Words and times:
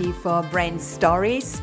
ready 0.00 0.12
for 0.12 0.42
brand 0.44 0.80
stories? 0.80 1.60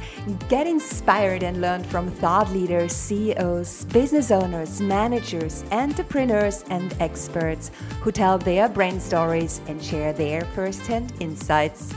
Get 0.48 0.68
inspired 0.68 1.42
and 1.42 1.60
learn 1.60 1.84
from 1.84 2.12
thought 2.12 2.52
leaders, 2.52 2.94
CEOs, 2.94 3.86
business 3.86 4.30
owners, 4.30 4.80
managers, 4.80 5.64
entrepreneurs, 5.72 6.64
and 6.70 6.96
experts 7.00 7.72
who 8.02 8.12
tell 8.12 8.38
their 8.38 8.70
brand 8.70 9.02
stories 9.02 9.60
and 9.68 9.84
share 9.84 10.14
their 10.14 10.42
first-hand 10.54 11.14
insights. 11.20 11.94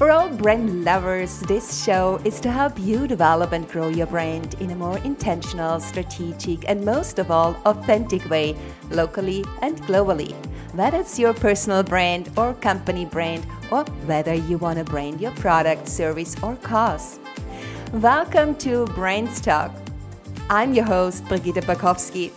For 0.00 0.10
all 0.10 0.30
brand 0.30 0.82
lovers, 0.82 1.40
this 1.40 1.84
show 1.84 2.22
is 2.24 2.40
to 2.40 2.50
help 2.50 2.78
you 2.78 3.06
develop 3.06 3.52
and 3.52 3.68
grow 3.68 3.88
your 3.88 4.06
brand 4.06 4.54
in 4.58 4.70
a 4.70 4.74
more 4.74 4.96
intentional, 5.00 5.78
strategic, 5.78 6.66
and 6.70 6.82
most 6.82 7.18
of 7.18 7.30
all, 7.30 7.54
authentic 7.66 8.24
way, 8.30 8.56
locally 8.88 9.44
and 9.60 9.76
globally. 9.82 10.32
Whether 10.72 11.00
it's 11.00 11.18
your 11.18 11.34
personal 11.34 11.82
brand 11.82 12.30
or 12.38 12.54
company 12.54 13.04
brand, 13.04 13.46
or 13.70 13.84
whether 14.06 14.32
you 14.32 14.56
want 14.56 14.78
to 14.78 14.84
brand 14.84 15.20
your 15.20 15.32
product, 15.32 15.86
service, 15.86 16.34
or 16.42 16.56
cause. 16.56 17.20
Welcome 17.92 18.54
to 18.54 18.86
Brands 18.94 19.38
Talk. 19.38 19.70
I'm 20.48 20.72
your 20.72 20.86
host, 20.86 21.26
Brigitte 21.26 21.64
Bakowski. 21.64 22.32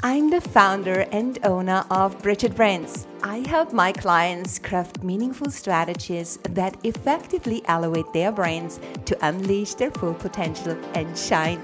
I'm 0.00 0.30
the 0.30 0.40
founder 0.40 1.06
and 1.10 1.44
owner 1.44 1.84
of 1.90 2.22
Bridget 2.22 2.54
Brands. 2.54 3.08
I 3.24 3.38
help 3.38 3.72
my 3.72 3.90
clients 3.90 4.60
craft 4.60 5.02
meaningful 5.02 5.50
strategies 5.50 6.38
that 6.50 6.76
effectively 6.84 7.62
elevate 7.66 8.12
their 8.12 8.30
brands 8.30 8.78
to 9.06 9.26
unleash 9.26 9.74
their 9.74 9.90
full 9.90 10.14
potential 10.14 10.78
and 10.94 11.18
shine. 11.18 11.58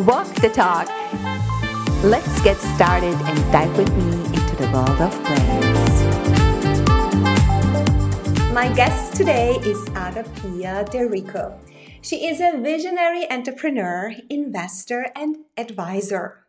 Walk 0.00 0.34
the 0.42 0.50
talk. 0.52 0.88
Let's 2.02 2.42
get 2.42 2.56
started 2.56 3.14
and 3.14 3.52
dive 3.52 3.78
with 3.78 3.92
me 3.94 4.24
into 4.36 4.56
the 4.56 4.68
world 4.72 5.00
of 5.00 5.12
brands. 5.22 6.02
My 8.52 8.68
guest 8.74 9.14
today 9.14 9.54
is 9.62 9.80
Ada 9.90 10.24
Pia 10.42 10.84
D'Errico. 10.90 11.56
She 12.02 12.26
is 12.26 12.40
a 12.40 12.58
visionary 12.58 13.30
entrepreneur, 13.30 14.12
investor, 14.28 15.12
and 15.14 15.36
advisor. 15.56 16.46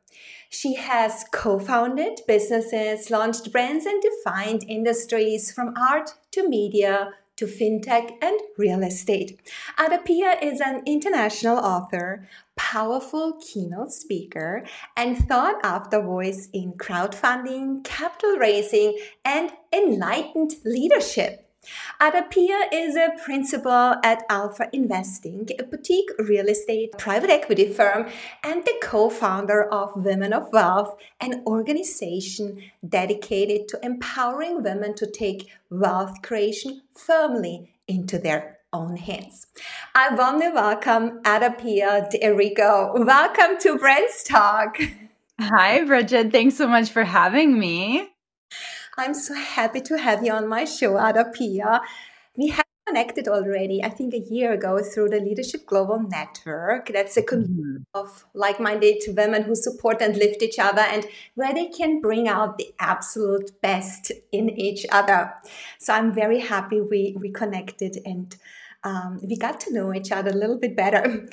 She 0.54 0.74
has 0.74 1.24
co 1.32 1.60
founded 1.60 2.20
businesses, 2.28 3.10
launched 3.10 3.54
brands, 3.54 3.86
and 3.86 4.04
defined 4.04 4.66
industries 4.68 5.50
from 5.50 5.74
art 5.78 6.14
to 6.32 6.48
media 6.48 7.14
to 7.38 7.46
fintech 7.46 8.18
and 8.22 8.38
real 8.58 8.84
estate. 8.84 9.40
Ada 9.80 10.00
Pia 10.00 10.38
is 10.42 10.60
an 10.60 10.84
international 10.86 11.58
author, 11.58 12.28
powerful 12.58 13.40
keynote 13.42 13.94
speaker, 13.94 14.66
and 14.98 15.18
thought 15.18 15.56
after 15.64 16.02
voice 16.02 16.50
in 16.52 16.74
crowdfunding, 16.74 17.86
capital 17.86 18.36
raising, 18.38 19.00
and 19.24 19.52
enlightened 19.72 20.56
leadership. 20.66 21.51
Ada 22.02 22.24
Pia 22.32 22.70
is 22.74 22.96
a 22.96 23.12
principal 23.24 23.96
at 24.04 24.24
Alpha 24.30 24.68
Investing, 24.74 25.48
a 25.60 25.64
boutique 25.64 26.10
real 26.18 26.48
estate 26.48 26.92
private 26.98 27.30
equity 27.30 27.72
firm, 27.72 28.10
and 28.44 28.66
the 28.66 28.74
co 28.82 29.12
founder 29.12 29.66
of 29.72 30.04
Women 30.04 30.34
of 30.34 30.52
Wealth, 30.52 30.96
an 31.20 31.44
organization 31.46 32.64
dedicated 32.88 33.68
to 33.68 33.80
empowering 33.84 34.64
women 34.64 34.96
to 34.96 35.06
take 35.06 35.50
wealth 35.70 36.24
creation 36.24 36.82
firmly 36.96 37.70
into 37.88 38.18
their 38.18 38.58
own 38.74 38.98
hands. 38.98 39.46
I 39.94 40.16
warmly 40.16 40.52
welcome 40.52 41.22
Ada 41.28 41.52
Pia 41.60 42.08
D'Errico. 42.10 43.06
Welcome 43.06 43.60
to 43.60 43.78
Brands 43.78 44.24
Talk. 44.24 44.78
Hi, 45.40 45.84
Bridget. 45.84 46.32
Thanks 46.32 46.56
so 46.56 46.68
much 46.68 46.90
for 46.90 47.04
having 47.04 47.60
me. 47.60 48.10
I'm 49.02 49.16
so 49.16 49.34
happy 49.34 49.82
to 49.82 49.98
have 49.98 50.24
you 50.24 50.32
on 50.32 50.48
my 50.48 50.64
show, 50.64 50.96
Ada 50.96 51.32
Pia. 51.34 51.82
We 52.38 52.50
have 52.50 52.66
connected 52.86 53.28
already, 53.28 53.84
I 53.84 53.90
think 53.90 54.14
a 54.14 54.20
year 54.20 54.54
ago, 54.54 54.78
through 54.84 55.10
the 55.10 55.20
Leadership 55.20 55.66
Global 55.66 56.04
Network. 56.08 56.92
That's 56.94 57.18
a 57.18 57.24
community 57.24 57.80
mm-hmm. 57.80 58.00
of 58.00 58.26
like 58.36 58.60
minded 58.60 59.02
women 59.08 59.42
who 59.42 59.56
support 59.56 60.04
and 60.04 60.16
lift 60.16 60.44
each 60.44 60.60
other 60.60 60.84
and 60.84 61.08
where 61.34 61.52
they 61.52 61.66
can 61.66 62.00
bring 62.00 62.28
out 62.28 62.60
the 62.60 62.76
absolute 62.80 63.60
best 63.64 64.12
in 64.32 64.52
each 64.52 64.86
other. 64.92 65.34
So 65.80 65.94
I'm 65.94 66.14
very 66.14 66.40
happy 66.40 66.80
we, 66.80 67.18
we 67.20 67.32
connected 67.32 67.98
and 68.06 68.38
um, 68.84 69.20
we 69.24 69.36
got 69.36 69.60
to 69.62 69.74
know 69.74 69.96
each 69.96 70.12
other 70.12 70.30
a 70.30 70.36
little 70.36 70.60
bit 70.60 70.76
better. 70.76 71.28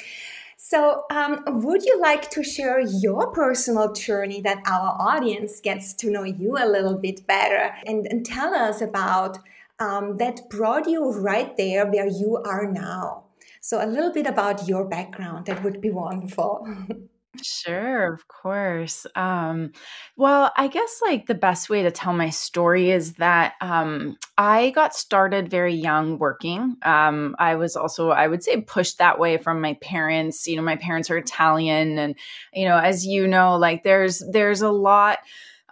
So, 0.60 1.04
um, 1.08 1.44
would 1.62 1.84
you 1.84 2.00
like 2.00 2.30
to 2.30 2.42
share 2.42 2.80
your 2.80 3.30
personal 3.30 3.92
journey 3.92 4.40
that 4.40 4.60
our 4.66 4.96
audience 4.98 5.60
gets 5.60 5.94
to 5.94 6.10
know 6.10 6.24
you 6.24 6.56
a 6.58 6.66
little 6.66 6.98
bit 6.98 7.24
better 7.28 7.76
and, 7.86 8.08
and 8.10 8.26
tell 8.26 8.52
us 8.52 8.80
about 8.80 9.38
um, 9.78 10.16
that 10.16 10.50
brought 10.50 10.88
you 10.88 11.12
right 11.12 11.56
there 11.56 11.86
where 11.86 12.08
you 12.08 12.42
are 12.44 12.66
now? 12.66 13.22
So, 13.60 13.80
a 13.80 13.86
little 13.86 14.12
bit 14.12 14.26
about 14.26 14.66
your 14.66 14.84
background, 14.84 15.46
that 15.46 15.62
would 15.62 15.80
be 15.80 15.90
wonderful. 15.90 16.66
Sure, 17.40 18.12
of 18.12 18.26
course. 18.26 19.06
Um, 19.14 19.70
well, 20.16 20.50
I 20.56 20.66
guess 20.66 21.00
like 21.06 21.26
the 21.26 21.34
best 21.36 21.70
way 21.70 21.84
to 21.84 21.90
tell 21.92 22.12
my 22.12 22.30
story 22.30 22.90
is 22.90 23.14
that 23.14 23.54
um, 23.60 24.16
I 24.36 24.70
got 24.70 24.92
started 24.92 25.48
very 25.48 25.72
young 25.74 26.18
working. 26.18 26.76
Um, 26.82 27.36
I 27.38 27.54
was 27.54 27.76
also, 27.76 28.10
I 28.10 28.26
would 28.26 28.42
say, 28.42 28.60
pushed 28.62 28.98
that 28.98 29.20
way 29.20 29.36
from 29.38 29.60
my 29.60 29.74
parents. 29.74 30.48
You 30.48 30.56
know, 30.56 30.62
my 30.62 30.74
parents 30.76 31.10
are 31.10 31.16
Italian, 31.16 31.96
and 31.98 32.16
you 32.52 32.66
know, 32.66 32.76
as 32.76 33.06
you 33.06 33.28
know, 33.28 33.56
like 33.56 33.84
there's 33.84 34.20
there's 34.32 34.62
a 34.62 34.70
lot 34.70 35.18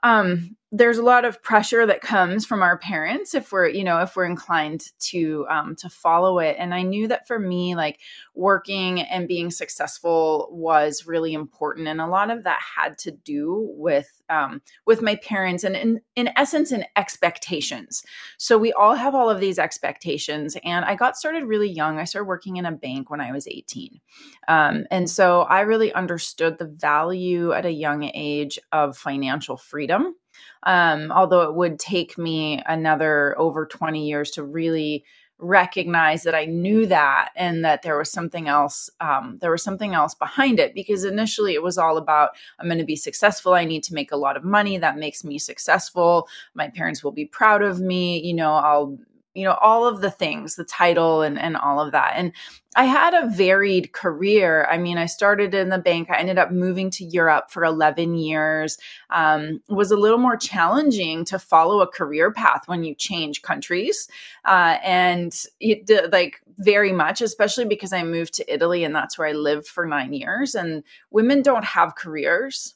um, 0.02 0.55
there's 0.72 0.98
a 0.98 1.02
lot 1.02 1.24
of 1.24 1.40
pressure 1.42 1.86
that 1.86 2.00
comes 2.00 2.44
from 2.44 2.60
our 2.60 2.76
parents 2.76 3.34
if 3.34 3.52
we're 3.52 3.68
you 3.68 3.84
know 3.84 4.00
if 4.00 4.16
we're 4.16 4.24
inclined 4.24 4.82
to 4.98 5.46
um, 5.48 5.76
to 5.76 5.88
follow 5.88 6.38
it. 6.40 6.56
And 6.58 6.74
i 6.74 6.82
knew 6.82 7.06
that 7.08 7.26
for 7.28 7.38
me 7.38 7.76
like 7.76 8.00
working 8.34 9.00
and 9.00 9.28
being 9.28 9.50
successful 9.50 10.48
was 10.50 11.06
really 11.06 11.34
important 11.34 11.86
and 11.86 12.00
a 12.00 12.06
lot 12.06 12.30
of 12.30 12.44
that 12.44 12.58
had 12.76 12.98
to 12.98 13.12
do 13.12 13.68
with 13.76 14.20
um, 14.28 14.60
with 14.86 15.02
my 15.02 15.14
parents 15.16 15.62
and 15.62 15.76
in, 15.76 16.00
in 16.16 16.30
essence 16.36 16.72
in 16.72 16.84
expectations. 16.96 18.02
So 18.38 18.58
we 18.58 18.72
all 18.72 18.96
have 18.96 19.14
all 19.14 19.30
of 19.30 19.38
these 19.38 19.60
expectations 19.60 20.56
and 20.64 20.84
i 20.84 20.96
got 20.96 21.16
started 21.16 21.44
really 21.44 21.70
young. 21.70 21.98
I 21.98 22.04
started 22.04 22.26
working 22.26 22.56
in 22.56 22.66
a 22.66 22.72
bank 22.72 23.08
when 23.08 23.20
i 23.20 23.30
was 23.30 23.46
18 23.46 24.00
um, 24.48 24.84
and 24.90 25.08
so 25.08 25.42
i 25.42 25.60
really 25.60 25.92
understood 25.92 26.58
the 26.58 26.66
value 26.66 27.52
at 27.52 27.64
a 27.64 27.70
young 27.70 28.02
age 28.02 28.58
of 28.72 28.96
financial 28.96 29.56
freedom 29.56 30.14
um, 30.64 31.10
although 31.12 31.42
it 31.42 31.54
would 31.54 31.78
take 31.78 32.18
me 32.18 32.62
another 32.66 33.38
over 33.38 33.66
20 33.66 34.06
years 34.06 34.30
to 34.32 34.42
really 34.42 35.04
recognize 35.38 36.22
that 36.22 36.34
I 36.34 36.46
knew 36.46 36.86
that 36.86 37.30
and 37.36 37.62
that 37.64 37.82
there 37.82 37.98
was 37.98 38.10
something 38.10 38.48
else 38.48 38.88
um, 39.00 39.36
there 39.40 39.50
was 39.50 39.62
something 39.62 39.92
else 39.92 40.14
behind 40.14 40.58
it 40.58 40.74
because 40.74 41.04
initially 41.04 41.52
it 41.52 41.62
was 41.62 41.76
all 41.76 41.98
about 41.98 42.30
I'm 42.58 42.66
going 42.66 42.78
to 42.78 42.84
be 42.84 42.96
successful. 42.96 43.52
I 43.52 43.66
need 43.66 43.82
to 43.84 43.94
make 43.94 44.12
a 44.12 44.16
lot 44.16 44.36
of 44.36 44.44
money. 44.44 44.78
That 44.78 44.96
makes 44.96 45.24
me 45.24 45.38
successful. 45.38 46.28
My 46.54 46.68
parents 46.68 47.04
will 47.04 47.12
be 47.12 47.26
proud 47.26 47.62
of 47.62 47.80
me. 47.80 48.18
You 48.22 48.32
know 48.34 48.52
I'll 48.52 48.98
you 49.36 49.44
know 49.44 49.56
all 49.60 49.86
of 49.86 50.00
the 50.00 50.10
things 50.10 50.56
the 50.56 50.64
title 50.64 51.22
and 51.22 51.38
and 51.38 51.56
all 51.56 51.78
of 51.78 51.92
that. 51.92 52.14
And 52.16 52.32
i 52.74 52.84
had 52.84 53.14
a 53.14 53.28
varied 53.28 53.92
career. 53.92 54.66
I 54.70 54.78
mean 54.78 54.96
i 54.96 55.06
started 55.06 55.54
in 55.54 55.68
the 55.68 55.78
bank. 55.78 56.08
I 56.10 56.18
ended 56.18 56.38
up 56.38 56.50
moving 56.50 56.90
to 56.92 57.04
europe 57.04 57.50
for 57.50 57.64
11 57.64 58.14
years. 58.14 58.78
Um, 59.10 59.60
was 59.68 59.90
a 59.90 59.96
little 59.96 60.18
more 60.18 60.36
challenging 60.36 61.24
to 61.26 61.38
follow 61.38 61.80
a 61.80 61.86
career 61.86 62.32
path 62.32 62.62
when 62.66 62.82
you 62.82 62.94
change 62.94 63.42
countries. 63.42 64.08
Uh, 64.44 64.78
and 64.82 65.34
it 65.60 66.12
like 66.12 66.40
very 66.58 66.92
much 66.92 67.20
especially 67.20 67.66
because 67.66 67.92
i 67.92 68.02
moved 68.02 68.32
to 68.34 68.52
italy 68.52 68.82
and 68.84 68.94
that's 68.94 69.18
where 69.18 69.28
i 69.28 69.32
lived 69.32 69.66
for 69.66 69.84
nine 69.84 70.14
years. 70.14 70.54
And 70.54 70.82
women 71.10 71.42
don't 71.42 71.64
have 71.64 71.94
careers 71.94 72.74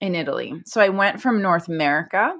in 0.00 0.14
italy. 0.14 0.52
So 0.66 0.82
i 0.82 0.90
went 0.90 1.22
from 1.22 1.40
north 1.40 1.68
america 1.68 2.34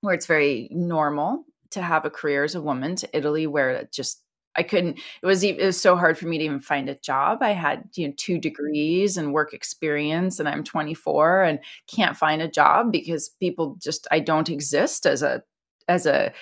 where 0.00 0.14
it's 0.14 0.26
very 0.26 0.68
normal 0.70 1.44
to 1.72 1.82
have 1.82 2.04
a 2.04 2.10
career 2.10 2.44
as 2.44 2.54
a 2.54 2.60
woman 2.60 2.96
to 2.96 3.08
Italy 3.16 3.46
where 3.46 3.70
it 3.70 3.92
just 3.92 4.22
I 4.56 4.62
couldn't 4.64 4.98
it 5.22 5.26
was 5.26 5.44
it 5.44 5.58
was 5.58 5.80
so 5.80 5.96
hard 5.96 6.18
for 6.18 6.26
me 6.26 6.38
to 6.38 6.44
even 6.44 6.60
find 6.60 6.88
a 6.88 6.96
job. 6.96 7.38
I 7.42 7.50
had, 7.52 7.84
you 7.94 8.08
know, 8.08 8.14
two 8.16 8.38
degrees 8.38 9.16
and 9.16 9.32
work 9.32 9.54
experience 9.54 10.40
and 10.40 10.48
I'm 10.48 10.64
24 10.64 11.42
and 11.42 11.60
can't 11.86 12.16
find 12.16 12.42
a 12.42 12.48
job 12.48 12.90
because 12.92 13.28
people 13.40 13.76
just 13.80 14.06
I 14.10 14.20
don't 14.20 14.48
exist 14.50 15.06
as 15.06 15.22
a 15.22 15.42
as 15.88 16.06
a 16.06 16.32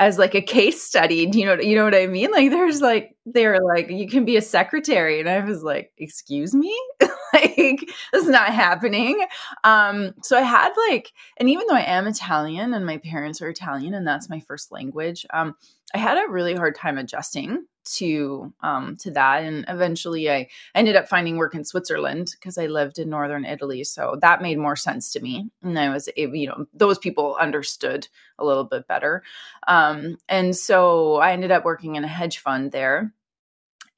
as 0.00 0.18
like 0.18 0.34
a 0.34 0.42
case 0.42 0.82
study. 0.82 1.30
You 1.32 1.46
know, 1.46 1.54
you 1.60 1.76
know 1.76 1.84
what 1.84 1.94
I 1.94 2.06
mean? 2.06 2.30
Like 2.30 2.50
there's 2.50 2.80
like 2.80 3.16
they're 3.26 3.60
like 3.60 3.90
you 3.90 4.08
can 4.08 4.24
be 4.24 4.36
a 4.36 4.42
secretary, 4.42 5.20
and 5.20 5.28
I 5.28 5.40
was 5.40 5.62
like, 5.62 5.92
excuse 5.98 6.54
me, 6.54 6.76
like 7.36 7.90
it's 8.12 8.26
not 8.26 8.52
happening. 8.52 9.24
Um, 9.64 10.14
so 10.22 10.36
I 10.38 10.42
had 10.42 10.72
like, 10.88 11.12
and 11.36 11.48
even 11.48 11.66
though 11.68 11.74
I 11.74 11.82
am 11.82 12.06
Italian 12.06 12.74
and 12.74 12.86
my 12.86 12.98
parents 12.98 13.40
are 13.42 13.48
Italian 13.48 13.94
and 13.94 14.06
that's 14.06 14.28
my 14.28 14.40
first 14.40 14.72
language, 14.72 15.26
um, 15.32 15.54
I 15.94 15.98
had 15.98 16.18
a 16.18 16.30
really 16.30 16.54
hard 16.54 16.74
time 16.74 16.98
adjusting 16.98 17.66
to 17.86 18.52
um 18.62 18.96
to 18.96 19.10
that. 19.12 19.44
And 19.44 19.64
eventually 19.68 20.30
i 20.30 20.48
ended 20.74 20.96
up 20.96 21.08
finding 21.08 21.36
work 21.36 21.54
in 21.54 21.64
switzerland 21.64 22.32
because 22.32 22.58
i 22.58 22.66
lived 22.66 22.98
in 22.98 23.08
northern 23.08 23.44
italy. 23.44 23.84
So 23.84 24.16
that 24.20 24.42
made 24.42 24.58
more 24.58 24.76
sense 24.76 25.12
to 25.12 25.20
me. 25.20 25.48
And 25.62 25.78
i 25.78 25.88
was 25.88 26.08
able 26.16 26.34
you 26.34 26.48
know 26.48 26.66
those 26.74 26.98
people 26.98 27.36
understood 27.40 28.08
a 28.38 28.44
little 28.44 28.64
bit 28.64 28.86
better. 28.88 29.22
Um 29.68 30.18
and 30.28 30.56
so 30.56 31.16
i 31.16 31.32
ended 31.32 31.52
up 31.52 31.64
working 31.64 31.94
in 31.94 32.04
a 32.04 32.08
hedge 32.08 32.38
fund 32.38 32.72
there 32.72 33.12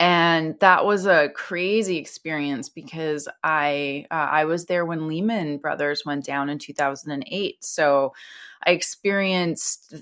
and 0.00 0.58
that 0.60 0.84
was 0.84 1.06
a 1.06 1.30
crazy 1.30 1.96
experience 1.96 2.68
because 2.68 3.28
i 3.42 4.06
uh, 4.10 4.28
i 4.30 4.44
was 4.44 4.66
there 4.66 4.84
when 4.84 5.08
lehman 5.08 5.58
brothers 5.58 6.04
went 6.04 6.24
down 6.24 6.48
in 6.48 6.58
2008 6.58 7.64
so 7.64 8.12
i 8.66 8.70
experienced 8.70 9.94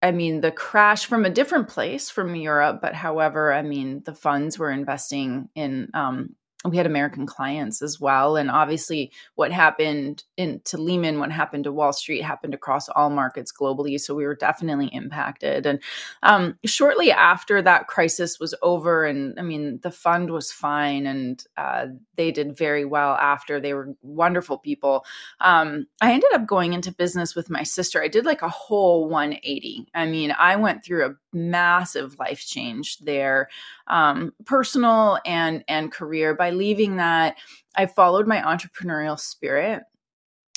I 0.00 0.12
mean, 0.12 0.40
the 0.40 0.52
crash 0.52 1.06
from 1.06 1.24
a 1.24 1.30
different 1.30 1.68
place 1.68 2.08
from 2.08 2.36
Europe, 2.36 2.78
but 2.80 2.94
however, 2.94 3.52
I 3.52 3.62
mean, 3.62 4.02
the 4.04 4.14
funds 4.14 4.58
were 4.58 4.70
investing 4.70 5.48
in 5.56 5.90
um, 5.92 6.36
we 6.64 6.76
had 6.76 6.86
American 6.86 7.24
clients 7.24 7.82
as 7.82 8.00
well. 8.00 8.36
And 8.36 8.50
obviously, 8.50 9.12
what 9.36 9.52
happened 9.52 10.24
in 10.36 10.60
to 10.64 10.76
Lehman, 10.76 11.20
what 11.20 11.30
happened 11.30 11.64
to 11.64 11.72
Wall 11.72 11.92
Street, 11.92 12.22
happened 12.22 12.52
across 12.52 12.88
all 12.88 13.10
markets 13.10 13.52
globally. 13.52 13.98
So 14.00 14.12
we 14.14 14.26
were 14.26 14.34
definitely 14.34 14.88
impacted. 14.88 15.66
And 15.66 15.80
um, 16.24 16.58
shortly 16.64 17.12
after 17.12 17.62
that 17.62 17.86
crisis 17.86 18.40
was 18.40 18.56
over, 18.60 19.04
and 19.04 19.38
I 19.38 19.42
mean, 19.42 19.78
the 19.84 19.92
fund 19.92 20.30
was 20.30 20.50
fine, 20.50 21.06
and 21.06 21.44
uh, 21.56 21.86
they 22.16 22.32
did 22.32 22.56
very 22.56 22.84
well 22.84 23.14
after. 23.14 23.60
They 23.60 23.72
were 23.72 23.94
wonderful 24.02 24.58
people. 24.58 25.04
Um, 25.40 25.86
I 26.00 26.12
ended 26.12 26.32
up 26.32 26.46
going 26.46 26.72
into 26.72 26.90
business 26.90 27.36
with 27.36 27.50
my 27.50 27.62
sister. 27.62 28.02
I 28.02 28.08
did 28.08 28.24
like 28.24 28.42
a 28.42 28.48
whole 28.48 29.08
180. 29.08 29.86
I 29.94 30.06
mean, 30.06 30.34
I 30.36 30.56
went 30.56 30.84
through 30.84 31.06
a 31.06 31.14
massive 31.32 32.18
life 32.18 32.44
change 32.44 32.98
there, 32.98 33.48
um, 33.86 34.32
personal 34.44 35.18
and 35.24 35.62
and 35.68 35.92
career. 35.92 36.34
By 36.34 36.47
leaving 36.50 36.96
that, 36.96 37.36
I 37.76 37.86
followed 37.86 38.26
my 38.26 38.40
entrepreneurial 38.40 39.18
spirit 39.18 39.82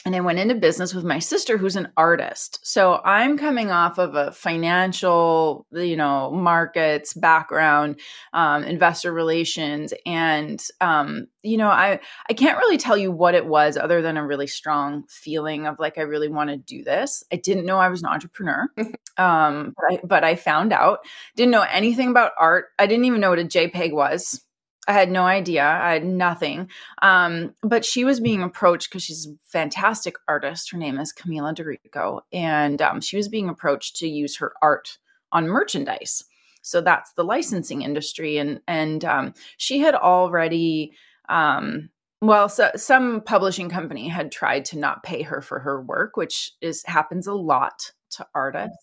and 0.06 0.16
I 0.16 0.20
went 0.22 0.40
into 0.40 0.56
business 0.56 0.94
with 0.94 1.04
my 1.04 1.20
sister 1.20 1.58
who's 1.58 1.76
an 1.76 1.90
artist. 1.96 2.60
So 2.64 3.02
I'm 3.06 3.38
coming 3.38 3.70
off 3.70 4.00
of 4.00 4.16
a 4.16 4.32
financial, 4.32 5.68
you 5.72 5.96
know, 5.96 6.32
markets 6.32 7.14
background, 7.14 8.00
um, 8.34 8.64
investor 8.64 9.14
relations, 9.14 9.94
and 10.06 10.62
um, 10.80 11.28
you 11.44 11.58
know, 11.58 11.70
I 11.70 12.00
I 12.30 12.34
can't 12.34 12.58
really 12.58 12.78
tell 12.78 12.98
you 12.98 13.12
what 13.12 13.36
it 13.36 13.46
was 13.46 13.78
other 13.78 14.02
than 14.02 14.18
a 14.18 14.26
really 14.26 14.48
strong 14.48 15.04
feeling 15.08 15.68
of 15.68 15.78
like 15.80 15.98
I 15.98 16.02
really 16.02 16.30
want 16.30 16.50
to 16.50 16.58
do 16.58 16.84
this. 16.84 17.24
I 17.32 17.36
didn't 17.36 17.66
know 17.66 17.78
I 17.78 17.90
was 17.90 18.02
an 18.02 18.10
entrepreneur, 18.10 18.68
um, 19.18 19.74
but 19.76 19.86
I, 19.92 20.00
but 20.04 20.24
I 20.24 20.36
found 20.36 20.74
out. 20.74 21.00
Didn't 21.36 21.52
know 21.52 21.66
anything 21.70 22.10
about 22.10 22.32
art. 22.40 22.66
I 22.80 22.88
didn't 22.88 23.06
even 23.06 23.22
know 23.22 23.30
what 23.30 23.40
a 23.40 23.44
JPEG 23.44 23.94
was. 23.94 24.42
I 24.88 24.94
had 24.94 25.12
no 25.12 25.24
idea. 25.24 25.64
I 25.64 25.94
had 25.94 26.06
nothing. 26.06 26.70
Um, 27.02 27.54
but 27.62 27.86
she 27.86 28.04
was 28.04 28.20
being 28.20 28.42
approached 28.42 28.90
because 28.90 29.04
she's 29.04 29.28
a 29.28 29.36
fantastic 29.48 30.16
artist. 30.28 30.72
Her 30.72 30.78
name 30.78 31.00
is 31.00 31.12
Camilla 31.12 31.54
D'Errico. 31.54 32.22
And 32.34 32.82
um, 32.82 33.00
she 33.00 33.16
was 33.16 33.30
being 33.30 33.48
approached 33.48 33.98
to 33.98 34.08
use 34.08 34.38
her 34.38 34.54
art 34.62 34.98
on 35.32 35.48
merchandise. 35.48 36.24
So 36.64 36.82
that's 36.82 37.14
the 37.14 37.24
licensing 37.24 37.84
industry. 37.84 38.38
And, 38.38 38.60
and 38.68 39.06
um, 39.06 39.34
she 39.58 39.80
had 39.80 39.96
already, 39.96 40.94
um, 41.30 41.90
well, 42.22 42.50
so, 42.50 42.72
some 42.76 43.22
publishing 43.22 43.70
company 43.70 44.08
had 44.08 44.32
tried 44.32 44.66
to 44.66 44.80
not 44.80 45.04
pay 45.04 45.22
her 45.24 45.42
for 45.42 45.60
her 45.60 45.82
work, 45.82 46.18
which 46.18 46.54
is 46.62 46.84
happens 46.86 47.28
a 47.28 47.34
lot 47.34 47.92
to 48.12 48.28
artists. 48.36 48.78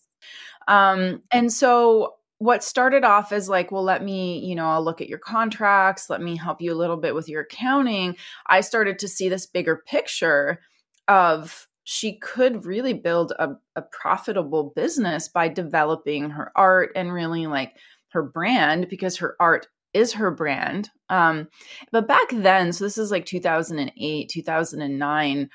Um, 0.67 1.23
and 1.31 1.51
so 1.51 2.15
what 2.39 2.63
started 2.63 3.03
off 3.03 3.31
as 3.33 3.49
like, 3.49 3.71
well, 3.71 3.83
let 3.83 4.03
me, 4.03 4.39
you 4.39 4.55
know, 4.55 4.65
I'll 4.65 4.83
look 4.83 5.01
at 5.01 5.09
your 5.09 5.19
contracts, 5.19 6.09
let 6.09 6.21
me 6.21 6.37
help 6.37 6.61
you 6.61 6.73
a 6.73 6.75
little 6.75 6.97
bit 6.97 7.13
with 7.13 7.27
your 7.27 7.41
accounting. 7.41 8.15
I 8.47 8.61
started 8.61 8.97
to 8.99 9.09
see 9.09 9.27
this 9.27 9.45
bigger 9.45 9.83
picture 9.85 10.61
of 11.09 11.67
she 11.83 12.17
could 12.17 12.65
really 12.65 12.93
build 12.93 13.33
a, 13.37 13.49
a 13.75 13.81
profitable 13.81 14.71
business 14.75 15.27
by 15.27 15.49
developing 15.49 16.29
her 16.29 16.51
art 16.55 16.91
and 16.95 17.13
really 17.13 17.45
like 17.45 17.73
her 18.11 18.23
brand 18.23 18.87
because 18.89 19.17
her 19.17 19.35
art 19.39 19.67
is 19.93 20.13
her 20.13 20.31
brand. 20.31 20.89
Um, 21.09 21.49
but 21.91 22.07
back 22.07 22.29
then, 22.31 22.71
so 22.71 22.85
this 22.85 22.97
is 22.97 23.11
like 23.11 23.25
2008, 23.25 24.29
2009, 24.29 25.49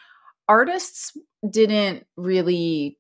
artists 0.49 1.17
didn't 1.49 2.05
really, 2.17 2.99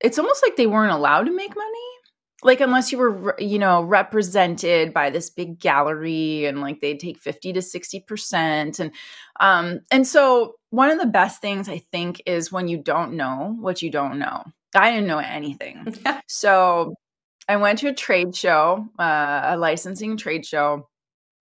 it's 0.00 0.18
almost 0.18 0.44
like 0.44 0.56
they 0.56 0.66
weren't 0.66 0.92
allowed 0.92 1.24
to 1.24 1.34
make 1.34 1.56
money 1.56 1.94
like 2.44 2.60
unless 2.60 2.92
you 2.92 2.98
were 2.98 3.34
you 3.40 3.58
know 3.58 3.82
represented 3.82 4.92
by 4.92 5.10
this 5.10 5.30
big 5.30 5.58
gallery 5.58 6.44
and 6.44 6.60
like 6.60 6.80
they'd 6.80 7.00
take 7.00 7.18
50 7.18 7.54
to 7.54 7.60
60% 7.60 8.78
and 8.78 8.92
um 9.40 9.80
and 9.90 10.06
so 10.06 10.54
one 10.70 10.90
of 10.90 11.00
the 11.00 11.06
best 11.06 11.40
things 11.40 11.68
i 11.68 11.78
think 11.90 12.22
is 12.26 12.52
when 12.52 12.68
you 12.68 12.78
don't 12.78 13.14
know 13.14 13.56
what 13.58 13.82
you 13.82 13.90
don't 13.90 14.18
know. 14.18 14.44
I 14.76 14.90
didn't 14.92 15.06
know 15.08 15.18
anything. 15.18 15.96
So 16.28 16.94
i 17.48 17.56
went 17.56 17.78
to 17.80 17.88
a 17.88 17.94
trade 17.94 18.34
show 18.36 18.86
uh, 18.98 19.40
a 19.44 19.56
licensing 19.56 20.16
trade 20.16 20.46
show 20.46 20.88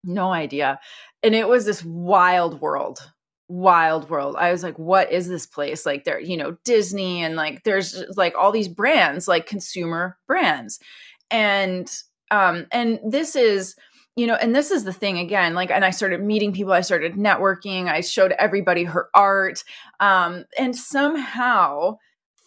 no 0.04 0.32
idea 0.32 0.78
and 1.22 1.34
it 1.34 1.48
was 1.48 1.64
this 1.64 1.84
wild 1.84 2.60
world 2.60 3.00
wild 3.48 4.08
world. 4.10 4.36
I 4.38 4.52
was 4.52 4.62
like, 4.62 4.78
what 4.78 5.12
is 5.12 5.28
this 5.28 5.46
place? 5.46 5.84
Like 5.84 6.04
there, 6.04 6.20
you 6.20 6.36
know, 6.36 6.56
Disney 6.64 7.22
and 7.22 7.36
like 7.36 7.62
there's 7.64 8.02
like 8.16 8.34
all 8.36 8.52
these 8.52 8.68
brands, 8.68 9.28
like 9.28 9.46
consumer 9.46 10.16
brands. 10.26 10.78
And 11.30 11.90
um 12.30 12.66
and 12.72 13.00
this 13.06 13.36
is 13.36 13.76
you 14.16 14.26
know, 14.28 14.34
and 14.34 14.54
this 14.54 14.70
is 14.70 14.84
the 14.84 14.92
thing 14.92 15.18
again, 15.18 15.54
like, 15.54 15.72
and 15.72 15.84
I 15.84 15.90
started 15.90 16.22
meeting 16.22 16.52
people, 16.52 16.72
I 16.72 16.82
started 16.82 17.14
networking, 17.14 17.88
I 17.88 18.00
showed 18.00 18.32
everybody 18.38 18.84
her 18.84 19.08
art. 19.12 19.64
Um, 19.98 20.44
and 20.56 20.76
somehow 20.76 21.98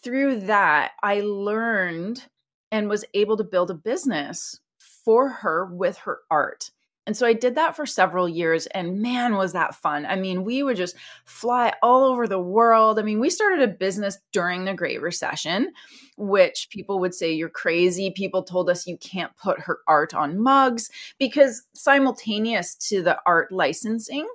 through 0.02 0.40
that, 0.42 0.92
I 1.02 1.20
learned 1.20 2.24
and 2.70 2.88
was 2.88 3.04
able 3.12 3.36
to 3.36 3.44
build 3.44 3.70
a 3.70 3.74
business 3.74 4.58
for 5.04 5.28
her 5.28 5.66
with 5.66 5.98
her 5.98 6.20
art. 6.30 6.70
And 7.08 7.16
so 7.16 7.26
I 7.26 7.32
did 7.32 7.54
that 7.54 7.74
for 7.74 7.86
several 7.86 8.28
years 8.28 8.66
and 8.66 9.00
man 9.00 9.36
was 9.36 9.54
that 9.54 9.74
fun. 9.74 10.04
I 10.04 10.16
mean, 10.16 10.44
we 10.44 10.62
would 10.62 10.76
just 10.76 10.94
fly 11.24 11.72
all 11.82 12.04
over 12.04 12.28
the 12.28 12.38
world. 12.38 12.98
I 12.98 13.02
mean, 13.02 13.18
we 13.18 13.30
started 13.30 13.62
a 13.62 13.72
business 13.72 14.18
during 14.30 14.66
the 14.66 14.74
Great 14.74 15.00
Recession, 15.00 15.72
which 16.18 16.68
people 16.70 17.00
would 17.00 17.14
say 17.14 17.32
you're 17.32 17.48
crazy. 17.48 18.10
People 18.10 18.42
told 18.42 18.68
us 18.68 18.86
you 18.86 18.98
can't 18.98 19.34
put 19.38 19.58
her 19.58 19.78
art 19.88 20.14
on 20.14 20.38
mugs 20.38 20.90
because 21.18 21.62
simultaneous 21.72 22.74
to 22.74 23.02
the 23.02 23.18
art 23.24 23.50
licensing 23.50 24.28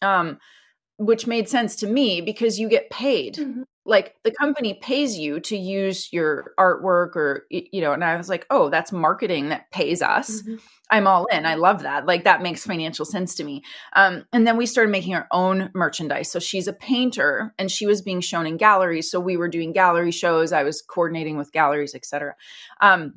um 0.00 0.38
which 0.98 1.26
made 1.26 1.48
sense 1.48 1.74
to 1.74 1.88
me 1.88 2.20
because 2.20 2.60
you 2.60 2.68
get 2.68 2.88
paid. 2.90 3.34
Mm-hmm 3.34 3.62
like 3.84 4.14
the 4.22 4.30
company 4.30 4.74
pays 4.74 5.18
you 5.18 5.40
to 5.40 5.56
use 5.56 6.12
your 6.12 6.52
artwork 6.58 7.16
or 7.16 7.46
you 7.50 7.80
know 7.80 7.92
and 7.92 8.04
i 8.04 8.16
was 8.16 8.28
like 8.28 8.46
oh 8.50 8.70
that's 8.70 8.92
marketing 8.92 9.48
that 9.48 9.70
pays 9.70 10.02
us. 10.02 10.42
Mm-hmm. 10.42 10.56
i'm 10.90 11.06
all 11.06 11.26
in. 11.26 11.46
I 11.46 11.54
love 11.54 11.82
that. 11.82 12.06
Like 12.06 12.24
that 12.24 12.42
makes 12.42 12.64
financial 12.64 13.04
sense 13.04 13.34
to 13.36 13.44
me. 13.44 13.62
Um, 13.94 14.24
and 14.32 14.46
then 14.46 14.56
we 14.56 14.66
started 14.66 14.90
making 14.90 15.14
our 15.14 15.26
own 15.30 15.70
merchandise. 15.74 16.30
So 16.30 16.38
she's 16.38 16.68
a 16.68 16.72
painter 16.72 17.54
and 17.58 17.70
she 17.70 17.86
was 17.86 18.02
being 18.02 18.20
shown 18.20 18.46
in 18.46 18.56
galleries. 18.56 19.10
So 19.10 19.18
we 19.18 19.36
were 19.36 19.48
doing 19.48 19.72
gallery 19.72 20.10
shows. 20.10 20.52
I 20.52 20.62
was 20.62 20.82
coordinating 20.82 21.36
with 21.36 21.52
galleries 21.52 21.94
etc 21.94 22.34
um, 22.80 23.14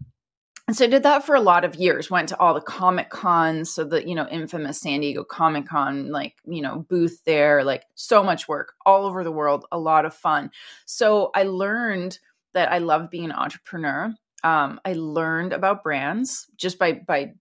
and 0.68 0.76
so 0.76 0.86
I 0.86 0.88
did 0.88 1.04
that 1.04 1.24
for 1.24 1.36
a 1.36 1.42
lot 1.42 1.64
of 1.64 1.76
years. 1.76 2.10
Went 2.10 2.30
to 2.30 2.40
all 2.40 2.56
the 2.56 2.62
Comic 2.62 3.10
Cons, 3.10 3.70
so 3.70 3.84
the 3.84 4.08
you 4.08 4.16
know 4.16 4.28
infamous 4.30 4.82
San 4.82 5.02
Diego 5.02 5.24
Comic 5.24 5.68
Con, 5.68 6.12
like 6.12 6.34
you 6.46 6.62
know 6.62 6.86
booth 6.90 7.24
there, 7.26 7.64
like 7.64 7.84
so 7.94 8.24
much 8.24 8.48
work 8.48 8.74
all 8.86 9.06
over 9.06 9.24
the 9.24 9.32
world, 9.32 9.66
a 9.72 9.78
lot 9.78 10.06
of 10.06 10.14
fun. 10.14 10.50
So 10.86 11.30
I 11.36 11.44
learned 11.44 12.18
that 12.54 12.72
I 12.72 12.80
love 12.80 13.12
being 13.12 13.26
an 13.26 13.32
entrepreneur. 13.32 14.14
Um, 14.44 14.80
I 14.84 14.94
learned 14.94 15.54
about 15.54 15.84
brands 15.84 16.48
just 16.58 16.80
by 16.80 16.94
by 16.94 17.34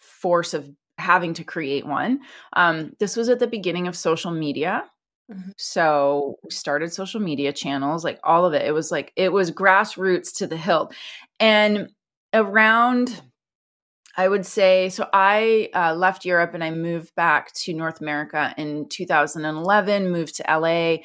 force 0.00 0.52
of 0.52 0.68
having 0.98 1.34
to 1.34 1.44
create 1.44 1.86
one. 1.86 2.20
Um, 2.54 2.92
this 2.98 3.16
was 3.16 3.28
at 3.28 3.38
the 3.38 3.46
beginning 3.46 3.86
of 3.86 3.96
social 3.96 4.32
media. 4.32 4.84
Mm-hmm. 5.30 5.50
So 5.56 6.36
we 6.42 6.50
started 6.50 6.92
social 6.92 7.20
media 7.20 7.52
channels, 7.52 8.02
like 8.02 8.18
all 8.24 8.44
of 8.44 8.54
it. 8.54 8.66
It 8.66 8.72
was 8.72 8.90
like 8.90 9.12
it 9.14 9.32
was 9.32 9.52
grassroots 9.52 10.36
to 10.38 10.48
the 10.48 10.56
hilt. 10.56 10.94
And 11.38 11.88
around 12.32 13.22
I 14.14 14.28
would 14.28 14.44
say 14.44 14.90
so. 14.90 15.08
I 15.14 15.70
uh, 15.74 15.94
left 15.94 16.26
Europe 16.26 16.52
and 16.52 16.62
I 16.62 16.70
moved 16.70 17.14
back 17.14 17.50
to 17.54 17.72
North 17.72 18.02
America 18.02 18.52
in 18.58 18.86
2011. 18.90 20.10
Moved 20.10 20.36
to 20.36 20.44
LA, 20.46 20.96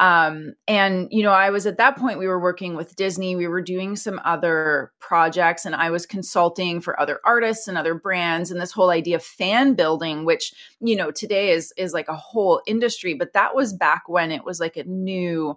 um, 0.00 0.54
and 0.66 1.06
you 1.12 1.22
know 1.22 1.30
I 1.30 1.50
was 1.50 1.66
at 1.66 1.78
that 1.78 1.96
point. 1.96 2.18
We 2.18 2.26
were 2.26 2.40
working 2.40 2.74
with 2.74 2.96
Disney. 2.96 3.36
We 3.36 3.46
were 3.46 3.62
doing 3.62 3.94
some 3.94 4.20
other 4.24 4.90
projects, 4.98 5.64
and 5.64 5.76
I 5.76 5.90
was 5.90 6.06
consulting 6.06 6.80
for 6.80 6.98
other 6.98 7.20
artists 7.24 7.68
and 7.68 7.78
other 7.78 7.94
brands. 7.94 8.50
And 8.50 8.60
this 8.60 8.72
whole 8.72 8.90
idea 8.90 9.16
of 9.16 9.22
fan 9.22 9.74
building, 9.74 10.24
which 10.24 10.52
you 10.80 10.96
know 10.96 11.12
today 11.12 11.50
is 11.50 11.72
is 11.76 11.92
like 11.92 12.08
a 12.08 12.16
whole 12.16 12.62
industry, 12.66 13.14
but 13.14 13.32
that 13.34 13.54
was 13.54 13.74
back 13.74 14.08
when 14.08 14.32
it 14.32 14.44
was 14.44 14.58
like 14.58 14.76
a 14.76 14.84
new, 14.84 15.56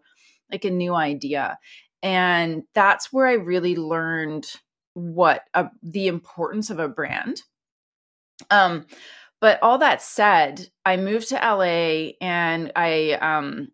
like 0.51 0.63
a 0.63 0.69
new 0.69 0.93
idea, 0.93 1.57
and 2.03 2.63
that's 2.75 3.11
where 3.11 3.25
I 3.25 3.33
really 3.33 3.75
learned 3.75 4.45
what 4.99 5.43
a, 5.53 5.69
the 5.81 6.07
importance 6.07 6.69
of 6.69 6.79
a 6.79 6.87
brand. 6.87 7.43
Um, 8.49 8.85
but 9.41 9.59
all 9.61 9.77
that 9.79 10.01
said, 10.01 10.69
I 10.85 10.97
moved 10.97 11.29
to 11.29 11.35
LA 11.35 12.13
and 12.21 12.71
I 12.75 13.13
um 13.21 13.69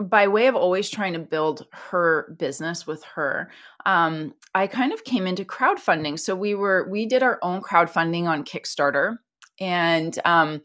by 0.00 0.28
way 0.28 0.46
of 0.46 0.54
always 0.54 0.90
trying 0.90 1.14
to 1.14 1.18
build 1.18 1.66
her 1.72 2.34
business 2.38 2.86
with 2.86 3.02
her, 3.04 3.50
um, 3.86 4.34
I 4.54 4.66
kind 4.66 4.92
of 4.92 5.04
came 5.04 5.26
into 5.26 5.44
crowdfunding. 5.44 6.18
So 6.18 6.34
we 6.34 6.54
were 6.54 6.86
we 6.90 7.06
did 7.06 7.22
our 7.22 7.38
own 7.42 7.62
crowdfunding 7.62 8.24
on 8.24 8.44
Kickstarter, 8.44 9.18
and 9.60 10.18
um, 10.24 10.62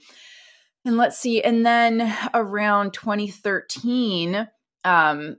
and 0.85 0.97
let's 0.97 1.17
see, 1.17 1.41
and 1.41 1.65
then 1.65 2.13
around 2.33 2.93
2013, 2.93 4.47
um, 4.83 5.37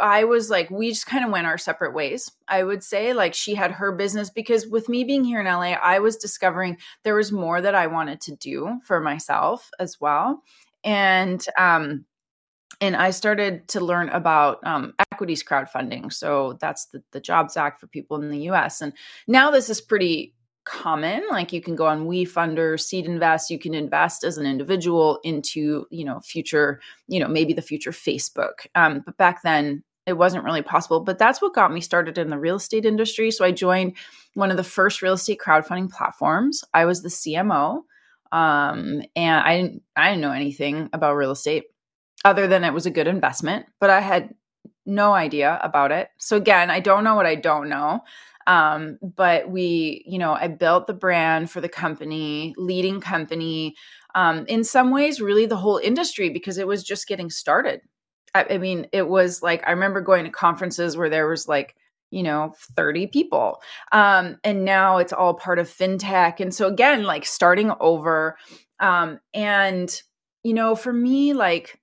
I 0.00 0.24
was 0.24 0.50
like, 0.50 0.70
we 0.70 0.90
just 0.90 1.06
kind 1.06 1.24
of 1.24 1.30
went 1.30 1.46
our 1.46 1.58
separate 1.58 1.94
ways. 1.94 2.30
I 2.48 2.62
would 2.62 2.82
say, 2.82 3.12
like, 3.12 3.34
she 3.34 3.54
had 3.54 3.72
her 3.72 3.92
business 3.92 4.30
because 4.30 4.66
with 4.66 4.88
me 4.88 5.04
being 5.04 5.24
here 5.24 5.40
in 5.40 5.46
LA, 5.46 5.72
I 5.72 5.98
was 5.98 6.16
discovering 6.16 6.78
there 7.04 7.14
was 7.14 7.32
more 7.32 7.60
that 7.60 7.74
I 7.74 7.86
wanted 7.86 8.20
to 8.22 8.36
do 8.36 8.80
for 8.84 9.00
myself 9.00 9.70
as 9.78 10.00
well. 10.00 10.42
And 10.84 11.44
um, 11.58 12.04
and 12.80 12.96
I 12.96 13.10
started 13.10 13.68
to 13.68 13.80
learn 13.80 14.08
about 14.08 14.58
um, 14.64 14.94
equities 15.12 15.44
crowdfunding. 15.44 16.12
So 16.12 16.56
that's 16.60 16.86
the, 16.86 17.02
the 17.12 17.20
Jobs 17.20 17.56
Act 17.56 17.80
for 17.80 17.86
people 17.86 18.20
in 18.22 18.30
the 18.30 18.48
US. 18.50 18.80
And 18.80 18.94
now 19.26 19.50
this 19.50 19.68
is 19.68 19.80
pretty 19.80 20.34
common. 20.70 21.22
Like 21.30 21.52
you 21.52 21.60
can 21.60 21.74
go 21.74 21.86
on 21.86 22.06
WeFunder, 22.06 22.78
Seed 22.78 23.06
Invest, 23.06 23.50
you 23.50 23.58
can 23.58 23.74
invest 23.74 24.22
as 24.22 24.38
an 24.38 24.46
individual 24.46 25.18
into, 25.24 25.86
you 25.90 26.04
know, 26.04 26.20
future, 26.20 26.80
you 27.08 27.18
know, 27.18 27.26
maybe 27.26 27.52
the 27.52 27.62
future 27.62 27.90
Facebook. 27.90 28.66
Um, 28.76 29.02
but 29.04 29.16
back 29.16 29.42
then 29.42 29.82
it 30.06 30.12
wasn't 30.12 30.44
really 30.44 30.62
possible. 30.62 31.00
But 31.00 31.18
that's 31.18 31.42
what 31.42 31.54
got 31.54 31.72
me 31.72 31.80
started 31.80 32.18
in 32.18 32.30
the 32.30 32.38
real 32.38 32.56
estate 32.56 32.84
industry. 32.84 33.32
So 33.32 33.44
I 33.44 33.50
joined 33.50 33.96
one 34.34 34.52
of 34.52 34.56
the 34.56 34.64
first 34.64 35.02
real 35.02 35.14
estate 35.14 35.40
crowdfunding 35.44 35.90
platforms. 35.90 36.62
I 36.72 36.84
was 36.84 37.02
the 37.02 37.08
CMO. 37.08 37.82
Um, 38.32 39.02
and 39.16 39.44
I 39.44 39.56
didn't 39.56 39.82
I 39.96 40.10
didn't 40.10 40.22
know 40.22 40.30
anything 40.30 40.88
about 40.92 41.16
real 41.16 41.32
estate 41.32 41.64
other 42.24 42.46
than 42.46 42.62
it 42.62 42.72
was 42.72 42.86
a 42.86 42.90
good 42.90 43.08
investment, 43.08 43.66
but 43.80 43.90
I 43.90 44.00
had 44.00 44.34
no 44.86 45.12
idea 45.12 45.58
about 45.62 45.90
it. 45.90 46.10
So 46.18 46.36
again, 46.36 46.70
I 46.70 46.78
don't 46.78 47.02
know 47.02 47.16
what 47.16 47.26
I 47.26 47.34
don't 47.34 47.68
know. 47.68 48.02
Um, 48.46 48.98
but 49.02 49.50
we, 49.50 50.02
you 50.06 50.18
know, 50.18 50.32
I 50.32 50.48
built 50.48 50.86
the 50.86 50.94
brand 50.94 51.50
for 51.50 51.60
the 51.60 51.68
company, 51.68 52.54
leading 52.56 53.00
company, 53.00 53.76
um, 54.14 54.44
in 54.46 54.64
some 54.64 54.90
ways, 54.90 55.20
really 55.20 55.46
the 55.46 55.56
whole 55.56 55.78
industry 55.78 56.30
because 56.30 56.58
it 56.58 56.66
was 56.66 56.82
just 56.82 57.06
getting 57.06 57.30
started. 57.30 57.80
I, 58.34 58.46
I 58.50 58.58
mean, 58.58 58.86
it 58.92 59.08
was 59.08 59.42
like 59.42 59.62
I 59.66 59.72
remember 59.72 60.00
going 60.00 60.24
to 60.24 60.30
conferences 60.30 60.96
where 60.96 61.10
there 61.10 61.28
was 61.28 61.48
like 61.48 61.76
you 62.10 62.22
know 62.24 62.52
30 62.76 63.06
people 63.06 63.62
um, 63.92 64.36
and 64.42 64.64
now 64.64 64.98
it's 64.98 65.12
all 65.12 65.34
part 65.34 65.58
of 65.58 65.68
fintech 65.68 66.40
and 66.40 66.54
so 66.54 66.66
again 66.66 67.04
like 67.04 67.24
starting 67.24 67.72
over 67.80 68.36
um, 68.80 69.20
and 69.32 70.02
you 70.42 70.52
know 70.52 70.74
for 70.74 70.92
me 70.92 71.32
like 71.32 71.79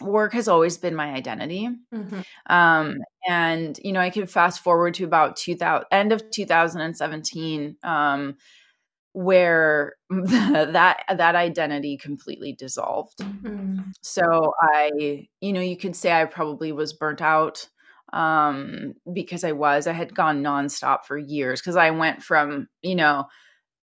work 0.00 0.32
has 0.32 0.48
always 0.48 0.76
been 0.76 0.94
my 0.94 1.12
identity 1.12 1.68
mm-hmm. 1.92 2.20
um, 2.46 2.98
and 3.28 3.78
you 3.82 3.92
know 3.92 4.00
i 4.00 4.10
can 4.10 4.26
fast 4.26 4.60
forward 4.60 4.94
to 4.94 5.04
about 5.04 5.36
2000 5.36 5.86
end 5.90 6.12
of 6.12 6.30
2017 6.30 7.76
um, 7.84 8.36
where 9.12 9.94
that 10.10 11.04
that 11.16 11.34
identity 11.36 11.96
completely 11.96 12.52
dissolved 12.52 13.18
mm-hmm. 13.18 13.80
so 14.02 14.52
i 14.60 15.26
you 15.40 15.52
know 15.52 15.60
you 15.60 15.76
could 15.76 15.94
say 15.94 16.12
i 16.12 16.24
probably 16.24 16.72
was 16.72 16.92
burnt 16.92 17.22
out 17.22 17.68
um, 18.12 18.94
because 19.12 19.44
i 19.44 19.52
was 19.52 19.86
i 19.86 19.92
had 19.92 20.14
gone 20.14 20.42
nonstop 20.42 21.04
for 21.04 21.16
years 21.16 21.60
because 21.60 21.76
i 21.76 21.90
went 21.90 22.22
from 22.22 22.66
you 22.82 22.96
know 22.96 23.26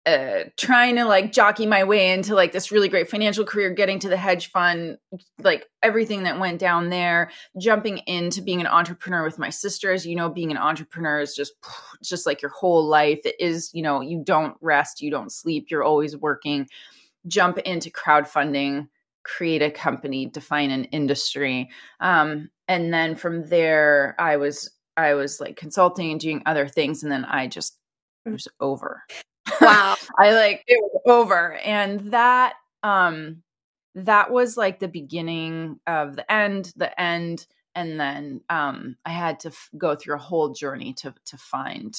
uh, 0.05 0.45
trying 0.57 0.95
to 0.95 1.05
like 1.05 1.31
jockey 1.31 1.67
my 1.67 1.83
way 1.83 2.11
into 2.11 2.33
like 2.33 2.51
this 2.51 2.71
really 2.71 2.89
great 2.89 3.09
financial 3.09 3.45
career, 3.45 3.69
getting 3.69 3.99
to 3.99 4.09
the 4.09 4.17
hedge 4.17 4.49
fund, 4.49 4.97
like 5.39 5.67
everything 5.83 6.23
that 6.23 6.39
went 6.39 6.59
down 6.59 6.89
there, 6.89 7.29
jumping 7.59 7.99
into 7.99 8.41
being 8.41 8.61
an 8.61 8.67
entrepreneur 8.67 9.23
with 9.23 9.37
my 9.37 9.49
sister. 9.49 9.91
As 9.91 10.05
you 10.05 10.15
know, 10.15 10.27
being 10.27 10.49
an 10.49 10.57
entrepreneur 10.57 11.19
is 11.19 11.35
just 11.35 11.53
just 12.03 12.25
like 12.25 12.41
your 12.41 12.51
whole 12.51 12.83
life. 12.83 13.19
It 13.25 13.35
is, 13.39 13.69
you 13.73 13.83
know, 13.83 14.01
you 14.01 14.23
don't 14.23 14.55
rest, 14.59 15.01
you 15.01 15.11
don't 15.11 15.31
sleep, 15.31 15.67
you're 15.69 15.83
always 15.83 16.17
working. 16.17 16.67
Jump 17.27 17.59
into 17.59 17.91
crowdfunding, 17.91 18.87
create 19.23 19.61
a 19.61 19.69
company, 19.69 20.25
define 20.25 20.71
an 20.71 20.85
industry, 20.85 21.69
um, 21.99 22.49
and 22.67 22.91
then 22.91 23.15
from 23.15 23.45
there, 23.45 24.15
I 24.17 24.37
was 24.37 24.71
I 24.97 25.13
was 25.13 25.39
like 25.39 25.57
consulting 25.57 26.11
and 26.11 26.19
doing 26.19 26.41
other 26.47 26.67
things, 26.67 27.03
and 27.03 27.11
then 27.11 27.23
I 27.25 27.45
just 27.45 27.77
it 28.25 28.31
was 28.31 28.47
over. 28.59 29.03
Wow. 29.59 29.95
I 30.19 30.33
like 30.33 30.63
it 30.67 30.81
was 30.81 31.01
over. 31.05 31.55
And 31.57 32.11
that 32.11 32.53
um 32.83 33.43
that 33.95 34.31
was 34.31 34.57
like 34.57 34.79
the 34.79 34.87
beginning 34.87 35.79
of 35.85 36.15
the 36.15 36.31
end, 36.31 36.71
the 36.75 36.99
end 36.99 37.45
and 37.75 37.99
then 37.99 38.41
um 38.49 38.95
I 39.05 39.11
had 39.11 39.39
to 39.41 39.49
f- 39.49 39.69
go 39.77 39.95
through 39.95 40.15
a 40.15 40.19
whole 40.19 40.49
journey 40.49 40.93
to 40.95 41.13
to 41.25 41.37
find 41.37 41.97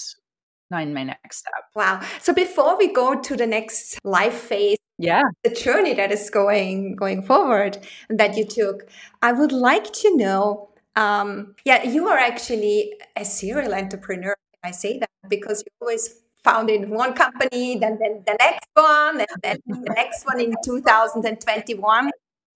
find 0.71 0.95
my 0.95 1.05
next 1.05 1.39
step. 1.39 1.65
Wow. 1.75 2.01
So 2.21 2.33
before 2.33 2.79
we 2.79 2.93
go 2.93 3.21
to 3.21 3.37
the 3.37 3.47
next 3.47 3.99
life 4.05 4.35
phase 4.35 4.79
yeah 4.99 5.23
the 5.43 5.51
journey 5.51 5.95
that 5.95 6.13
is 6.13 6.31
going 6.31 6.95
going 6.97 7.23
forward 7.23 7.79
that 8.09 8.37
you 8.37 8.45
took 8.45 8.89
i 9.23 9.33
would 9.33 9.53
like 9.53 9.93
to 9.93 10.17
know 10.17 10.69
um 10.97 11.55
yeah 11.65 11.83
you 11.83 12.09
are 12.09 12.19
actually 12.19 12.95
a 13.17 13.25
serial 13.25 13.75
entrepreneur 13.75 14.37
i 14.63 14.71
say 14.71 14.99
that 14.99 15.11
because 15.29 15.63
you 15.67 15.73
always 15.81 16.22
founded 16.45 16.89
one 16.89 17.15
company, 17.15 17.79
then, 17.79 17.99
then 18.01 18.23
the 18.27 18.37
next 18.39 18.69
one, 18.75 19.21
and 19.21 19.43
then 19.43 19.59
the 19.67 19.93
next 19.95 20.25
one 20.27 20.41
in 20.41 20.55
2021. 20.65 22.11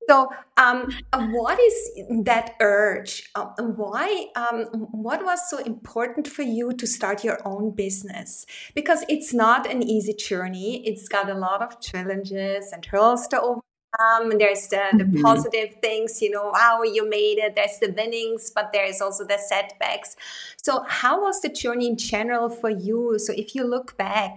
So, 0.09 0.29
um, 0.57 0.93
what 1.13 1.59
is 1.59 1.91
that 2.25 2.55
urge? 2.61 3.29
Uh, 3.35 3.47
why? 3.59 4.27
Um, 4.37 4.67
what 4.93 5.25
was 5.25 5.51
so 5.51 5.59
important 5.59 6.29
for 6.29 6.43
you 6.43 6.73
to 6.75 6.87
start 6.87 7.25
your 7.25 7.41
own 7.45 7.73
business? 7.73 8.47
Because 8.75 9.05
it's 9.09 9.35
not 9.35 9.69
an 9.69 9.83
easy 9.83 10.15
journey. 10.15 10.87
It's 10.87 11.09
got 11.09 11.29
a 11.29 11.35
lot 11.35 11.61
of 11.61 11.81
challenges 11.81 12.71
and 12.73 12.85
hurdles 12.85 13.27
to 13.29 13.41
overcome 13.41 13.66
um, 13.99 14.39
there's 14.39 14.69
the, 14.69 14.83
the 14.93 15.05
mm-hmm. 15.05 15.23
positive 15.23 15.77
things, 15.81 16.21
you 16.21 16.31
know, 16.31 16.51
wow, 16.53 16.83
you 16.83 17.09
made 17.09 17.39
it. 17.39 17.55
There's 17.57 17.79
the 17.81 17.93
winnings, 17.97 18.51
but 18.55 18.71
there's 18.73 19.01
also 19.01 19.25
the 19.25 19.39
setbacks. 19.39 20.17
So, 20.63 20.85
how 20.89 21.23
was 21.23 21.41
the 21.41 21.49
journey 21.49 21.89
in 21.89 21.97
general 21.97 22.51
for 22.51 22.71
you? 22.71 23.19
So, 23.19 23.33
if 23.33 23.55
you 23.55 23.65
look 23.65 23.97
back, 23.97 24.37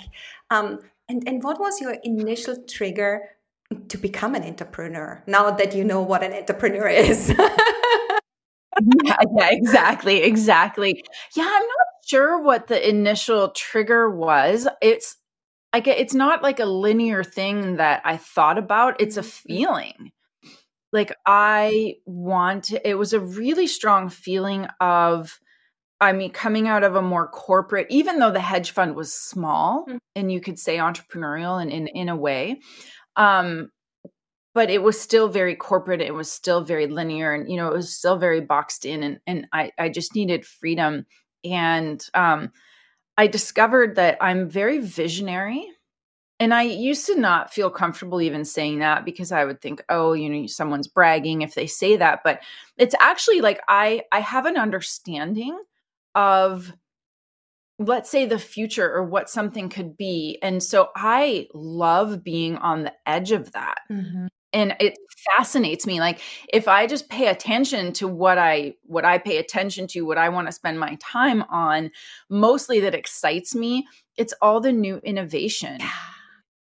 um, 0.49 0.79
and, 1.07 1.27
and 1.27 1.43
what 1.43 1.59
was 1.59 1.81
your 1.81 1.97
initial 2.03 2.55
trigger 2.67 3.21
to 3.87 3.97
become 3.97 4.35
an 4.35 4.43
entrepreneur 4.43 5.23
now 5.27 5.51
that 5.51 5.75
you 5.75 5.83
know 5.83 6.01
what 6.01 6.23
an 6.23 6.33
entrepreneur 6.33 6.87
is? 6.87 7.29
yeah, 7.29 9.17
yeah, 9.35 9.49
exactly, 9.51 10.23
exactly. 10.23 11.03
Yeah, 11.35 11.47
I'm 11.47 11.63
not 11.63 11.87
sure 12.05 12.41
what 12.41 12.67
the 12.67 12.87
initial 12.87 13.49
trigger 13.49 14.09
was. 14.09 14.67
It's 14.81 15.17
I 15.73 15.79
get 15.79 15.99
it's 15.99 16.13
not 16.13 16.43
like 16.43 16.59
a 16.59 16.65
linear 16.65 17.23
thing 17.23 17.77
that 17.77 18.01
I 18.05 18.17
thought 18.17 18.57
about. 18.57 18.99
It's 18.99 19.17
a 19.17 19.21
mm-hmm. 19.21 19.53
feeling. 19.53 20.11
Like 20.91 21.15
I 21.25 21.95
want 22.05 22.71
it 22.83 22.97
was 22.97 23.13
a 23.13 23.19
really 23.19 23.67
strong 23.67 24.09
feeling 24.09 24.67
of 24.79 25.39
I 26.01 26.13
mean 26.13 26.31
coming 26.31 26.67
out 26.67 26.83
of 26.83 26.95
a 26.95 27.01
more 27.01 27.27
corporate 27.27 27.88
even 27.89 28.17
though 28.17 28.31
the 28.31 28.39
hedge 28.39 28.71
fund 28.71 28.95
was 28.95 29.13
small 29.13 29.85
mm-hmm. 29.88 29.97
and 30.15 30.31
you 30.31 30.41
could 30.41 30.57
say 30.57 30.77
entrepreneurial 30.77 31.61
and 31.61 31.71
in 31.71 31.88
in 31.88 32.09
a 32.09 32.15
way 32.15 32.61
um 33.17 33.69
but 34.55 34.71
it 34.71 34.81
was 34.81 34.99
still 34.99 35.27
very 35.27 35.55
corporate 35.55 36.01
it 36.01 36.13
was 36.13 36.31
still 36.31 36.63
very 36.63 36.88
linear 36.88 37.33
and 37.33 37.51
you 37.51 37.57
know 37.57 37.67
it 37.67 37.73
was 37.73 37.95
still 37.95 38.17
very 38.17 38.41
boxed 38.41 38.83
in 38.83 39.03
and 39.03 39.19
and 39.27 39.45
I 39.53 39.71
I 39.77 39.89
just 39.89 40.15
needed 40.15 40.43
freedom 40.43 41.05
and 41.43 42.03
um 42.15 42.51
I 43.19 43.27
discovered 43.27 43.97
that 43.97 44.17
I'm 44.21 44.47
very 44.47 44.77
visionary. 44.77 45.67
And 46.39 46.53
I 46.53 46.61
used 46.61 47.05
to 47.07 47.19
not 47.19 47.53
feel 47.53 47.69
comfortable 47.69 48.21
even 48.21 48.45
saying 48.45 48.79
that 48.79 49.03
because 49.03 49.33
I 49.33 49.43
would 49.43 49.59
think, 49.59 49.83
oh, 49.89 50.13
you 50.13 50.29
know, 50.29 50.47
someone's 50.47 50.88
bragging 50.88 51.41
if 51.41 51.53
they 51.53 51.67
say 51.67 51.97
that. 51.97 52.21
But 52.23 52.39
it's 52.77 52.95
actually 53.01 53.41
like 53.41 53.59
I 53.67 54.03
I 54.13 54.21
have 54.21 54.45
an 54.45 54.55
understanding 54.55 55.59
of 56.15 56.71
let's 57.77 58.09
say 58.09 58.25
the 58.25 58.39
future 58.39 58.89
or 58.89 59.03
what 59.03 59.29
something 59.29 59.67
could 59.67 59.97
be. 59.97 60.39
And 60.41 60.63
so 60.63 60.88
I 60.95 61.49
love 61.53 62.23
being 62.23 62.55
on 62.55 62.83
the 62.83 62.93
edge 63.05 63.33
of 63.33 63.51
that. 63.51 63.81
Mm-hmm 63.91 64.27
and 64.53 64.75
it 64.79 64.97
fascinates 65.37 65.85
me 65.85 65.99
like 65.99 66.21
if 66.51 66.67
i 66.67 66.87
just 66.87 67.09
pay 67.09 67.27
attention 67.27 67.91
to 67.91 68.07
what 68.07 68.37
i 68.37 68.73
what 68.83 69.05
i 69.05 69.17
pay 69.17 69.37
attention 69.37 69.85
to 69.87 70.01
what 70.01 70.17
i 70.17 70.29
want 70.29 70.47
to 70.47 70.51
spend 70.51 70.79
my 70.79 70.97
time 71.01 71.43
on 71.43 71.91
mostly 72.29 72.79
that 72.79 72.95
excites 72.95 73.53
me 73.53 73.85
it's 74.17 74.33
all 74.41 74.59
the 74.59 74.71
new 74.71 74.97
innovation 75.03 75.77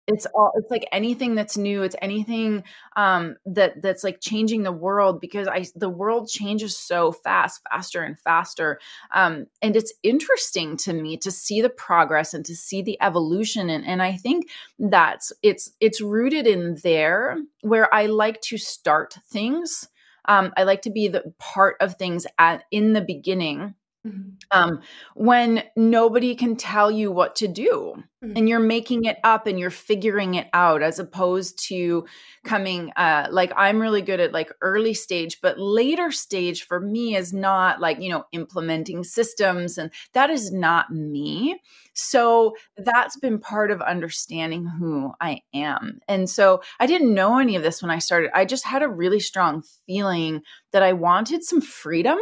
it's 0.07 0.25
all 0.27 0.51
it's 0.55 0.71
like 0.71 0.87
anything 0.91 1.35
that's 1.35 1.57
new 1.57 1.83
it's 1.83 1.95
anything 2.01 2.63
um 2.95 3.35
that 3.45 3.81
that's 3.81 4.03
like 4.03 4.19
changing 4.21 4.63
the 4.63 4.71
world 4.71 5.19
because 5.19 5.47
i 5.47 5.65
the 5.75 5.89
world 5.89 6.29
changes 6.29 6.77
so 6.77 7.11
fast 7.11 7.61
faster 7.69 8.01
and 8.01 8.17
faster 8.19 8.79
um 9.13 9.45
and 9.61 9.75
it's 9.75 9.93
interesting 10.03 10.77
to 10.77 10.93
me 10.93 11.17
to 11.17 11.29
see 11.29 11.61
the 11.61 11.69
progress 11.69 12.33
and 12.33 12.45
to 12.45 12.55
see 12.55 12.81
the 12.81 12.97
evolution 13.01 13.69
and 13.69 13.85
and 13.85 14.01
i 14.01 14.15
think 14.15 14.49
that's 14.79 15.31
it's 15.43 15.71
it's 15.79 16.01
rooted 16.01 16.47
in 16.47 16.75
there 16.83 17.37
where 17.61 17.93
i 17.93 18.05
like 18.05 18.39
to 18.41 18.57
start 18.57 19.17
things 19.27 19.89
um 20.25 20.53
i 20.57 20.63
like 20.63 20.81
to 20.81 20.89
be 20.89 21.07
the 21.07 21.33
part 21.37 21.75
of 21.81 21.95
things 21.95 22.25
at 22.39 22.63
in 22.71 22.93
the 22.93 23.01
beginning 23.01 23.73
Mm-hmm. 24.07 24.29
Um, 24.51 24.81
when 25.15 25.63
nobody 25.75 26.35
can 26.35 26.55
tell 26.55 26.89
you 26.89 27.11
what 27.11 27.35
to 27.37 27.47
do 27.47 28.01
mm-hmm. 28.23 28.37
and 28.37 28.47
you're 28.47 28.59
making 28.59 29.05
it 29.05 29.17
up 29.23 29.47
and 29.47 29.59
you're 29.59 29.69
figuring 29.69 30.35
it 30.35 30.47
out 30.53 30.81
as 30.81 30.99
opposed 30.99 31.61
to 31.67 32.05
coming 32.45 32.91
uh, 32.95 33.27
like 33.31 33.51
i'm 33.57 33.79
really 33.79 34.01
good 34.01 34.19
at 34.19 34.31
like 34.31 34.51
early 34.61 34.93
stage 34.93 35.39
but 35.41 35.59
later 35.59 36.11
stage 36.11 36.63
for 36.63 36.79
me 36.79 37.15
is 37.15 37.33
not 37.33 37.81
like 37.81 37.99
you 37.99 38.09
know 38.09 38.23
implementing 38.31 39.03
systems 39.03 39.77
and 39.77 39.91
that 40.13 40.29
is 40.29 40.51
not 40.51 40.91
me 40.91 41.59
so 41.93 42.55
that's 42.77 43.17
been 43.17 43.39
part 43.39 43.71
of 43.71 43.81
understanding 43.81 44.65
who 44.65 45.11
i 45.19 45.41
am 45.53 45.99
and 46.07 46.29
so 46.29 46.61
i 46.79 46.85
didn't 46.85 47.13
know 47.13 47.39
any 47.39 47.55
of 47.55 47.63
this 47.63 47.81
when 47.81 47.91
i 47.91 47.99
started 47.99 48.29
i 48.33 48.45
just 48.45 48.65
had 48.65 48.81
a 48.81 48.89
really 48.89 49.19
strong 49.19 49.63
feeling 49.85 50.41
that 50.71 50.83
i 50.83 50.93
wanted 50.93 51.43
some 51.43 51.61
freedom 51.61 52.17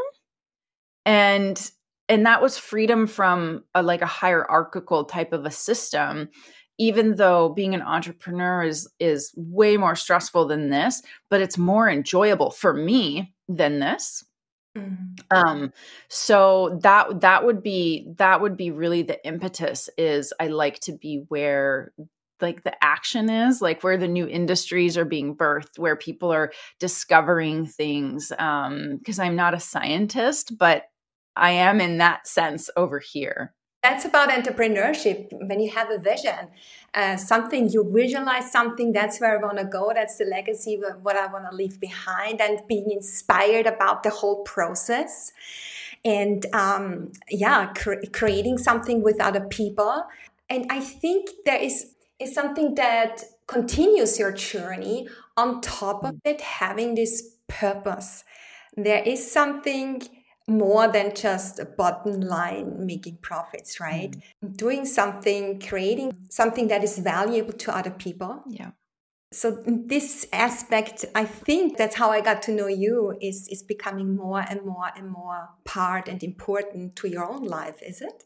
and 1.06 1.72
and 2.08 2.26
that 2.26 2.42
was 2.42 2.58
freedom 2.58 3.08
from 3.08 3.64
a, 3.74 3.82
like 3.82 4.02
a 4.02 4.08
hierarchical 4.08 5.06
type 5.06 5.34
of 5.34 5.46
a 5.46 5.52
system 5.52 6.30
even 6.78 7.16
though 7.16 7.50
being 7.50 7.74
an 7.74 7.82
entrepreneur 7.82 8.64
is 8.64 8.90
is 9.00 9.34
way 9.38 9.78
more 9.78 9.96
stressful 9.96 10.48
than 10.48 10.70
this 10.70 11.02
but 11.30 11.42
it's 11.42 11.58
more 11.58 11.90
enjoyable 11.90 12.52
for 12.52 12.74
me 12.74 13.34
than 13.48 13.80
this 13.80 14.24
mm-hmm. 14.78 15.14
um 15.32 15.72
so 16.10 16.80
that 16.82 17.22
that 17.22 17.46
would 17.46 17.64
be 17.64 18.12
that 18.18 18.42
would 18.42 18.58
be 18.58 18.72
really 18.72 19.04
the 19.04 19.26
impetus 19.26 19.90
is 19.98 20.34
i 20.40 20.48
like 20.48 20.80
to 20.80 20.92
be 20.92 21.24
where 21.30 21.94
like 22.42 22.64
the 22.64 22.84
action 22.84 23.30
is 23.30 23.62
like 23.62 23.82
where 23.82 23.98
the 23.98 24.10
new 24.10 24.28
industries 24.28 24.98
are 24.98 25.06
being 25.06 25.36
birthed 25.36 25.80
where 25.80 25.96
people 25.96 26.34
are 26.34 26.52
discovering 26.80 27.66
things 27.66 28.34
um 28.38 28.98
because 28.98 29.20
i'm 29.20 29.38
not 29.38 29.54
a 29.54 29.60
scientist 29.60 30.58
but 30.58 30.84
I 31.36 31.51
am 31.51 31.82
in 31.82 31.98
that 31.98 32.27
sense 32.27 32.70
over 32.75 33.00
here. 33.00 33.54
That's 33.84 34.04
about 34.04 34.30
entrepreneurship. 34.30 35.27
When 35.32 35.60
you 35.60 35.70
have 35.70 35.92
a 35.92 36.00
vision, 36.00 36.48
uh, 36.96 37.18
something 37.18 37.70
you 37.70 37.88
visualize 37.94 38.51
something, 38.51 38.92
that's 38.92 39.20
where 39.20 39.38
I 39.38 39.42
want 39.42 39.60
to 39.60 39.65
go. 39.65 39.92
That's 39.94 40.18
the 40.18 40.25
legacy, 40.25 40.82
what 41.04 41.15
I 41.15 41.27
want 41.27 41.46
to 41.51 41.56
leave 41.56 41.80
behind, 41.80 42.42
and 42.42 42.62
being 42.68 42.89
inspired 42.89 43.68
about 43.68 44.01
the 44.01 44.10
whole 44.10 44.42
process. 44.44 45.34
And 46.04 46.48
um, 46.51 47.12
yeah, 47.30 47.74
cre- 47.74 48.06
creating 48.12 48.58
something 48.58 49.04
with 49.04 49.22
other 49.22 49.42
people. 49.42 50.04
And 50.50 50.65
I 50.72 50.80
think 50.80 51.30
there 51.46 51.62
is, 51.62 51.94
is 52.20 52.34
something 52.34 52.74
that 52.75 53.24
continues 53.46 54.18
your 54.18 54.32
journey 54.32 55.08
on 55.38 55.62
top 55.62 56.04
of 56.04 56.15
it, 56.24 56.42
having 56.42 56.96
this 56.96 57.36
purpose. 57.48 58.24
There 58.75 59.04
is 59.04 59.32
something 59.32 60.01
more 60.48 60.88
than 60.88 61.16
just 61.16 61.60
a 61.60 61.66
bottom 61.66 62.22
line 62.22 62.86
making 62.86 63.18
profits, 63.22 63.80
right? 63.80 64.16
Mm. 64.44 64.58
Doing 64.58 64.86
something, 64.86 65.60
creating 65.60 66.16
something 66.30 66.68
that 66.68 66.84
is 66.84 67.00
valuable 67.00 67.54
to 67.54 67.75
other 67.75 67.92
people. 67.92 68.44
Yeah. 68.48 68.72
So 69.32 69.64
this 69.66 70.28
aspect, 70.32 71.04
I 71.14 71.25
think 71.25 71.78
that's 71.78 71.96
how 71.96 72.12
I 72.12 72.22
got 72.22 72.42
to 72.44 72.52
know 72.52 72.68
you 72.68 73.18
is 73.22 73.48
is 73.50 73.64
becoming 73.64 74.16
more 74.16 74.46
and 74.48 74.64
more 74.64 74.92
and 74.96 75.10
more 75.10 75.50
part 75.66 76.08
and 76.08 76.24
important 76.24 76.96
to 76.98 77.08
your 77.08 77.30
own 77.30 77.44
life, 77.44 77.82
is 77.82 78.02
it? 78.02 78.24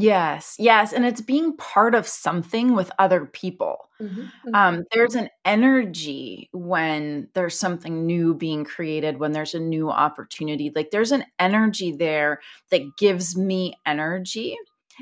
Yes, 0.00 0.56
yes. 0.58 0.92
And 0.92 1.04
it's 1.04 1.20
being 1.20 1.56
part 1.56 1.94
of 1.94 2.06
something 2.06 2.74
with 2.74 2.90
other 2.98 3.26
people. 3.26 3.88
Mm-hmm. 4.00 4.20
mm-hmm. 4.20 4.54
Um, 4.54 4.84
there's 4.92 5.14
an 5.14 5.28
energy 5.44 6.48
when 6.52 7.28
there's 7.34 7.58
something 7.58 8.06
new 8.06 8.34
being 8.34 8.64
created, 8.64 9.18
when 9.18 9.32
there's 9.32 9.54
a 9.54 9.60
new 9.60 9.90
opportunity. 9.90 10.72
Like 10.74 10.90
there's 10.90 11.12
an 11.12 11.24
energy 11.38 11.92
there 11.92 12.40
that 12.70 12.96
gives 12.96 13.36
me 13.36 13.74
energy. 13.86 14.56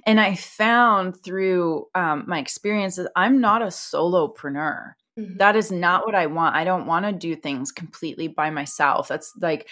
And 0.04 0.20
I 0.20 0.34
found 0.34 1.22
through 1.22 1.86
um, 1.94 2.24
my 2.26 2.38
experiences, 2.38 3.08
I'm 3.16 3.40
not 3.40 3.62
a 3.62 3.66
solopreneur. 3.66 4.92
Mm-hmm. 5.18 5.38
That 5.38 5.56
is 5.56 5.72
not 5.72 6.04
what 6.04 6.14
I 6.14 6.26
want. 6.26 6.56
I 6.56 6.64
don't 6.64 6.86
want 6.86 7.06
to 7.06 7.12
do 7.12 7.34
things 7.34 7.72
completely 7.72 8.28
by 8.28 8.50
myself. 8.50 9.08
That's 9.08 9.32
like, 9.40 9.68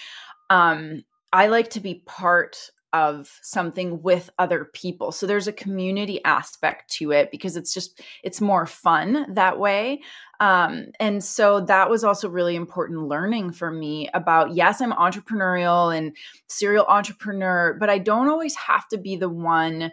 um, 0.49 1.05
I 1.33 1.49
like 1.49 1.71
to 1.71 1.81
be 1.81 2.03
part 2.07 2.71
of 2.95 3.39
something 3.43 4.01
with 4.03 4.31
other 4.39 4.67
people. 4.73 5.11
So 5.11 5.27
there's 5.27 5.49
a 5.49 5.53
community 5.53 6.25
aspect 6.25 6.91
to 6.93 7.11
it 7.11 7.33
because 7.33 7.57
it's 7.57 7.75
just 7.75 8.01
it's 8.23 8.41
more 8.41 8.67
fun 8.67 9.27
that 9.35 9.59
way. 9.59 10.01
Um, 10.39 10.87
and 11.01 11.23
so 11.23 11.61
that 11.63 11.91
was 11.91 12.05
also 12.05 12.29
really 12.29 12.55
important 12.55 13.09
learning 13.09 13.53
for 13.53 13.71
me 13.71 14.09
about 14.15 14.55
yes, 14.55 14.81
I'm 14.81 14.93
entrepreneurial 14.93 15.95
and 15.95 16.17
serial 16.47 16.87
entrepreneur, 16.87 17.77
but 17.79 17.91
I 17.91 17.99
don't 17.99 18.29
always 18.29 18.55
have 18.55 18.87
to 18.89 18.97
be 18.97 19.17
the 19.17 19.29
one 19.29 19.91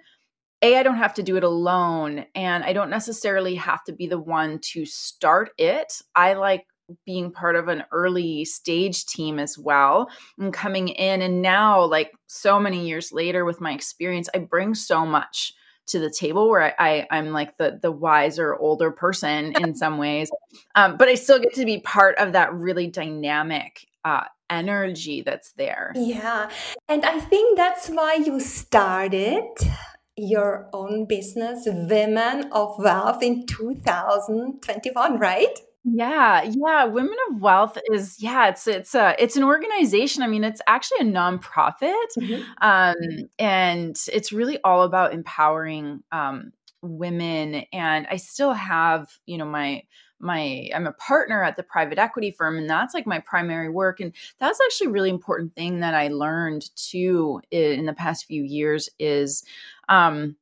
a 0.62 0.78
i 0.78 0.84
don't 0.84 0.98
have 0.98 1.16
to 1.16 1.24
do 1.24 1.38
it 1.38 1.44
alone 1.44 2.24
and 2.36 2.64
i 2.64 2.72
don't 2.72 2.92
necessarily 2.92 3.56
have 3.56 3.84
to 3.84 3.92
be 3.92 4.06
the 4.06 4.20
one 4.20 4.60
to 4.60 4.86
start 4.86 5.50
it 5.58 6.02
i 6.16 6.34
like 6.34 6.66
being 7.06 7.32
part 7.32 7.56
of 7.56 7.67
an 7.67 7.84
early 7.91 8.45
stage 8.45 9.06
team 9.06 9.39
as 9.39 9.58
well 9.58 10.10
and 10.38 10.54
coming 10.54 10.89
in. 10.89 11.21
And 11.21 11.41
now 11.41 11.84
like 11.84 12.12
so 12.27 12.60
many 12.60 12.88
years 12.88 13.12
later 13.12 13.45
with 13.45 13.62
my 13.62 13.73
experience 13.73 14.30
i 14.34 14.39
bring 14.39 14.73
so 14.73 15.06
much 15.06 15.54
to 15.88 15.99
the 15.99 16.10
table 16.10 16.49
where 16.49 16.80
I, 16.80 17.06
I 17.10 17.17
am 17.17 17.32
like 17.32 17.58
the 17.58 17.80
the 17.82 17.91
wiser 17.91 18.56
older 18.56 18.91
person 18.91 19.54
in 19.60 19.75
some 19.75 19.97
ways. 19.97 20.30
Um, 20.75 20.97
but 20.97 21.08
i 21.08 21.15
still 21.15 21.39
get 21.39 21.54
to 21.56 21.65
be 21.65 21.80
part 21.80 22.17
of 22.17 22.34
that 22.34 22.54
really 22.54 22.88
dynamic 22.88 23.86
uh, 24.06 24.23
energy 24.49 25.21
that's 25.21 25.51
there. 25.54 25.91
Yeah. 25.95 26.49
And 26.88 27.06
i 27.06 27.19
think 27.19 27.58
that's 27.58 27.89
why 27.89 28.15
you 28.15 28.39
started 28.39 29.47
your 30.17 30.69
own 30.73 31.06
business 31.06 31.63
women 31.65 32.51
of 32.51 32.77
wealth 32.77 33.23
in 33.23 33.45
2021 33.47 35.17
right 35.17 35.60
yeah, 35.84 36.44
yeah, 36.44 36.86
Women 36.86 37.15
of 37.30 37.41
Wealth 37.41 37.78
is 37.91 38.17
yeah, 38.22 38.50
it's 38.50 38.67
it's 38.67 38.94
a 38.94 39.15
it's 39.17 39.36
an 39.36 39.44
organization. 39.44 40.22
I 40.22 40.28
mean, 40.28 40.44
it's 40.44 40.62
actually 40.67 41.00
a 41.00 41.12
nonprofit. 41.12 41.94
Mm-hmm. 42.20 42.41
Um 42.62 43.30
and 43.39 43.98
it's 44.13 44.32
really 44.32 44.60
all 44.63 44.84
about 44.84 45.13
empowering 45.13 46.04
um 46.12 46.52
women 46.84 47.65
and 47.74 48.08
I 48.10 48.17
still 48.17 48.54
have, 48.54 49.08
you 49.26 49.38
know, 49.38 49.46
my 49.46 49.84
my 50.20 50.70
I'm 50.76 50.86
a 50.86 50.94
partner 50.94 51.44
at 51.44 51.58
the 51.58 51.63
private 51.63 51.98
equity 51.98 52.30
firm 52.30 52.58
and 52.58 52.70
that's 52.70 52.94
like 52.94 53.08
my 53.08 53.20
primary 53.20 53.70
work 53.70 54.00
and 54.00 54.13
that's 54.39 54.60
actually 54.63 54.88
a 54.88 54.91
really 54.91 55.10
important 55.10 55.56
thing 55.56 55.80
that 55.80 55.96
I 55.96 56.10
learned 56.10 56.70
too 56.76 57.41
in 57.50 57.86
the 57.88 57.94
past 57.94 58.26
few 58.26 58.44
years 58.44 58.88
is 59.00 59.44
um 59.89 60.36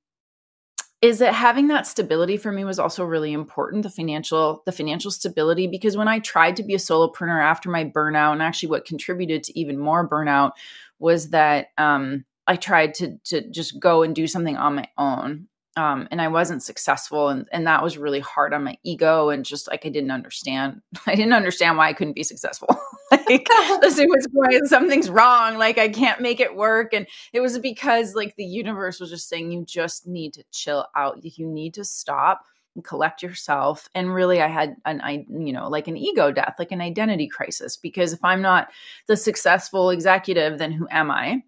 is 1.02 1.20
that 1.20 1.34
having 1.34 1.68
that 1.68 1.88
stability 1.88 2.36
for 2.36 2.52
me 2.52 2.66
was 2.66 2.78
also 2.78 3.06
really 3.06 3.32
important 3.32 3.84
the 3.84 3.90
financial 3.90 4.62
the 4.66 4.72
financial 4.72 5.12
stability 5.12 5.68
because 5.68 5.96
when 5.96 6.08
i 6.08 6.20
tried 6.20 6.56
to 6.56 6.64
be 6.64 6.74
a 6.74 6.78
solopreneur 6.78 7.42
after 7.42 7.70
my 7.70 7.86
burnout 7.86 8.34
and 8.34 8.42
actually 8.42 8.70
what 8.70 8.86
contributed 8.86 9.44
to 9.44 9.58
even 9.60 9.78
more 9.78 10.08
burnout 10.08 10.52
was 11.00 11.30
that 11.30 11.68
um, 11.78 12.26
i 12.48 12.56
tried 12.56 12.94
to 12.94 13.18
to 13.24 13.50
just 13.50 13.80
go 13.80 14.04
and 14.04 14.16
do 14.16 14.28
something 14.28 14.58
on 14.58 14.76
my 14.76 14.88
own 14.98 15.48
um, 15.78 16.10
and 16.12 16.22
I 16.22 16.28
wasn't 16.28 16.62
successful, 16.62 17.30
and 17.30 17.48
and 17.54 17.66
that 17.68 17.84
was 17.84 17.98
really 17.98 18.20
hard 18.20 18.54
on 18.54 18.66
my 18.66 18.78
ego, 18.84 19.30
and 19.30 19.46
just 19.46 19.70
like 19.70 19.86
I 19.86 19.90
didn't 19.90 20.12
understand, 20.12 20.82
I 21.08 21.16
didn't 21.16 21.34
understand 21.34 21.78
why 21.78 21.88
I 21.88 21.94
couldn't 21.94 22.16
be 22.16 22.24
successful. 22.24 22.68
like 23.28 23.48
this 23.82 23.98
was 23.98 24.28
going, 24.28 24.66
something's 24.66 25.10
wrong, 25.10 25.58
like 25.58 25.78
I 25.78 25.90
can't 25.90 26.22
make 26.22 26.40
it 26.40 26.56
work, 26.56 26.94
and 26.94 27.08
it 27.34 27.40
was 27.40 27.58
because 27.60 28.14
like 28.16 28.36
the 28.36 28.46
universe 28.46 29.00
was 29.00 29.10
just 29.10 29.30
saying 29.30 29.52
you 29.52 29.66
just 29.66 30.08
need 30.08 30.34
to 30.34 30.44
chill 30.52 30.86
out, 30.96 31.20
you 31.24 31.48
need 31.48 31.74
to 31.76 31.84
stop 31.84 32.42
and 32.76 32.84
collect 32.84 33.24
yourself. 33.24 33.90
And 33.96 34.14
really, 34.14 34.42
I 34.42 34.48
had 34.48 34.76
an 34.86 35.02
I 35.02 35.26
you 35.30 35.54
know 35.54 35.70
like 35.70 35.88
an 35.88 35.98
ego 35.98 36.32
death, 36.32 36.56
like 36.60 36.72
an 36.72 36.82
identity 36.82 37.28
crisis, 37.28 37.78
because 37.78 38.14
if 38.14 38.24
I'm 38.24 38.42
not 38.42 38.70
the 39.08 39.18
successful 39.18 39.90
executive, 39.90 40.60
then 40.60 40.72
who 40.72 40.88
am 40.92 41.10
I? 41.10 41.42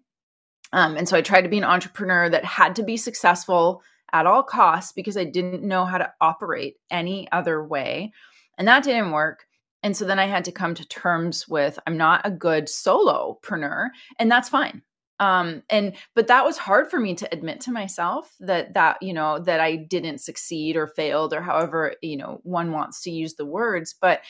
Um, 0.72 0.96
and 0.96 1.08
so 1.08 1.16
I 1.16 1.22
tried 1.22 1.42
to 1.42 1.48
be 1.48 1.58
an 1.58 1.64
entrepreneur 1.64 2.28
that 2.28 2.44
had 2.44 2.74
to 2.76 2.82
be 2.82 2.96
successful 2.96 3.82
at 4.12 4.26
all 4.26 4.42
costs 4.42 4.92
because 4.92 5.16
I 5.16 5.24
didn't 5.24 5.62
know 5.62 5.84
how 5.84 5.98
to 5.98 6.12
operate 6.20 6.76
any 6.90 7.30
other 7.32 7.64
way. 7.64 8.12
And 8.58 8.68
that 8.68 8.84
didn't 8.84 9.12
work. 9.12 9.46
And 9.82 9.96
so 9.96 10.04
then 10.04 10.18
I 10.18 10.26
had 10.26 10.44
to 10.44 10.52
come 10.52 10.74
to 10.74 10.86
terms 10.88 11.48
with 11.48 11.78
I'm 11.86 11.96
not 11.96 12.20
a 12.24 12.30
good 12.30 12.66
solopreneur, 12.66 13.88
and 14.18 14.30
that's 14.30 14.48
fine. 14.48 14.82
um 15.20 15.62
and 15.70 15.94
but 16.14 16.26
that 16.28 16.44
was 16.44 16.56
hard 16.58 16.90
for 16.90 16.98
me 16.98 17.14
to 17.14 17.28
admit 17.32 17.60
to 17.60 17.70
myself 17.70 18.34
that 18.40 18.72
that 18.74 18.96
you 19.02 19.12
know 19.12 19.38
that 19.38 19.60
i 19.60 19.76
didn't 19.76 20.18
succeed 20.20 20.74
or 20.76 20.86
failed 20.86 21.32
or 21.34 21.42
however 21.42 21.94
you 22.02 22.16
know 22.16 22.40
one 22.44 22.72
wants 22.72 23.02
to 23.02 23.10
use 23.10 23.34
the 23.34 23.44
words 23.46 23.94
but 24.00 24.20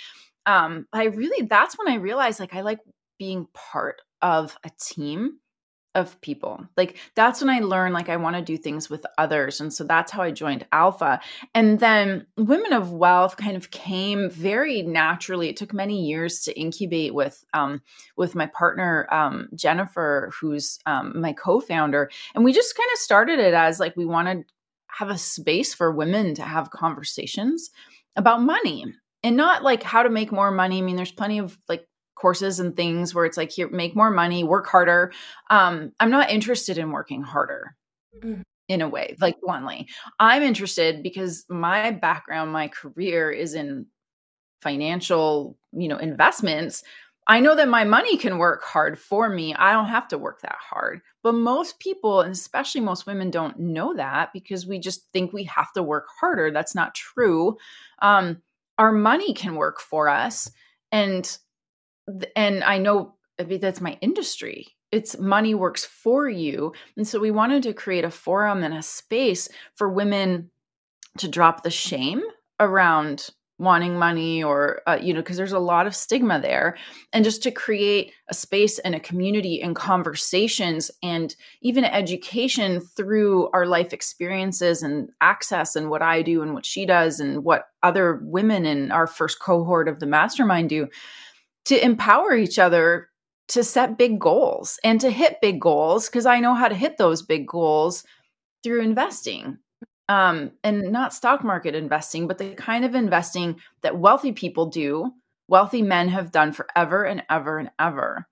um 0.46 0.86
i 0.92 1.04
really 1.04 1.46
that's 1.46 1.78
when 1.78 1.88
i 1.88 1.94
realized 1.96 2.40
like 2.40 2.54
i 2.54 2.60
like 2.62 2.80
being 3.18 3.46
part 3.54 4.02
of 4.22 4.56
a 4.64 4.70
team 4.80 5.38
of 5.94 6.18
people. 6.22 6.66
Like 6.76 6.96
that's 7.14 7.40
when 7.40 7.50
I 7.50 7.60
learned 7.60 7.94
like 7.94 8.08
I 8.08 8.16
want 8.16 8.36
to 8.36 8.42
do 8.42 8.56
things 8.56 8.88
with 8.88 9.04
others 9.18 9.60
and 9.60 9.72
so 9.72 9.84
that's 9.84 10.10
how 10.10 10.22
I 10.22 10.30
joined 10.30 10.66
Alpha. 10.72 11.20
And 11.54 11.80
then 11.80 12.26
Women 12.36 12.72
of 12.72 12.92
Wealth 12.92 13.36
kind 13.36 13.56
of 13.56 13.70
came 13.70 14.30
very 14.30 14.82
naturally. 14.82 15.48
It 15.48 15.56
took 15.56 15.74
many 15.74 16.06
years 16.06 16.40
to 16.44 16.58
incubate 16.58 17.14
with 17.14 17.44
um 17.52 17.82
with 18.16 18.34
my 18.34 18.46
partner 18.46 19.06
um 19.10 19.48
Jennifer 19.54 20.32
who's 20.40 20.78
um 20.86 21.20
my 21.20 21.32
co-founder 21.32 22.10
and 22.34 22.44
we 22.44 22.52
just 22.52 22.76
kind 22.76 22.90
of 22.92 22.98
started 22.98 23.38
it 23.38 23.54
as 23.54 23.78
like 23.78 23.96
we 23.96 24.06
wanted 24.06 24.46
to 24.48 24.54
have 24.88 25.10
a 25.10 25.18
space 25.18 25.74
for 25.74 25.90
women 25.90 26.34
to 26.34 26.42
have 26.42 26.70
conversations 26.70 27.70
about 28.16 28.42
money 28.42 28.84
and 29.22 29.36
not 29.36 29.62
like 29.62 29.82
how 29.82 30.02
to 30.02 30.10
make 30.10 30.32
more 30.32 30.50
money. 30.50 30.78
I 30.78 30.82
mean 30.82 30.96
there's 30.96 31.12
plenty 31.12 31.38
of 31.38 31.58
like 31.68 31.86
courses 32.14 32.60
and 32.60 32.76
things 32.76 33.14
where 33.14 33.24
it's 33.24 33.36
like 33.36 33.50
here 33.50 33.68
make 33.70 33.96
more 33.96 34.10
money 34.10 34.44
work 34.44 34.66
harder. 34.66 35.12
Um 35.50 35.92
i'm 36.00 36.10
not 36.10 36.30
interested 36.30 36.78
in 36.78 36.90
working 36.90 37.22
harder 37.22 37.76
mm. 38.22 38.42
in 38.68 38.82
a 38.82 38.88
way 38.88 39.16
like 39.20 39.40
bluntly. 39.40 39.88
I'm 40.18 40.42
interested 40.42 41.02
because 41.02 41.44
my 41.48 41.90
background 41.90 42.52
my 42.52 42.68
career 42.68 43.30
is 43.30 43.54
in 43.54 43.86
financial 44.62 45.58
you 45.72 45.88
know 45.88 45.98
investments. 45.98 46.82
I 47.28 47.38
know 47.38 47.54
that 47.54 47.68
my 47.68 47.84
money 47.84 48.16
can 48.16 48.38
work 48.38 48.64
hard 48.64 48.98
for 48.98 49.28
me. 49.28 49.54
I 49.54 49.72
don't 49.72 49.86
have 49.86 50.08
to 50.08 50.18
work 50.18 50.40
that 50.40 50.56
hard. 50.58 51.02
But 51.22 51.34
most 51.34 51.78
people 51.78 52.20
and 52.20 52.32
especially 52.32 52.80
most 52.80 53.06
women 53.06 53.30
don't 53.30 53.58
know 53.60 53.94
that 53.94 54.32
because 54.32 54.66
we 54.66 54.80
just 54.80 55.06
think 55.12 55.32
we 55.32 55.44
have 55.44 55.72
to 55.74 55.82
work 55.84 56.06
harder. 56.20 56.50
That's 56.50 56.74
not 56.74 56.94
true. 56.94 57.56
Um 58.00 58.42
our 58.78 58.92
money 58.92 59.32
can 59.34 59.54
work 59.54 59.80
for 59.80 60.08
us. 60.08 60.50
And 60.90 61.38
and 62.36 62.64
I 62.64 62.78
know 62.78 63.14
that's 63.38 63.80
my 63.80 63.98
industry. 64.00 64.68
It's 64.90 65.18
money 65.18 65.54
works 65.54 65.84
for 65.84 66.28
you. 66.28 66.72
And 66.96 67.08
so 67.08 67.18
we 67.18 67.30
wanted 67.30 67.62
to 67.64 67.72
create 67.72 68.04
a 68.04 68.10
forum 68.10 68.62
and 68.62 68.74
a 68.74 68.82
space 68.82 69.48
for 69.74 69.88
women 69.88 70.50
to 71.18 71.28
drop 71.28 71.62
the 71.62 71.70
shame 71.70 72.22
around 72.60 73.30
wanting 73.58 73.96
money 73.96 74.42
or 74.42 74.80
uh, 74.88 74.98
you 75.00 75.14
know 75.14 75.20
because 75.20 75.36
there's 75.36 75.52
a 75.52 75.58
lot 75.58 75.86
of 75.86 75.94
stigma 75.94 76.40
there 76.40 76.76
and 77.12 77.24
just 77.24 77.42
to 77.42 77.50
create 77.50 78.12
a 78.28 78.34
space 78.34 78.78
and 78.80 78.94
a 78.94 79.00
community 79.00 79.62
and 79.62 79.76
conversations 79.76 80.90
and 81.02 81.36
even 81.60 81.84
education 81.84 82.80
through 82.80 83.48
our 83.52 83.64
life 83.64 83.92
experiences 83.92 84.82
and 84.82 85.10
access 85.20 85.76
and 85.76 85.90
what 85.90 86.02
I 86.02 86.22
do 86.22 86.42
and 86.42 86.54
what 86.54 86.66
she 86.66 86.84
does 86.84 87.20
and 87.20 87.44
what 87.44 87.68
other 87.84 88.20
women 88.24 88.66
in 88.66 88.90
our 88.90 89.06
first 89.06 89.38
cohort 89.38 89.86
of 89.86 90.00
the 90.00 90.06
mastermind 90.06 90.68
do 90.68 90.88
to 91.66 91.84
empower 91.84 92.34
each 92.34 92.58
other 92.58 93.08
to 93.48 93.62
set 93.62 93.98
big 93.98 94.18
goals 94.18 94.78
and 94.82 95.00
to 95.00 95.10
hit 95.10 95.40
big 95.42 95.60
goals 95.60 96.08
because 96.08 96.26
I 96.26 96.40
know 96.40 96.54
how 96.54 96.68
to 96.68 96.74
hit 96.74 96.96
those 96.96 97.22
big 97.22 97.46
goals 97.46 98.04
through 98.62 98.82
investing. 98.82 99.58
Um, 100.08 100.52
and 100.64 100.92
not 100.92 101.14
stock 101.14 101.44
market 101.44 101.74
investing, 101.74 102.26
but 102.26 102.38
the 102.38 102.54
kind 102.54 102.84
of 102.84 102.94
investing 102.94 103.60
that 103.82 103.98
wealthy 103.98 104.32
people 104.32 104.66
do, 104.66 105.12
wealthy 105.48 105.82
men 105.82 106.08
have 106.08 106.32
done 106.32 106.52
forever 106.52 107.04
and 107.04 107.22
ever 107.30 107.58
and 107.58 107.70
ever. 107.78 108.26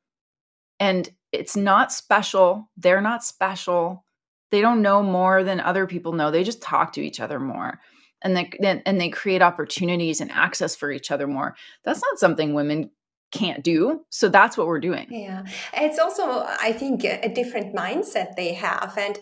And 0.79 1.09
it's 1.33 1.57
not 1.57 1.93
special. 1.93 2.69
They're 2.77 3.01
not 3.01 3.25
special. 3.25 4.05
They 4.51 4.61
don't 4.61 4.83
know 4.83 5.03
more 5.03 5.45
than 5.45 5.61
other 5.61 5.87
people 5.87 6.13
know. 6.13 6.31
They 6.31 6.45
just 6.45 6.63
talk 6.63 6.93
to 6.95 7.03
each 7.03 7.21
other 7.21 7.39
more. 7.39 7.81
And 8.23 8.37
they 8.37 8.51
and 8.85 9.01
they 9.01 9.09
create 9.09 9.41
opportunities 9.41 10.21
and 10.21 10.31
access 10.31 10.77
for 10.77 10.91
each 10.91 11.11
other 11.11 11.27
more. 11.27 11.57
That's 11.85 12.03
not 12.03 12.19
something 12.19 12.53
women 12.53 12.91
can't 13.31 13.63
do. 13.63 14.05
So 14.11 14.29
that's 14.29 14.57
what 14.57 14.67
we're 14.67 14.81
doing. 14.81 15.07
Yeah. 15.11 15.45
It's 15.75 15.99
also, 15.99 16.45
I 16.61 16.73
think, 16.73 17.05
a 17.05 17.29
different 17.33 17.75
mindset 17.75 18.37
they 18.37 18.55
have. 18.55 18.95
And 18.97 19.19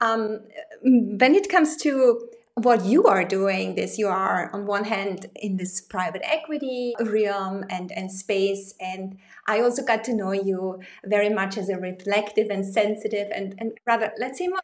um, 0.00 0.40
when 0.82 1.34
it 1.34 1.48
comes 1.48 1.76
to 1.78 2.28
what 2.58 2.84
you 2.84 3.04
are 3.04 3.24
doing 3.24 3.74
this 3.74 3.98
you 3.98 4.08
are 4.08 4.50
on 4.52 4.66
one 4.66 4.84
hand 4.84 5.26
in 5.36 5.56
this 5.56 5.80
private 5.80 6.22
equity 6.24 6.94
realm 7.00 7.64
and, 7.70 7.92
and 7.92 8.10
space 8.10 8.74
and 8.80 9.16
i 9.46 9.60
also 9.60 9.82
got 9.84 10.02
to 10.02 10.12
know 10.12 10.32
you 10.32 10.80
very 11.04 11.28
much 11.28 11.56
as 11.56 11.68
a 11.68 11.76
reflective 11.76 12.48
and 12.50 12.66
sensitive 12.66 13.28
and, 13.34 13.54
and 13.58 13.72
rather 13.86 14.12
let's 14.18 14.38
say 14.38 14.48
more 14.48 14.60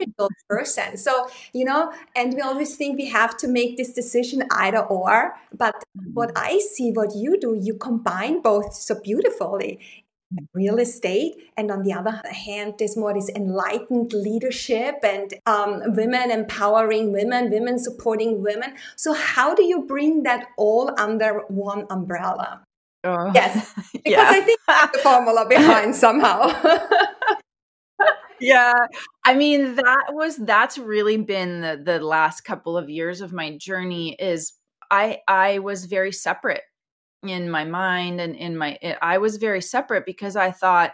person 0.48 0.96
so 0.96 1.28
you 1.52 1.64
know 1.64 1.92
and 2.16 2.34
we 2.34 2.40
always 2.40 2.76
think 2.76 2.98
we 2.98 3.06
have 3.06 3.36
to 3.36 3.48
make 3.48 3.76
this 3.76 3.92
decision 3.92 4.42
either 4.50 4.80
or 4.80 5.34
but 5.56 5.74
what 6.12 6.30
mm-hmm. 6.30 6.46
i 6.46 6.58
see 6.58 6.90
what 6.92 7.14
you 7.14 7.38
do 7.38 7.58
you 7.60 7.74
combine 7.74 8.40
both 8.42 8.74
so 8.74 8.98
beautifully 9.00 9.78
real 10.52 10.78
estate. 10.78 11.34
And 11.56 11.70
on 11.70 11.82
the 11.82 11.92
other 11.92 12.20
hand 12.30 12.74
there's 12.78 12.96
more 12.96 13.14
this 13.14 13.30
enlightened 13.30 14.12
leadership 14.12 14.96
and 15.02 15.34
um, 15.46 15.82
women 15.94 16.30
empowering 16.30 17.12
women 17.12 17.50
women 17.50 17.78
supporting 17.78 18.42
women. 18.42 18.74
So 18.96 19.12
how 19.12 19.54
do 19.54 19.64
you 19.64 19.86
bring 19.86 20.22
that 20.24 20.46
all 20.56 20.92
under 20.98 21.42
one 21.48 21.86
umbrella? 21.90 22.64
Uh, 23.04 23.30
yes 23.34 23.74
because 23.92 24.12
yeah. 24.12 24.30
i 24.30 24.40
think 24.40 24.58
the 24.66 24.98
formula 25.00 25.46
behind 25.48 25.94
somehow. 25.94 26.48
Yeah 28.40 28.72
i 29.24 29.34
mean 29.34 29.74
that 29.76 30.06
was 30.10 30.36
that's 30.36 30.78
really 30.78 31.18
been 31.18 31.60
the, 31.60 31.80
the 31.82 32.00
last 32.00 32.42
couple 32.42 32.76
of 32.76 32.88
years 32.88 33.20
of 33.20 33.32
my 33.32 33.56
journey 33.56 34.14
is 34.14 34.54
i 34.90 35.18
i 35.28 35.58
was 35.58 35.84
very 35.84 36.12
separate 36.12 36.62
in 37.28 37.50
my 37.50 37.64
mind 37.64 38.20
and 38.20 38.36
in 38.36 38.56
my 38.56 38.78
eh, 38.82 38.94
i 39.02 39.18
was 39.18 39.36
very 39.36 39.60
separate 39.62 40.04
because 40.06 40.36
i 40.36 40.50
thought 40.50 40.92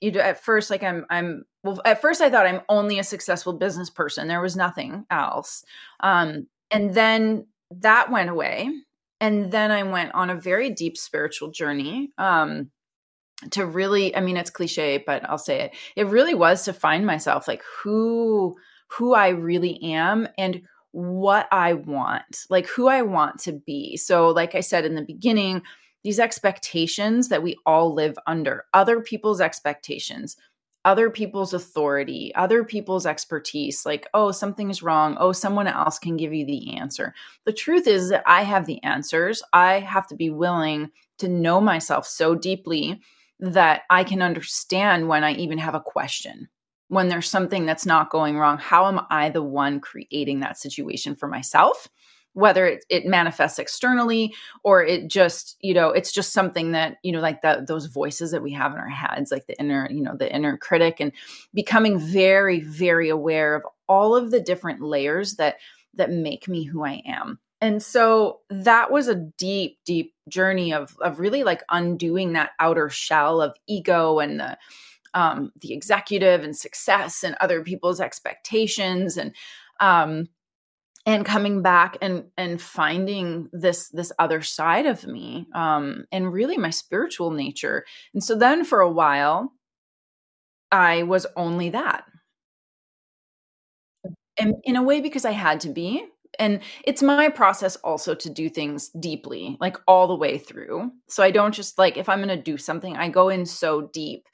you 0.00 0.10
know 0.12 0.20
at 0.20 0.42
first 0.42 0.70
like 0.70 0.82
i'm 0.82 1.06
i'm 1.10 1.44
well 1.62 1.80
at 1.84 2.00
first 2.00 2.20
i 2.20 2.30
thought 2.30 2.46
i'm 2.46 2.60
only 2.68 2.98
a 2.98 3.04
successful 3.04 3.52
business 3.52 3.90
person. 3.90 4.28
There 4.28 4.40
was 4.40 4.56
nothing 4.56 5.04
else. 5.10 5.64
Um 6.00 6.46
and 6.70 6.94
then 6.94 7.46
that 7.70 8.10
went 8.10 8.30
away. 8.30 8.70
And 9.20 9.50
then 9.50 9.70
i 9.70 9.82
went 9.82 10.14
on 10.14 10.30
a 10.30 10.40
very 10.40 10.70
deep 10.70 10.96
spiritual 10.96 11.50
journey 11.50 12.10
um 12.18 12.70
to 13.50 13.66
really 13.66 14.16
i 14.16 14.20
mean 14.20 14.36
it's 14.36 14.50
cliche 14.50 15.02
but 15.06 15.28
i'll 15.28 15.38
say 15.38 15.62
it. 15.62 15.74
It 15.96 16.06
really 16.06 16.34
was 16.34 16.64
to 16.64 16.72
find 16.72 17.06
myself 17.06 17.48
like 17.48 17.62
who 17.82 18.56
who 18.88 19.14
i 19.14 19.28
really 19.28 19.82
am 19.82 20.28
and 20.38 20.62
what 20.96 21.46
I 21.52 21.74
want, 21.74 22.46
like 22.48 22.66
who 22.66 22.88
I 22.88 23.02
want 23.02 23.38
to 23.40 23.52
be. 23.52 23.98
So, 23.98 24.30
like 24.30 24.54
I 24.54 24.60
said 24.60 24.86
in 24.86 24.94
the 24.94 25.02
beginning, 25.02 25.60
these 26.04 26.18
expectations 26.18 27.28
that 27.28 27.42
we 27.42 27.54
all 27.66 27.92
live 27.92 28.16
under, 28.26 28.64
other 28.72 29.02
people's 29.02 29.38
expectations, 29.38 30.38
other 30.86 31.10
people's 31.10 31.52
authority, 31.52 32.34
other 32.34 32.64
people's 32.64 33.04
expertise, 33.04 33.84
like, 33.84 34.08
oh, 34.14 34.30
something's 34.30 34.82
wrong. 34.82 35.18
Oh, 35.20 35.32
someone 35.32 35.66
else 35.66 35.98
can 35.98 36.16
give 36.16 36.32
you 36.32 36.46
the 36.46 36.74
answer. 36.76 37.12
The 37.44 37.52
truth 37.52 37.86
is 37.86 38.08
that 38.08 38.22
I 38.24 38.44
have 38.44 38.64
the 38.64 38.82
answers. 38.82 39.42
I 39.52 39.80
have 39.80 40.06
to 40.06 40.14
be 40.14 40.30
willing 40.30 40.90
to 41.18 41.28
know 41.28 41.60
myself 41.60 42.06
so 42.06 42.34
deeply 42.34 43.02
that 43.38 43.82
I 43.90 44.02
can 44.02 44.22
understand 44.22 45.08
when 45.08 45.24
I 45.24 45.32
even 45.32 45.58
have 45.58 45.74
a 45.74 45.80
question 45.80 46.48
when 46.88 47.08
there's 47.08 47.28
something 47.28 47.66
that's 47.66 47.86
not 47.86 48.10
going 48.10 48.36
wrong 48.36 48.58
how 48.58 48.86
am 48.86 49.00
i 49.10 49.28
the 49.28 49.42
one 49.42 49.80
creating 49.80 50.40
that 50.40 50.58
situation 50.58 51.14
for 51.16 51.28
myself? 51.28 51.88
Whether 52.32 52.66
it, 52.66 52.84
it 52.90 53.06
manifests 53.06 53.58
externally 53.58 54.34
or 54.62 54.84
it 54.84 55.08
just 55.08 55.56
you 55.62 55.72
know 55.72 55.88
it's 55.88 56.12
just 56.12 56.34
something 56.34 56.72
that 56.72 56.98
you 57.02 57.12
know 57.12 57.20
like 57.20 57.40
that 57.42 57.66
those 57.66 57.86
voices 57.86 58.30
that 58.32 58.42
we 58.42 58.52
have 58.52 58.72
in 58.72 58.78
our 58.78 58.90
heads 58.90 59.30
like 59.30 59.46
the 59.46 59.58
inner 59.58 59.88
you 59.90 60.02
know 60.02 60.14
the 60.14 60.30
inner 60.30 60.58
critic 60.58 61.00
and 61.00 61.12
becoming 61.54 61.98
very 61.98 62.60
very 62.60 63.08
aware 63.08 63.54
of 63.54 63.62
all 63.88 64.14
of 64.14 64.30
the 64.30 64.40
different 64.40 64.82
layers 64.82 65.36
that 65.36 65.56
that 65.94 66.10
make 66.10 66.46
me 66.46 66.64
who 66.64 66.84
i 66.84 67.02
am. 67.06 67.38
And 67.62 67.82
so 67.82 68.40
that 68.50 68.90
was 68.90 69.08
a 69.08 69.14
deep 69.14 69.78
deep 69.86 70.12
journey 70.28 70.74
of 70.74 70.94
of 71.00 71.20
really 71.20 71.42
like 71.42 71.62
undoing 71.70 72.34
that 72.34 72.50
outer 72.60 72.90
shell 72.90 73.40
of 73.40 73.56
ego 73.66 74.18
and 74.18 74.38
the 74.38 74.58
um, 75.16 75.50
the 75.62 75.72
executive 75.72 76.44
and 76.44 76.54
success 76.54 77.24
and 77.24 77.34
other 77.40 77.62
people's 77.62 78.00
expectations 78.00 79.16
and 79.16 79.34
um, 79.80 80.28
and 81.06 81.24
coming 81.24 81.62
back 81.62 81.96
and 82.02 82.24
and 82.36 82.60
finding 82.60 83.48
this 83.52 83.88
this 83.88 84.12
other 84.18 84.42
side 84.42 84.86
of 84.86 85.06
me 85.06 85.46
um, 85.54 86.04
and 86.12 86.32
really 86.32 86.58
my 86.58 86.70
spiritual 86.70 87.30
nature. 87.30 87.84
And 88.12 88.22
so 88.22 88.36
then 88.36 88.64
for 88.64 88.80
a 88.80 88.90
while 88.90 89.52
i 90.70 91.04
was 91.04 91.26
only 91.36 91.70
that. 91.70 92.04
And 94.38 94.56
in 94.64 94.76
a 94.76 94.82
way 94.82 95.00
because 95.00 95.24
i 95.24 95.32
had 95.32 95.60
to 95.60 95.70
be. 95.70 96.04
And 96.38 96.60
it's 96.84 97.02
my 97.02 97.30
process 97.30 97.76
also 97.76 98.14
to 98.14 98.28
do 98.28 98.50
things 98.50 98.90
deeply 99.00 99.56
like 99.58 99.78
all 99.88 100.06
the 100.06 100.14
way 100.14 100.36
through. 100.36 100.90
So 101.08 101.22
i 101.22 101.30
don't 101.30 101.54
just 101.54 101.78
like 101.78 101.96
if 101.96 102.08
i'm 102.10 102.18
going 102.18 102.36
to 102.36 102.50
do 102.50 102.58
something 102.58 102.96
i 102.96 103.08
go 103.08 103.30
in 103.30 103.46
so 103.46 103.88
deep 103.92 104.26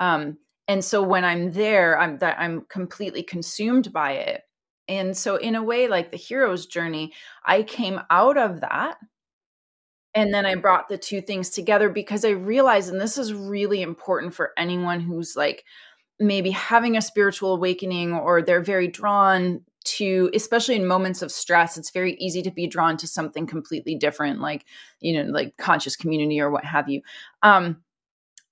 um, 0.00 0.38
and 0.68 0.84
so 0.84 1.02
when 1.02 1.24
i'm 1.24 1.52
there 1.52 1.98
i'm 1.98 2.18
that 2.18 2.38
i'm 2.38 2.62
completely 2.68 3.22
consumed 3.22 3.92
by 3.92 4.12
it. 4.12 4.42
And 4.86 5.14
so 5.14 5.36
in 5.36 5.54
a 5.54 5.62
way 5.62 5.86
like 5.88 6.10
the 6.10 6.16
hero's 6.16 6.66
journey 6.66 7.12
i 7.44 7.62
came 7.62 8.00
out 8.10 8.38
of 8.38 8.60
that. 8.60 8.98
And 10.14 10.32
then 10.32 10.46
i 10.46 10.54
brought 10.54 10.88
the 10.88 10.98
two 10.98 11.20
things 11.20 11.50
together 11.50 11.88
because 11.88 12.24
i 12.24 12.30
realized 12.30 12.90
and 12.90 13.00
this 13.00 13.18
is 13.18 13.32
really 13.34 13.82
important 13.82 14.34
for 14.34 14.52
anyone 14.56 15.00
who's 15.00 15.36
like 15.36 15.64
maybe 16.20 16.50
having 16.50 16.96
a 16.96 17.02
spiritual 17.02 17.54
awakening 17.54 18.12
or 18.12 18.42
they're 18.42 18.62
very 18.62 18.88
drawn 18.88 19.60
to 19.84 20.30
especially 20.34 20.74
in 20.74 20.86
moments 20.86 21.22
of 21.22 21.30
stress 21.30 21.76
it's 21.78 21.90
very 21.90 22.14
easy 22.14 22.42
to 22.42 22.50
be 22.50 22.66
drawn 22.66 22.96
to 22.96 23.06
something 23.06 23.46
completely 23.46 23.94
different 23.94 24.40
like 24.40 24.64
you 25.00 25.14
know 25.14 25.30
like 25.30 25.56
conscious 25.56 25.96
community 25.96 26.40
or 26.40 26.50
what 26.50 26.64
have 26.64 26.88
you. 26.88 27.00
Um 27.42 27.78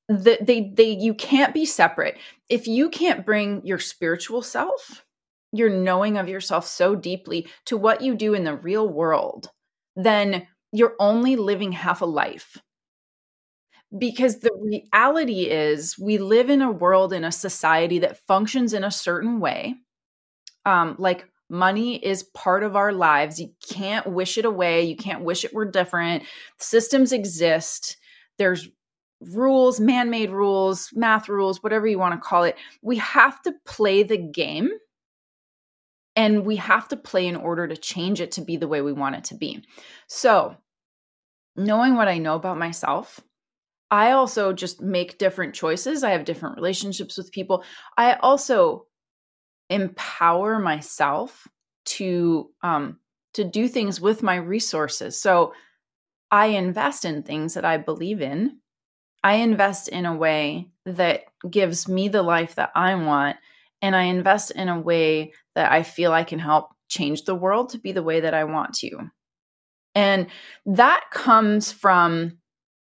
the, 0.08 0.38
they 0.40 0.70
they 0.74 0.90
you 0.90 1.14
can't 1.14 1.54
be 1.54 1.66
separate. 1.66 2.16
If 2.48 2.66
you 2.68 2.88
can't 2.90 3.26
bring 3.26 3.64
your 3.66 3.78
spiritual 3.78 4.42
self 4.42 5.04
your 5.52 5.70
knowing 5.70 6.18
of 6.18 6.28
yourself 6.28 6.66
so 6.66 6.94
deeply 6.94 7.48
to 7.64 7.76
what 7.76 8.02
you 8.02 8.14
do 8.14 8.34
in 8.34 8.44
the 8.44 8.54
real 8.54 8.88
world 8.88 9.48
then 9.94 10.46
you're 10.72 10.96
only 10.98 11.36
living 11.36 11.72
half 11.72 12.02
a 12.02 12.06
life. 12.06 12.58
Because 13.96 14.40
the 14.40 14.50
reality 14.60 15.44
is 15.48 15.96
we 15.98 16.18
live 16.18 16.50
in 16.50 16.60
a 16.60 16.70
world 16.70 17.12
in 17.12 17.24
a 17.24 17.30
society 17.32 18.00
that 18.00 18.18
functions 18.26 18.72
in 18.72 18.82
a 18.82 18.90
certain 18.90 19.38
way. 19.38 19.76
Um, 20.66 20.96
like 20.98 21.28
money 21.50 21.96
is 22.04 22.24
part 22.34 22.64
of 22.64 22.76
our 22.76 22.92
lives. 22.92 23.40
You 23.40 23.50
can't 23.70 24.06
wish 24.08 24.38
it 24.38 24.44
away. 24.44 24.84
You 24.84 24.96
can't 24.96 25.24
wish 25.24 25.44
it 25.44 25.54
were 25.54 25.70
different. 25.70 26.24
Systems 26.58 27.12
exist. 27.12 27.96
There's 28.38 28.68
rules 29.20 29.80
man-made 29.80 30.30
rules 30.30 30.90
math 30.94 31.28
rules 31.28 31.62
whatever 31.62 31.86
you 31.86 31.98
want 31.98 32.14
to 32.14 32.28
call 32.28 32.44
it 32.44 32.56
we 32.82 32.96
have 32.96 33.40
to 33.42 33.52
play 33.64 34.02
the 34.02 34.18
game 34.18 34.70
and 36.14 36.44
we 36.44 36.56
have 36.56 36.88
to 36.88 36.96
play 36.96 37.26
in 37.26 37.36
order 37.36 37.66
to 37.66 37.76
change 37.76 38.20
it 38.20 38.32
to 38.32 38.40
be 38.40 38.56
the 38.56 38.68
way 38.68 38.82
we 38.82 38.92
want 38.92 39.16
it 39.16 39.24
to 39.24 39.34
be 39.34 39.64
so 40.06 40.54
knowing 41.56 41.94
what 41.94 42.08
i 42.08 42.18
know 42.18 42.34
about 42.34 42.58
myself 42.58 43.20
I 43.90 44.12
also 44.12 44.52
just 44.52 44.80
make 44.80 45.18
different 45.18 45.54
choices. 45.54 46.02
I 46.02 46.10
have 46.10 46.24
different 46.24 46.56
relationships 46.56 47.16
with 47.16 47.30
people. 47.30 47.64
I 47.96 48.14
also 48.14 48.86
empower 49.70 50.58
myself 50.58 51.46
to 51.84 52.50
um 52.62 52.98
to 53.34 53.44
do 53.44 53.68
things 53.68 54.00
with 54.00 54.22
my 54.22 54.36
resources. 54.36 55.20
So 55.20 55.52
I 56.30 56.46
invest 56.46 57.04
in 57.04 57.22
things 57.22 57.54
that 57.54 57.64
I 57.64 57.76
believe 57.76 58.20
in. 58.20 58.58
I 59.26 59.38
invest 59.38 59.88
in 59.88 60.06
a 60.06 60.14
way 60.14 60.68
that 60.84 61.24
gives 61.50 61.88
me 61.88 62.06
the 62.06 62.22
life 62.22 62.54
that 62.54 62.70
I 62.76 62.94
want 62.94 63.36
and 63.82 63.96
I 63.96 64.02
invest 64.02 64.52
in 64.52 64.68
a 64.68 64.78
way 64.78 65.32
that 65.56 65.72
I 65.72 65.82
feel 65.82 66.12
I 66.12 66.22
can 66.22 66.38
help 66.38 66.68
change 66.88 67.24
the 67.24 67.34
world 67.34 67.70
to 67.70 67.78
be 67.78 67.90
the 67.90 68.04
way 68.04 68.20
that 68.20 68.34
I 68.34 68.44
want 68.44 68.74
to. 68.74 69.10
And 69.96 70.28
that 70.66 71.06
comes 71.10 71.72
from 71.72 72.38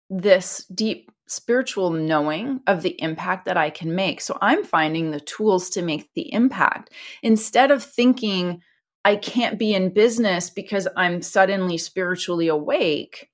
this 0.08 0.64
deep 0.72 1.10
spiritual 1.26 1.90
knowing 1.90 2.60
of 2.68 2.82
the 2.82 2.94
impact 3.02 3.46
that 3.46 3.56
I 3.56 3.70
can 3.70 3.96
make. 3.96 4.20
So 4.20 4.38
I'm 4.40 4.62
finding 4.62 5.10
the 5.10 5.18
tools 5.18 5.68
to 5.70 5.82
make 5.82 6.10
the 6.14 6.32
impact 6.32 6.90
instead 7.24 7.72
of 7.72 7.82
thinking 7.82 8.62
I 9.04 9.16
can't 9.16 9.58
be 9.58 9.74
in 9.74 9.92
business 9.92 10.48
because 10.48 10.86
I'm 10.96 11.22
suddenly 11.22 11.76
spiritually 11.76 12.46
awake. 12.46 13.30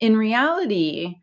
In 0.00 0.16
reality, 0.16 1.18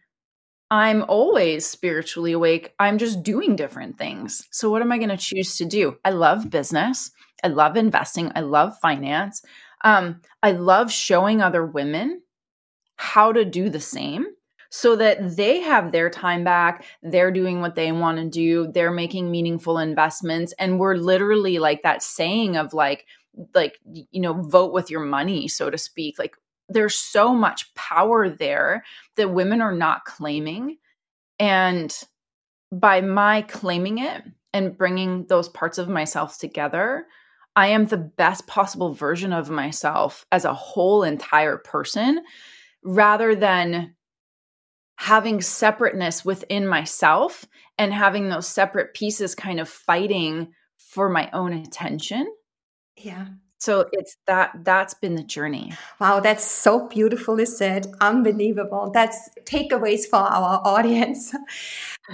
I'm 0.72 1.04
always 1.08 1.66
spiritually 1.66 2.32
awake. 2.32 2.74
I'm 2.80 2.98
just 2.98 3.24
doing 3.24 3.56
different 3.56 3.98
things. 3.98 4.48
So, 4.52 4.70
what 4.70 4.82
am 4.82 4.92
I 4.92 4.98
going 4.98 5.10
to 5.10 5.18
choose 5.18 5.58
to 5.58 5.66
do? 5.66 5.98
I 6.06 6.12
love 6.12 6.50
business. 6.50 7.12
I 7.44 7.48
love 7.48 7.76
investing. 7.76 8.32
I 8.36 8.42
love 8.42 8.78
finance. 8.80 9.42
Um, 9.84 10.22
I 10.44 10.52
love 10.52 10.92
showing 10.92 11.42
other 11.42 11.66
women 11.66 12.22
how 12.98 13.32
to 13.32 13.46
do 13.46 13.70
the 13.70 13.80
same 13.80 14.26
so 14.70 14.96
that 14.96 15.36
they 15.36 15.62
have 15.62 15.92
their 15.92 16.10
time 16.10 16.44
back. 16.44 16.86
They're 17.02 17.32
doing 17.32 17.62
what 17.62 17.76
they 17.76 17.92
want 17.92 18.18
to 18.20 18.30
do. 18.30 18.72
They're 18.72 18.92
making 18.92 19.32
meaningful 19.32 19.80
investments. 19.80 20.54
And 20.60 20.80
we're 20.80 20.96
literally 20.96 21.60
like 21.60 21.82
that 21.84 22.04
saying 22.04 22.58
of 22.58 22.74
like, 22.74 23.06
like, 23.56 23.80
you 23.86 24.22
know, 24.22 24.34
vote 24.34 24.74
with 24.74 24.92
your 24.92 25.00
money, 25.00 25.48
so 25.48 25.70
to 25.70 25.78
speak. 25.78 26.20
Like, 26.20 26.36
there's 26.70 26.96
so 26.96 27.34
much 27.34 27.74
power 27.76 28.30
there 28.30 28.84
that 29.16 29.34
women 29.34 29.62
are 29.62 29.76
not 29.76 30.06
claiming. 30.06 30.78
And 31.40 31.96
by 32.72 33.02
my 33.02 33.42
claiming 33.42 33.98
it 33.98 34.24
and 34.54 34.78
bringing 34.78 35.26
those 35.26 35.50
parts 35.50 35.78
of 35.78 35.90
myself 35.90 36.38
together, 36.38 37.08
I 37.56 37.68
am 37.68 37.86
the 37.86 37.98
best 37.98 38.48
possible 38.48 38.94
version 38.94 39.34
of 39.34 39.50
myself 39.50 40.26
as 40.32 40.46
a 40.46 40.54
whole 40.54 41.04
entire 41.04 41.58
person 41.58 42.24
rather 42.84 43.36
than 43.36 43.96
having 44.98 45.42
separateness 45.42 46.24
within 46.24 46.68
myself 46.68 47.46
and 47.78 47.94
having 47.94 48.30
those 48.30 48.48
separate 48.48 48.94
pieces 48.94 49.34
kind 49.34 49.60
of 49.60 49.68
fighting 49.68 50.54
for 50.78 51.10
my 51.10 51.30
own 51.32 51.54
attention. 51.54 52.28
Yeah. 52.98 53.28
So 53.60 53.90
it's 53.92 54.16
that 54.26 54.52
that's 54.64 54.94
been 54.94 55.16
the 55.16 55.24
journey. 55.24 55.74
Wow, 56.00 56.22
that's 56.22 56.46
so 56.46 56.88
beautifully 56.88 57.46
said. 57.46 57.88
Unbelievable. 58.00 58.90
That's 58.94 59.30
takeaways 59.44 60.06
for 60.06 60.18
our 60.20 60.62
audience. 60.66 61.36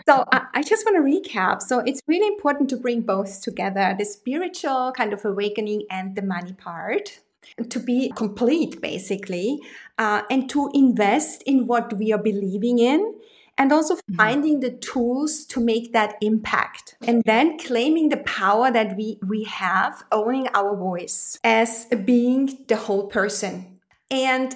So 0.08 0.25
I, 0.31 0.41
I 0.55 0.63
just 0.63 0.86
want 0.86 0.97
to 0.97 1.29
recap. 1.29 1.62
So 1.62 1.79
it's 1.79 2.01
really 2.08 2.27
important 2.27 2.69
to 2.71 2.77
bring 2.77 3.01
both 3.01 3.41
together 3.41 3.95
the 3.97 4.05
spiritual 4.05 4.91
kind 4.97 5.13
of 5.13 5.23
awakening 5.23 5.84
and 5.91 6.15
the 6.15 6.23
money 6.23 6.53
part 6.53 7.19
to 7.69 7.79
be 7.79 8.12
complete, 8.15 8.81
basically, 8.81 9.60
uh, 9.97 10.23
and 10.29 10.49
to 10.49 10.71
invest 10.73 11.43
in 11.45 11.67
what 11.67 11.93
we 11.93 12.12
are 12.12 12.21
believing 12.21 12.79
in. 12.79 13.13
And 13.57 13.71
also 13.71 13.95
mm-hmm. 13.95 14.15
finding 14.15 14.59
the 14.59 14.71
tools 14.71 15.45
to 15.45 15.59
make 15.59 15.93
that 15.93 16.15
impact. 16.21 16.95
And 17.07 17.23
then 17.25 17.57
claiming 17.57 18.09
the 18.09 18.17
power 18.17 18.71
that 18.71 18.97
we, 18.97 19.19
we 19.25 19.43
have, 19.45 20.03
owning 20.11 20.47
our 20.53 20.75
voice 20.75 21.39
as 21.43 21.85
being 22.03 22.65
the 22.67 22.75
whole 22.75 23.07
person. 23.07 23.79
And 24.11 24.55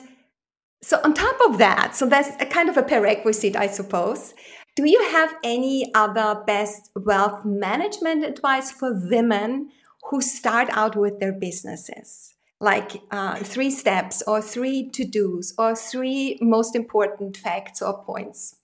so, 0.81 0.99
on 1.03 1.13
top 1.13 1.38
of 1.47 1.57
that, 1.57 1.95
so 1.95 2.05
that's 2.05 2.29
a 2.41 2.45
kind 2.45 2.69
of 2.69 2.77
a 2.77 2.83
prerequisite, 2.83 3.55
I 3.55 3.67
suppose. 3.67 4.33
Do 4.75 4.89
you 4.89 5.01
have 5.12 5.33
any 5.43 5.91
other 5.93 6.41
best 6.45 6.89
wealth 6.95 7.43
management 7.43 8.23
advice 8.23 8.71
for 8.71 8.93
women 8.93 9.71
who 10.09 10.21
start 10.21 10.69
out 10.71 10.95
with 10.95 11.19
their 11.19 11.33
businesses? 11.33 12.33
like 12.59 13.01
uh, 13.12 13.38
three 13.38 13.71
steps 13.71 14.21
or 14.27 14.41
three 14.41 14.89
to 14.89 15.05
dos 15.05 15.53
or 15.57 15.75
three 15.75 16.38
most 16.41 16.75
important 16.75 17.38
facts 17.38 17.81
or 17.81 18.03
points? 18.03 18.55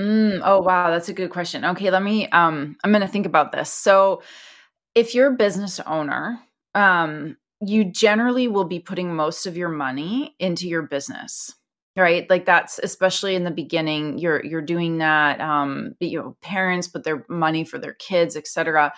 Mm, 0.00 0.42
oh 0.44 0.60
wow, 0.60 0.90
that's 0.90 1.08
a 1.08 1.14
good 1.14 1.30
question. 1.30 1.64
Okay, 1.64 1.90
let 1.90 2.02
me. 2.02 2.28
Um, 2.28 2.76
I'm 2.84 2.92
going 2.92 3.00
to 3.00 3.08
think 3.08 3.26
about 3.26 3.52
this. 3.52 3.72
So, 3.72 4.22
if 4.94 5.14
you're 5.14 5.32
a 5.32 5.36
business 5.36 5.80
owner, 5.80 6.40
um, 6.74 7.36
you 7.62 7.84
generally 7.84 8.48
will 8.48 8.64
be 8.64 8.80
putting 8.80 9.14
most 9.16 9.46
of 9.46 9.56
your 9.56 9.70
money 9.70 10.34
into 10.38 10.68
your 10.68 10.82
business, 10.82 11.54
right? 11.96 12.28
Like 12.30 12.46
that's 12.46 12.78
especially 12.80 13.36
in 13.36 13.44
the 13.44 13.50
beginning. 13.50 14.18
You're 14.18 14.44
you're 14.44 14.62
doing 14.62 14.98
that. 14.98 15.40
Um, 15.40 15.94
you 16.00 16.20
know, 16.20 16.36
parents 16.42 16.88
put 16.88 17.04
their 17.04 17.24
money 17.28 17.64
for 17.64 17.78
their 17.78 17.94
kids, 17.94 18.36
etc 18.36 18.92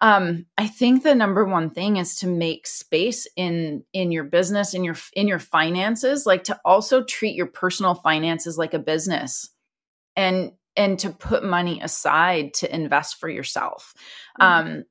um 0.00 0.46
i 0.58 0.66
think 0.66 1.02
the 1.02 1.14
number 1.14 1.44
one 1.44 1.70
thing 1.70 1.96
is 1.96 2.16
to 2.16 2.26
make 2.26 2.66
space 2.66 3.26
in 3.36 3.82
in 3.92 4.12
your 4.12 4.24
business 4.24 4.74
in 4.74 4.84
your 4.84 4.96
in 5.14 5.26
your 5.28 5.38
finances 5.40 6.26
like 6.26 6.44
to 6.44 6.58
also 6.64 7.02
treat 7.02 7.34
your 7.34 7.46
personal 7.46 7.94
finances 7.94 8.58
like 8.58 8.74
a 8.74 8.78
business 8.78 9.50
and 10.18 10.52
and 10.76 10.98
to 10.98 11.10
put 11.10 11.42
money 11.42 11.80
aside 11.80 12.52
to 12.54 12.74
invest 12.74 13.18
for 13.18 13.28
yourself. 13.28 13.94
Mm-hmm. 14.40 14.68
um 14.68 14.84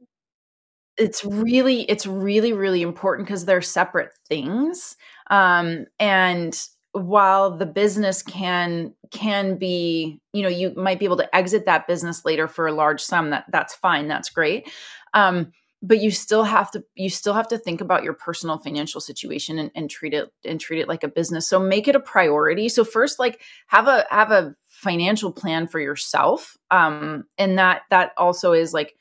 it's 0.97 1.23
really 1.23 1.81
it's 1.83 2.07
really 2.07 2.53
really 2.53 2.81
important 2.81 3.27
because 3.27 3.45
they're 3.45 3.61
separate 3.61 4.13
things. 4.27 4.95
Um 5.29 5.85
and 5.99 6.59
while 6.93 7.55
the 7.55 7.65
business 7.67 8.23
can 8.23 8.93
can 9.11 9.57
be 9.57 10.19
you 10.33 10.41
know 10.41 10.49
you 10.49 10.73
might 10.75 10.97
be 10.97 11.05
able 11.05 11.17
to 11.17 11.35
exit 11.35 11.65
that 11.65 11.85
business 11.85 12.25
later 12.25 12.47
for 12.47 12.65
a 12.65 12.73
large 12.73 13.01
sum 13.01 13.29
that 13.29 13.45
that's 13.51 13.75
fine 13.75 14.07
that's 14.07 14.29
great. 14.29 14.71
Um, 15.13 15.51
but 15.81 16.01
you 16.01 16.09
still 16.09 16.43
have 16.43 16.71
to 16.71 16.83
you 16.95 17.09
still 17.09 17.33
have 17.33 17.47
to 17.49 17.57
think 17.57 17.81
about 17.81 18.03
your 18.03 18.13
personal 18.13 18.57
financial 18.57 18.99
situation 18.99 19.59
and, 19.59 19.71
and 19.75 19.89
treat 19.89 20.13
it 20.13 20.31
and 20.43 20.59
treat 20.59 20.79
it 20.79 20.87
like 20.87 21.03
a 21.03 21.07
business. 21.07 21.47
So 21.47 21.59
make 21.59 21.87
it 21.87 21.95
a 21.95 21.99
priority. 21.99 22.67
So 22.69 22.83
first 22.83 23.19
like 23.19 23.41
have 23.67 23.87
a 23.87 24.05
have 24.09 24.31
a 24.31 24.55
financial 24.77 25.31
plan 25.31 25.67
for 25.67 25.79
yourself 25.79 26.55
um 26.69 27.23
and 27.39 27.57
that 27.57 27.81
that 27.89 28.11
also 28.15 28.53
is 28.53 28.73
like 28.73 28.95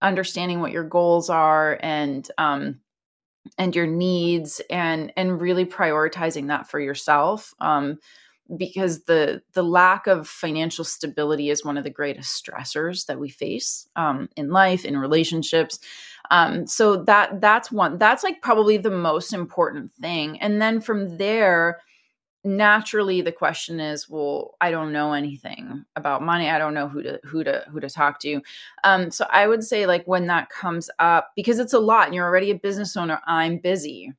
understanding 0.00 0.60
what 0.60 0.72
your 0.72 0.82
goals 0.82 1.28
are 1.28 1.78
and 1.82 2.30
um 2.38 2.80
and 3.58 3.76
your 3.76 3.86
needs 3.86 4.62
and 4.70 5.12
and 5.18 5.42
really 5.42 5.66
prioritizing 5.66 6.48
that 6.48 6.70
for 6.70 6.80
yourself 6.80 7.52
um 7.60 7.98
because 8.56 9.04
the 9.04 9.42
the 9.52 9.62
lack 9.62 10.06
of 10.06 10.26
financial 10.26 10.84
stability 10.84 11.50
is 11.50 11.66
one 11.66 11.76
of 11.76 11.84
the 11.84 11.90
greatest 11.90 12.42
stressors 12.42 13.04
that 13.04 13.20
we 13.20 13.28
face 13.28 13.86
um, 13.96 14.28
in 14.36 14.48
life 14.48 14.86
in 14.86 14.96
relationships 14.96 15.78
um, 16.30 16.66
so 16.66 16.96
that 17.04 17.42
that's 17.42 17.70
one 17.70 17.98
that's 17.98 18.24
like 18.24 18.40
probably 18.40 18.78
the 18.78 18.90
most 18.90 19.34
important 19.34 19.92
thing 20.00 20.40
and 20.40 20.62
then 20.62 20.80
from 20.80 21.18
there 21.18 21.80
naturally 22.42 23.20
the 23.20 23.32
question 23.32 23.80
is 23.80 24.08
well 24.08 24.54
i 24.60 24.70
don't 24.70 24.92
know 24.92 25.12
anything 25.12 25.84
about 25.96 26.22
money. 26.22 26.48
I 26.48 26.58
don't 26.58 26.74
know 26.74 26.88
who 26.88 27.02
to 27.02 27.20
who 27.24 27.44
to 27.44 27.64
who 27.70 27.80
to 27.80 27.90
talk 27.90 28.18
to. 28.20 28.40
Um 28.84 29.10
so 29.10 29.26
i 29.30 29.46
would 29.46 29.62
say 29.62 29.86
like 29.86 30.04
when 30.06 30.26
that 30.28 30.48
comes 30.48 30.88
up 30.98 31.32
because 31.36 31.58
it's 31.58 31.74
a 31.74 31.78
lot 31.78 32.06
and 32.06 32.14
you're 32.14 32.26
already 32.26 32.50
a 32.50 32.54
business 32.54 32.96
owner 32.96 33.20
i'm 33.26 33.58
busy. 33.58 34.12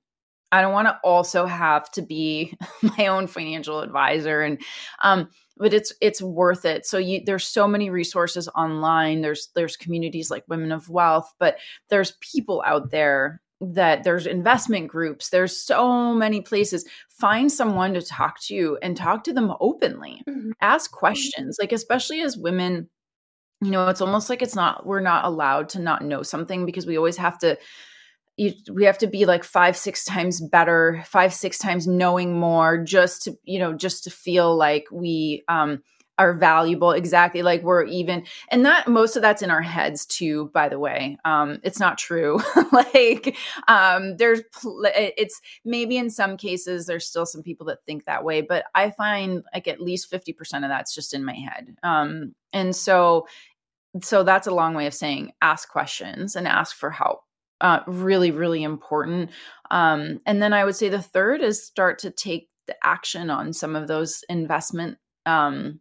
I 0.51 0.62
don't 0.62 0.73
want 0.73 0.89
to 0.89 0.99
also 1.03 1.45
have 1.45 1.89
to 1.91 2.01
be 2.01 2.57
my 2.97 3.07
own 3.07 3.27
financial 3.27 3.79
advisor 3.81 4.41
and 4.41 4.62
um 5.01 5.29
but 5.57 5.73
it's 5.73 5.93
it's 6.01 6.21
worth 6.21 6.65
it. 6.65 6.86
So 6.86 6.97
you 6.97 7.21
there's 7.25 7.47
so 7.47 7.67
many 7.67 7.89
resources 7.89 8.47
online. 8.55 9.21
There's 9.21 9.49
there's 9.55 9.77
communities 9.77 10.31
like 10.31 10.43
women 10.47 10.71
of 10.71 10.89
wealth 10.89 11.34
but 11.39 11.57
there's 11.89 12.13
people 12.19 12.63
out 12.65 12.91
there 12.91 13.41
that 13.62 14.04
there's 14.04 14.26
investment 14.26 14.88
groups 14.88 15.30
there's 15.30 15.56
so 15.56 16.13
many 16.13 16.41
places. 16.41 16.86
Find 17.10 17.52
someone 17.52 17.93
to 17.93 18.02
talk 18.02 18.39
to 18.41 18.56
you 18.56 18.78
and 18.82 18.97
talk 18.97 19.24
to 19.26 19.34
them 19.34 19.54
openly. 19.60 20.24
Mm-hmm. 20.28 20.52
ask 20.62 20.91
questions 20.91 21.58
like 21.60 21.71
especially 21.71 22.21
as 22.21 22.38
women 22.38 22.89
you 23.62 23.69
know 23.71 23.88
it's 23.88 24.02
almost 24.02 24.30
like 24.30 24.41
it's 24.41 24.56
not 24.56 24.86
we're 24.86 25.00
not 25.00 25.26
allowed 25.26 25.69
to 25.69 25.80
not 25.80 26.04
know 26.04 26.24
something 26.24 26.65
because 26.65 26.86
we 26.86 26.97
always 26.97 27.17
have 27.17 27.38
to 27.39 27.58
you, 28.38 28.54
we 28.74 28.86
have 28.86 28.97
to 28.97 29.08
be 29.08 29.26
like 29.26 29.43
five 29.43 29.78
six 29.78 30.04
times 30.04 30.41
better 30.41 31.04
five 31.06 31.34
six 31.34 31.58
times 31.58 31.88
knowing 31.88 32.39
more 32.39 32.78
just 32.78 33.24
to 33.24 33.38
you 33.43 33.60
know 33.60 33.74
just 33.74 34.04
to 34.04 34.10
feel 34.10 34.56
like 34.56 34.86
we 34.91 35.43
um 35.47 35.84
are 36.21 36.36
valuable 36.36 36.91
exactly 36.91 37.41
like 37.41 37.63
we're 37.63 37.84
even 37.86 38.23
and 38.49 38.63
that 38.63 38.88
most 38.88 39.15
of 39.15 39.23
that's 39.23 39.41
in 39.41 39.49
our 39.49 39.62
heads 39.62 40.05
too 40.05 40.51
by 40.53 40.69
the 40.69 40.77
way. 40.77 41.17
Um 41.25 41.60
it's 41.63 41.79
not 41.79 41.97
true. 41.97 42.39
Like 42.71 43.36
um 43.67 44.15
there's 44.17 44.41
pl- 44.53 44.86
it's 44.86 45.41
maybe 45.65 45.97
in 45.97 46.10
some 46.10 46.38
cases 46.38 46.86
there's 46.86 47.07
still 47.07 47.25
some 47.25 47.43
people 47.43 47.65
that 47.65 47.84
think 47.86 48.05
that 48.05 48.23
way 48.23 48.41
but 48.41 48.63
i 48.75 48.91
find 48.91 49.43
like 49.53 49.67
at 49.67 49.81
least 49.81 50.10
50% 50.12 50.39
of 50.63 50.69
that's 50.69 50.95
just 50.95 51.13
in 51.13 51.25
my 51.25 51.34
head. 51.34 51.75
Um 51.84 52.36
and 52.53 52.75
so 52.75 53.25
so 54.01 54.23
that's 54.23 54.47
a 54.47 54.53
long 54.55 54.73
way 54.75 54.86
of 54.86 54.93
saying 54.93 55.31
ask 55.41 55.69
questions 55.69 56.36
and 56.36 56.47
ask 56.47 56.75
for 56.75 56.91
help. 56.91 57.21
Uh, 57.60 57.79
really 57.88 58.31
really 58.31 58.63
important. 58.63 59.31
Um, 59.71 60.21
and 60.25 60.41
then 60.41 60.53
i 60.53 60.63
would 60.63 60.75
say 60.75 60.89
the 60.89 61.01
third 61.01 61.41
is 61.41 61.65
start 61.65 61.99
to 61.99 62.12
take 62.12 62.49
the 62.67 62.75
action 62.84 63.29
on 63.29 63.53
some 63.53 63.75
of 63.75 63.88
those 63.88 64.23
investment 64.29 64.97
um, 65.25 65.79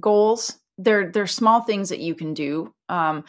goals. 0.00 0.58
They're 0.76 1.10
they're 1.10 1.26
small 1.26 1.62
things 1.62 1.88
that 1.88 1.98
you 1.98 2.14
can 2.14 2.34
do 2.34 2.72
um, 2.88 3.24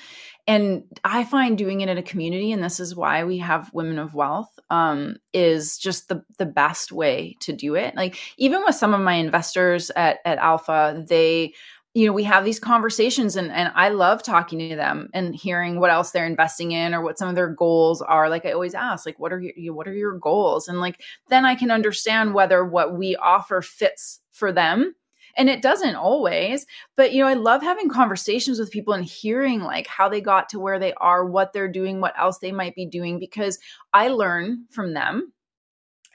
and 0.48 0.84
i 1.04 1.24
find 1.24 1.58
doing 1.58 1.82
it 1.82 1.89
in 1.89 1.98
a 1.98 2.04
community 2.04 2.52
and 2.52 2.63
this 2.63 2.80
is 2.80 2.95
why 2.95 3.24
we 3.24 3.39
have 3.39 3.74
women 3.74 3.98
of 3.98 4.13
wealth 4.13 4.60
um, 4.69 5.17
is 5.34 5.78
just 5.78 6.08
the 6.08 6.24
the 6.38 6.45
best 6.45 6.91
way 6.91 7.36
to 7.41 7.54
do 7.54 7.76
it. 7.76 7.95
Like 7.95 8.17
even 8.38 8.62
with 8.65 8.76
some 8.76 8.93
of 8.93 9.02
my 9.02 9.13
investors 9.13 9.89
at 9.95 10.19
at 10.26 10.38
alpha 10.38 11.04
they 11.08 11.54
you 11.95 12.06
know 12.06 12.13
we 12.13 12.24
have 12.24 12.45
these 12.45 12.60
conversations 12.60 13.36
and 13.36 13.52
and 13.52 13.72
i 13.74 13.89
love 13.89 14.22
talking 14.22 14.60
to 14.60 14.76
them 14.76 15.10
and 15.13 15.36
hearing 15.36 15.80
what 15.80 15.89
else 15.89 16.12
they're 16.12 16.26
investing 16.26 16.72
in 16.72 16.93
or 16.93 17.02
what 17.02 17.17
some 17.17 17.30
of 17.30 17.36
their 17.36 17.50
goals 17.50 18.02
are. 18.02 18.30
Like 18.30 18.45
i 18.45 18.52
always 18.52 18.76
ask 18.76 19.06
like 19.06 19.19
what 19.19 19.34
are 19.34 19.41
your 19.41 19.74
what 19.74 19.88
are 19.88 19.93
your 19.93 20.17
goals? 20.19 20.67
And 20.67 20.80
like 20.80 21.02
then 21.30 21.45
i 21.45 21.56
can 21.56 21.72
understand 21.72 22.34
whether 22.34 22.63
what 22.63 22.95
we 22.95 23.15
offer 23.15 23.62
fits 23.62 24.22
for 24.32 24.52
them 24.52 24.93
and 25.38 25.50
it 25.50 25.62
doesn't 25.62 25.96
always 25.96 26.65
but 26.96 27.13
you 27.13 27.22
know 27.22 27.28
i 27.28 27.34
love 27.34 27.62
having 27.62 27.89
conversations 27.89 28.60
with 28.60 28.72
people 28.72 28.94
and 28.94 29.06
hearing 29.06 29.62
like 29.62 29.88
how 29.88 30.10
they 30.10 30.22
got 30.22 30.50
to 30.50 30.60
where 30.60 30.80
they 30.80 30.94
are 30.96 31.26
what 31.26 31.54
they're 31.54 31.72
doing 31.72 32.02
what 32.02 32.13
else 32.18 32.39
they 32.39 32.52
might 32.52 32.76
be 32.76 32.86
doing 32.86 33.20
because 33.20 33.60
i 33.94 34.08
learn 34.08 34.65
from 34.70 34.94
them 34.94 35.32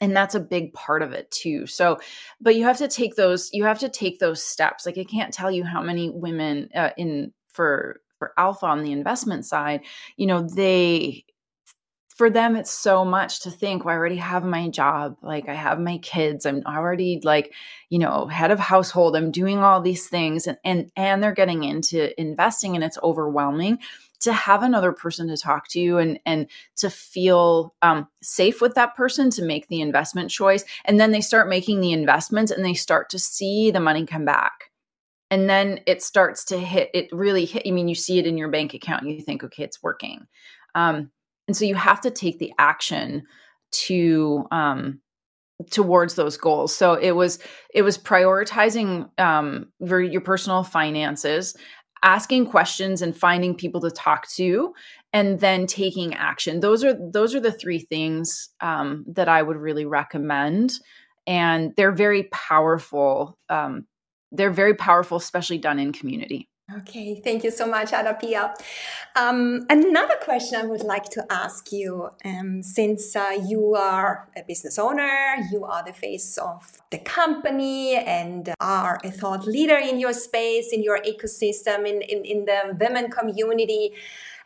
and 0.01 0.15
that's 0.15 0.35
a 0.35 0.41
big 0.41 0.73
part 0.75 1.03
of 1.03 1.13
it 1.13 1.31
too. 1.31 1.67
So 1.67 1.99
but 2.41 2.57
you 2.57 2.65
have 2.65 2.79
to 2.79 2.89
take 2.89 3.15
those 3.15 3.51
you 3.53 3.65
have 3.65 3.79
to 3.79 3.89
take 3.89 4.19
those 4.19 4.43
steps. 4.43 4.85
Like 4.87 4.99
i 4.99 5.05
can't 5.05 5.33
tell 5.33 5.51
you 5.51 5.65
how 5.65 5.83
many 5.83 6.11
women 6.11 6.69
uh, 6.75 6.91
in 6.97 7.33
for 7.49 8.01
for 8.19 8.33
alpha 8.37 8.67
on 8.67 8.83
the 8.83 8.93
investment 8.93 9.45
side 9.45 9.81
you 10.17 10.27
know 10.27 10.43
they 10.43 11.25
for 12.15 12.31
them 12.31 12.57
it's 12.57 12.71
so 12.71 13.05
much 13.05 13.41
to 13.41 13.51
think 13.51 13.85
well, 13.85 13.95
i 13.95 13.99
already 13.99 14.17
have 14.17 14.45
my 14.45 14.69
job 14.69 15.17
like 15.23 15.49
i 15.49 15.55
have 15.55 15.79
my 15.79 15.99
kids 15.99 16.47
i'm 16.47 16.63
already 16.67 17.21
like 17.23 17.53
you 17.91 17.99
know 17.99 18.27
head 18.27 18.51
of 18.51 18.59
household 18.59 19.17
i'm 19.17 19.31
doing 19.31 19.59
all 19.59 19.81
these 19.81 20.09
things 20.09 20.47
and 20.47 20.59
and 20.65 20.91
and 20.97 21.23
they're 21.23 21.33
getting 21.33 21.65
into 21.65 22.19
investing 22.21 22.75
and 22.75 22.85
it's 22.85 22.99
overwhelming 23.03 23.79
to 24.25 24.33
have 24.33 24.63
another 24.63 24.93
person 24.93 25.29
to 25.29 25.37
talk 25.37 25.69
to 25.69 25.79
you 25.79 25.99
and 25.99 26.19
and 26.25 26.47
to 26.77 26.89
feel 26.89 27.75
um, 27.83 28.09
safe 28.23 28.61
with 28.61 28.75
that 28.75 28.97
person 28.97 29.29
to 29.31 29.45
make 29.45 29.69
the 29.69 29.83
investment 29.83 30.31
choice 30.31 30.65
and 30.87 30.99
then 30.99 31.13
they 31.13 31.21
start 31.21 31.49
making 31.49 31.81
the 31.81 31.93
investments 31.93 32.51
and 32.51 32.65
they 32.65 32.75
start 32.75 33.11
to 33.11 33.19
see 33.19 33.71
the 33.71 33.81
money 33.81 34.07
come 34.07 34.25
back. 34.25 34.71
And 35.31 35.49
then 35.49 35.81
it 35.87 36.03
starts 36.03 36.45
to 36.47 36.59
hit 36.59 36.91
it 36.95 37.09
really 37.13 37.45
hit 37.45 37.65
i 37.67 37.71
mean 37.71 37.89
you 37.89 37.95
see 37.95 38.19
it 38.19 38.27
in 38.27 38.39
your 38.39 38.51
bank 38.51 38.73
account 38.73 39.03
and 39.03 39.13
you 39.13 39.21
think 39.21 39.45
okay 39.45 39.65
it's 39.65 39.83
working. 39.83 40.27
Um, 40.75 41.11
and 41.47 41.57
so 41.57 41.65
you 41.65 41.75
have 41.75 42.01
to 42.03 42.11
take 42.11 42.39
the 42.39 42.53
action 42.59 43.25
to 43.73 44.47
um, 44.51 45.01
towards 45.71 46.15
those 46.15 46.37
goals. 46.37 46.75
So 46.75 46.95
it 46.95 47.13
was 47.13 47.39
it 47.75 47.83
was 47.83 47.99
prioritizing 47.99 49.09
um, 49.19 49.73
your 49.81 50.21
personal 50.21 50.63
finances 50.63 51.55
asking 52.03 52.47
questions 52.47 53.01
and 53.01 53.17
finding 53.17 53.55
people 53.55 53.81
to 53.81 53.91
talk 53.91 54.29
to 54.29 54.75
and 55.13 55.41
then 55.41 55.67
taking 55.67 56.15
action. 56.15 56.61
Those 56.61 56.85
are 56.85 56.95
those 56.95 57.35
are 57.35 57.41
the 57.41 57.53
three 57.53 57.81
things 57.81 58.51
um, 58.61 59.05
that 59.09 59.29
i 59.29 59.43
would 59.43 59.57
really 59.57 59.87
recommend. 59.87 60.75
And 61.27 61.73
they're 61.77 61.93
very 61.93 62.25
powerful 62.25 63.39
um, 63.49 63.87
they're 64.33 64.51
very 64.51 64.75
powerful 64.75 65.17
especially 65.17 65.59
done 65.59 65.79
in 65.79 65.93
community 65.93 66.49
Okay, 66.73 67.21
thank 67.23 67.45
you 67.45 67.51
so 67.51 67.67
much, 67.67 67.93
Ada 67.93 68.17
Um, 69.17 69.67
another 69.69 70.15
question 70.23 70.59
I 70.59 70.65
would 70.65 70.83
like 70.83 71.05
to 71.11 71.23
ask 71.31 71.71
you 71.71 72.09
um, 72.25 72.63
since 72.63 73.15
uh, 73.15 73.37
you 73.47 73.75
are 73.75 74.31
a 74.35 74.43
business 74.43 74.79
owner, 74.79 75.37
you 75.53 75.67
are 75.67 75.85
the 75.85 75.93
face 75.93 76.39
of 76.39 76.79
the 76.91 76.99
company, 76.99 77.97
and 77.97 78.55
are 78.61 78.99
a 79.05 79.11
thought 79.11 79.47
leader 79.47 79.77
in 79.77 80.01
your 80.01 80.15
space, 80.15 80.73
in 80.73 80.83
your 80.83 81.01
ecosystem, 81.01 81.87
in, 81.87 82.01
in, 82.01 82.25
in 82.25 82.45
the 82.47 82.75
women 82.81 83.11
community. 83.11 83.93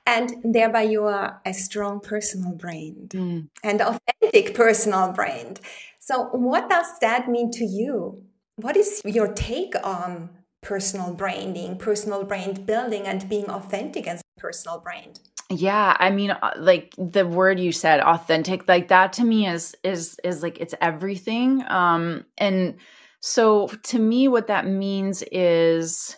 And 0.05 0.43
thereby, 0.43 0.83
you 0.83 1.05
are 1.05 1.41
a 1.47 1.55
strong 1.55 2.01
personal 2.01 2.53
brand 2.53 3.11
mm. 3.11 3.47
and 3.63 3.81
authentic 3.81 4.55
personal 4.55 5.13
brand. 5.13 5.61
So, 6.01 6.31
what 6.33 6.69
does 6.69 6.99
that 7.01 7.29
mean 7.29 7.53
to 7.53 7.65
you? 7.65 8.25
What 8.57 8.77
is 8.77 9.03
your 9.05 9.33
take 9.33 9.75
on 9.85 10.31
personal 10.63 11.15
branding, 11.15 11.77
personal 11.79 12.25
brand 12.25 12.67
building, 12.67 13.07
and 13.07 13.29
being 13.29 13.49
authentic 13.49 14.07
as 14.07 14.21
a 14.21 14.41
personal 14.41 14.81
brand. 14.81 15.21
Yeah, 15.51 15.97
I 15.99 16.11
mean, 16.11 16.33
uh, 16.33 16.53
like 16.59 16.95
the 16.99 17.27
word 17.27 17.59
you 17.59 17.73
said, 17.73 18.01
authentic, 18.01 18.69
like 18.69 18.89
that 18.89 19.15
to 19.15 19.25
me 19.25 19.49
is 19.49 19.75
is 19.83 20.21
is 20.23 20.43
like 20.43 20.59
it's 20.59 20.75
everything. 20.81 21.65
Um, 21.69 22.27
and 22.37 22.77
so 23.21 23.69
to 23.85 23.99
me, 23.99 24.29
what 24.29 24.49
that 24.49 24.67
means 24.67 25.23
is, 25.33 26.17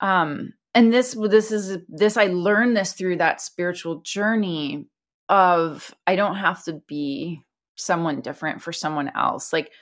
um, 0.00 0.52
and 0.74 0.92
this 0.92 1.14
this 1.14 1.50
is 1.50 1.78
this 1.88 2.18
I 2.18 2.26
learned 2.26 2.76
this 2.76 2.92
through 2.92 3.16
that 3.16 3.40
spiritual 3.40 4.02
journey 4.02 4.86
of 5.30 5.94
I 6.06 6.16
don't 6.16 6.36
have 6.36 6.62
to 6.64 6.74
be 6.86 7.42
someone 7.76 8.20
different 8.20 8.60
for 8.60 8.72
someone 8.72 9.10
else, 9.16 9.50
like 9.50 9.72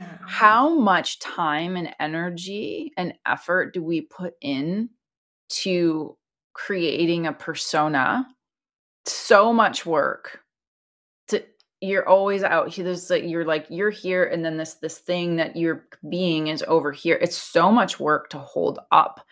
how 0.00 0.74
much 0.74 1.18
time 1.20 1.76
and 1.76 1.94
energy 2.00 2.92
and 2.96 3.14
effort 3.24 3.72
do 3.72 3.82
we 3.82 4.02
put 4.02 4.34
in 4.40 4.90
to 5.48 6.16
creating 6.52 7.26
a 7.26 7.32
persona? 7.32 8.26
So 9.06 9.52
much 9.52 9.86
work 9.86 10.40
to 11.28 11.44
you're 11.80 12.08
always 12.08 12.42
out 12.42 12.68
here 12.68 12.84
there's 12.84 13.08
like 13.08 13.24
you're 13.24 13.44
like 13.44 13.66
you're 13.70 13.90
here 13.90 14.24
and 14.24 14.44
then 14.44 14.56
this 14.56 14.74
this 14.74 14.98
thing 14.98 15.36
that 15.36 15.56
you're 15.56 15.86
being 16.08 16.48
is 16.48 16.64
over 16.66 16.92
here. 16.92 17.18
It's 17.20 17.36
so 17.36 17.70
much 17.70 18.00
work 18.00 18.30
to 18.30 18.38
hold 18.38 18.80
up 18.90 19.24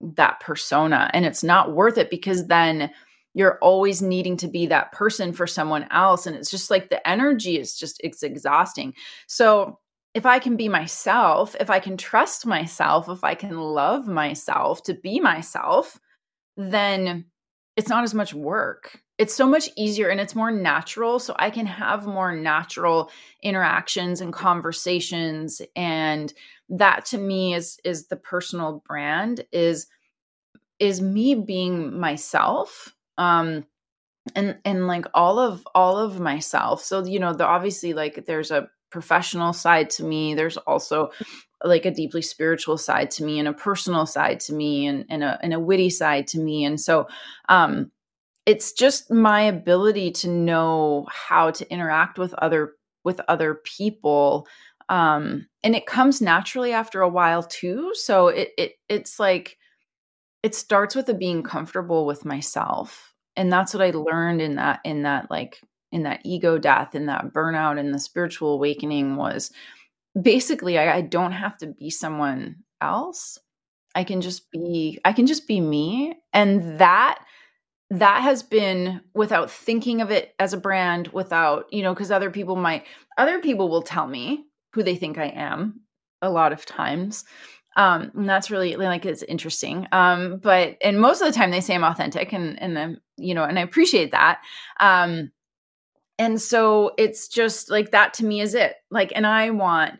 that 0.00 0.40
persona 0.40 1.10
and 1.14 1.24
it's 1.24 1.42
not 1.42 1.74
worth 1.74 1.98
it 1.98 2.10
because 2.10 2.46
then 2.46 2.90
you're 3.34 3.58
always 3.58 4.02
needing 4.02 4.36
to 4.38 4.48
be 4.48 4.66
that 4.66 4.92
person 4.92 5.32
for 5.32 5.46
someone 5.46 5.86
else 5.90 6.26
and 6.26 6.34
it's 6.34 6.50
just 6.50 6.70
like 6.70 6.90
the 6.90 7.06
energy 7.08 7.58
is 7.58 7.76
just 7.76 8.00
it's 8.02 8.22
exhausting. 8.22 8.94
So 9.26 9.78
if 10.14 10.26
I 10.26 10.38
can 10.38 10.56
be 10.56 10.68
myself, 10.68 11.54
if 11.60 11.70
I 11.70 11.78
can 11.78 11.96
trust 11.96 12.46
myself, 12.46 13.08
if 13.08 13.22
I 13.22 13.34
can 13.34 13.58
love 13.58 14.08
myself 14.08 14.82
to 14.84 14.94
be 14.94 15.20
myself, 15.20 16.00
then 16.56 17.26
it's 17.76 17.88
not 17.88 18.02
as 18.02 18.14
much 18.14 18.34
work. 18.34 19.00
It's 19.18 19.34
so 19.34 19.46
much 19.46 19.68
easier 19.76 20.08
and 20.08 20.20
it's 20.20 20.36
more 20.36 20.52
natural 20.52 21.18
so 21.18 21.34
i 21.40 21.50
can 21.50 21.66
have 21.66 22.06
more 22.06 22.34
natural 22.34 23.10
interactions 23.42 24.20
and 24.20 24.32
conversations 24.32 25.60
and 25.74 26.32
that 26.68 27.04
to 27.06 27.18
me 27.18 27.54
is 27.54 27.78
is 27.84 28.06
the 28.06 28.16
personal 28.16 28.82
brand 28.86 29.44
is 29.50 29.88
is 30.78 31.02
me 31.02 31.34
being 31.34 31.98
myself 31.98 32.94
um 33.18 33.64
and 34.34 34.58
and 34.64 34.86
like 34.86 35.06
all 35.14 35.38
of 35.38 35.66
all 35.74 35.98
of 35.98 36.20
myself 36.20 36.82
so 36.82 37.04
you 37.04 37.18
know 37.18 37.32
the 37.32 37.46
obviously 37.46 37.92
like 37.92 38.24
there's 38.26 38.50
a 38.50 38.68
professional 38.90 39.52
side 39.52 39.90
to 39.90 40.04
me 40.04 40.34
there's 40.34 40.56
also 40.58 41.10
like 41.64 41.84
a 41.84 41.90
deeply 41.90 42.22
spiritual 42.22 42.78
side 42.78 43.10
to 43.10 43.24
me 43.24 43.38
and 43.38 43.48
a 43.48 43.52
personal 43.52 44.06
side 44.06 44.40
to 44.40 44.54
me 44.54 44.86
and, 44.86 45.04
and 45.10 45.22
a 45.22 45.38
and 45.42 45.52
a 45.52 45.60
witty 45.60 45.90
side 45.90 46.26
to 46.26 46.38
me 46.38 46.64
and 46.64 46.80
so 46.80 47.06
um 47.48 47.90
it's 48.46 48.72
just 48.72 49.10
my 49.10 49.42
ability 49.42 50.10
to 50.10 50.28
know 50.28 51.06
how 51.10 51.50
to 51.50 51.70
interact 51.70 52.18
with 52.18 52.32
other 52.34 52.74
with 53.04 53.20
other 53.28 53.56
people 53.64 54.46
um 54.88 55.46
and 55.62 55.74
it 55.74 55.86
comes 55.86 56.22
naturally 56.22 56.72
after 56.72 57.02
a 57.02 57.08
while 57.08 57.42
too 57.42 57.90
so 57.94 58.28
it, 58.28 58.50
it 58.56 58.72
it's 58.88 59.18
like 59.20 59.58
it 60.42 60.54
starts 60.54 60.94
with 60.94 61.08
a 61.08 61.14
being 61.14 61.42
comfortable 61.42 62.06
with 62.06 62.24
myself 62.24 63.07
and 63.38 63.52
that's 63.52 63.72
what 63.72 63.82
i 63.82 63.90
learned 63.90 64.42
in 64.42 64.56
that 64.56 64.80
in 64.84 65.02
that 65.02 65.30
like 65.30 65.60
in 65.92 66.02
that 66.02 66.20
ego 66.24 66.58
death 66.58 66.94
in 66.94 67.06
that 67.06 67.32
burnout 67.32 67.78
and 67.78 67.94
the 67.94 67.98
spiritual 67.98 68.54
awakening 68.54 69.16
was 69.16 69.50
basically 70.20 70.78
I, 70.78 70.98
I 70.98 71.00
don't 71.00 71.32
have 71.32 71.56
to 71.58 71.68
be 71.68 71.90
someone 71.90 72.56
else. 72.80 73.38
I 73.94 74.04
can 74.04 74.20
just 74.20 74.50
be 74.50 74.98
i 75.04 75.12
can 75.12 75.26
just 75.26 75.46
be 75.46 75.60
me. 75.60 76.16
And 76.32 76.78
that 76.78 77.20
that 77.90 78.22
has 78.22 78.42
been 78.42 79.00
without 79.14 79.50
thinking 79.50 80.02
of 80.02 80.10
it 80.10 80.34
as 80.38 80.52
a 80.52 80.58
brand 80.58 81.08
without 81.08 81.72
you 81.72 81.82
know 81.82 81.94
because 81.94 82.10
other 82.10 82.30
people 82.30 82.56
might 82.56 82.84
other 83.16 83.40
people 83.40 83.68
will 83.68 83.82
tell 83.82 84.06
me 84.06 84.44
who 84.74 84.82
they 84.82 84.94
think 84.94 85.16
i 85.16 85.28
am 85.28 85.80
a 86.20 86.28
lot 86.28 86.52
of 86.52 86.66
times 86.66 87.24
um 87.78 88.10
and 88.14 88.28
that's 88.28 88.50
really 88.50 88.76
like 88.76 89.06
it's 89.06 89.22
interesting. 89.22 89.86
Um 89.92 90.38
but 90.42 90.76
and 90.82 91.00
most 91.00 91.22
of 91.22 91.28
the 91.28 91.32
time 91.32 91.50
they 91.50 91.62
say 91.62 91.74
i'm 91.74 91.84
authentic 91.84 92.32
and 92.32 92.60
and 92.60 92.78
i'm 92.78 92.98
you 93.16 93.34
know 93.34 93.44
and 93.44 93.58
i 93.58 93.62
appreciate 93.62 94.10
that. 94.10 94.40
Um 94.80 95.32
and 96.18 96.42
so 96.42 96.92
it's 96.98 97.28
just 97.28 97.70
like 97.70 97.92
that 97.92 98.12
to 98.14 98.24
me 98.26 98.40
is 98.42 98.54
it. 98.54 98.74
Like 98.90 99.12
and 99.14 99.26
i 99.26 99.50
want 99.50 99.94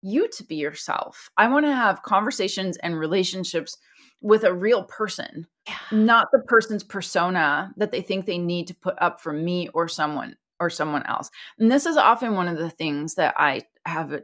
you 0.00 0.28
to 0.28 0.44
be 0.44 0.56
yourself. 0.56 1.30
I 1.36 1.48
want 1.48 1.66
to 1.66 1.74
have 1.74 2.02
conversations 2.02 2.76
and 2.78 2.98
relationships 2.98 3.76
with 4.20 4.44
a 4.44 4.52
real 4.54 4.84
person 4.84 5.46
yeah. 5.66 5.76
not 5.90 6.28
the 6.32 6.40
person's 6.40 6.84
persona 6.84 7.72
that 7.76 7.90
they 7.90 8.02
think 8.02 8.26
they 8.26 8.38
need 8.38 8.66
to 8.68 8.74
put 8.74 8.94
up 9.00 9.20
for 9.20 9.32
me 9.32 9.68
or 9.74 9.88
someone 9.88 10.36
or 10.60 10.70
someone 10.70 11.04
else. 11.06 11.30
And 11.58 11.70
this 11.70 11.86
is 11.86 11.96
often 11.96 12.34
one 12.34 12.48
of 12.48 12.58
the 12.58 12.70
things 12.70 13.14
that 13.16 13.34
i 13.36 13.62
have 13.86 14.20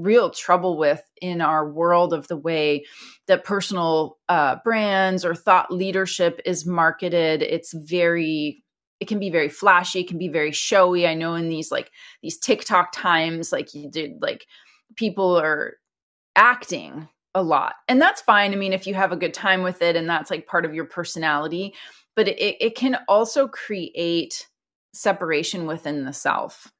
real 0.00 0.30
trouble 0.30 0.76
with 0.78 1.02
in 1.20 1.40
our 1.40 1.68
world 1.70 2.12
of 2.12 2.28
the 2.28 2.36
way 2.36 2.84
that 3.26 3.44
personal 3.44 4.18
uh, 4.28 4.56
brands 4.64 5.24
or 5.24 5.34
thought 5.34 5.72
leadership 5.72 6.40
is 6.44 6.66
marketed. 6.66 7.42
It's 7.42 7.72
very 7.72 8.62
it 8.98 9.08
can 9.08 9.18
be 9.18 9.30
very 9.30 9.48
flashy 9.48 10.00
it 10.00 10.08
can 10.08 10.18
be 10.18 10.28
very 10.28 10.52
showy. 10.52 11.06
I 11.06 11.14
know 11.14 11.34
in 11.34 11.48
these 11.48 11.70
like 11.70 11.90
these 12.22 12.38
tiktok 12.38 12.92
times 12.92 13.52
like 13.52 13.74
you 13.74 13.90
did 13.90 14.20
like 14.20 14.46
people 14.96 15.38
are 15.38 15.76
acting 16.36 17.08
a 17.34 17.42
lot 17.42 17.74
and 17.88 18.00
that's 18.00 18.22
fine. 18.22 18.52
I 18.52 18.56
mean 18.56 18.72
if 18.72 18.86
you 18.86 18.94
have 18.94 19.12
a 19.12 19.16
good 19.16 19.34
time 19.34 19.62
with 19.62 19.82
it 19.82 19.96
and 19.96 20.08
that's 20.08 20.30
like 20.30 20.46
part 20.46 20.64
of 20.64 20.74
your 20.74 20.86
personality 20.86 21.74
but 22.16 22.28
it, 22.28 22.56
it 22.60 22.74
can 22.74 22.98
also 23.08 23.48
create 23.48 24.46
separation 24.92 25.66
within 25.66 26.04
the 26.04 26.12
self 26.12 26.70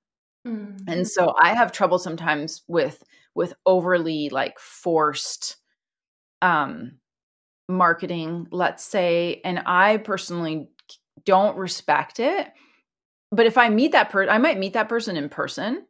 Mm-hmm. 0.46 0.88
And 0.88 1.06
so 1.06 1.34
I 1.40 1.54
have 1.54 1.72
trouble 1.72 1.98
sometimes 1.98 2.62
with 2.66 3.02
with 3.34 3.52
overly 3.66 4.28
like 4.30 4.58
forced 4.58 5.56
um 6.42 6.92
marketing, 7.68 8.48
let's 8.50 8.84
say, 8.84 9.40
and 9.44 9.62
I 9.66 9.98
personally 9.98 10.68
don't 11.24 11.56
respect 11.56 12.18
it. 12.18 12.48
But 13.30 13.46
if 13.46 13.56
I 13.56 13.68
meet 13.68 13.92
that 13.92 14.10
person, 14.10 14.30
I 14.32 14.38
might 14.38 14.58
meet 14.58 14.72
that 14.72 14.88
person 14.88 15.16
in 15.16 15.28
person 15.28 15.86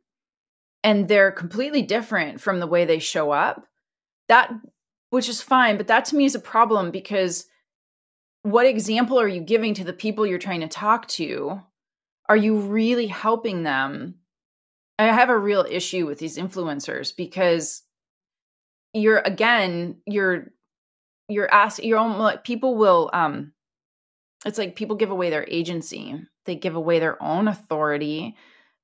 and 0.85 1.09
they're 1.09 1.33
completely 1.33 1.83
different 1.83 2.41
from 2.41 2.61
the 2.61 2.67
way 2.67 2.85
they 2.85 2.99
show 2.99 3.31
up. 3.31 3.67
That 4.29 4.53
which 5.11 5.29
is 5.29 5.41
fine, 5.41 5.77
but 5.77 5.89
that 5.89 6.05
to 6.07 6.17
me 6.17 6.25
is 6.25 6.35
a 6.35 6.41
problem 6.41 6.91
because 6.91 7.47
what 8.43 8.67
example 8.67 9.19
are 9.19 9.29
you 9.29 9.41
giving 9.41 9.75
to 9.75 9.85
the 9.85 9.93
people 9.93 10.27
you're 10.27 10.39
trying 10.39 10.61
to 10.61 10.69
talk 10.69 11.07
to? 11.09 11.61
Are 12.29 12.37
you 12.37 12.61
really 12.61 13.07
helping 13.07 13.65
them 13.65 14.15
I 15.01 15.15
have 15.15 15.31
a 15.31 15.39
real 15.39 15.65
issue 15.69 16.07
with 16.07 16.19
these 16.19 16.37
influencers 16.37 17.17
because 17.17 17.83
you're 18.93 19.21
again 19.21 19.97
you're 20.07 20.49
you're 21.29 21.53
asking 21.53 21.89
you're 21.89 21.99
almost 21.99 22.19
like 22.19 22.45
people 22.45 22.77
will 22.77 23.09
um 23.15 23.53
it's 24.45 24.59
like 24.59 24.77
people 24.77 24.97
give 24.97 25.11
away 25.11 25.31
their 25.31 25.47
agency. 25.49 26.21
They 26.47 26.57
give 26.57 26.75
away 26.75 26.99
their 26.99 27.23
own 27.23 27.49
authority 27.49 28.37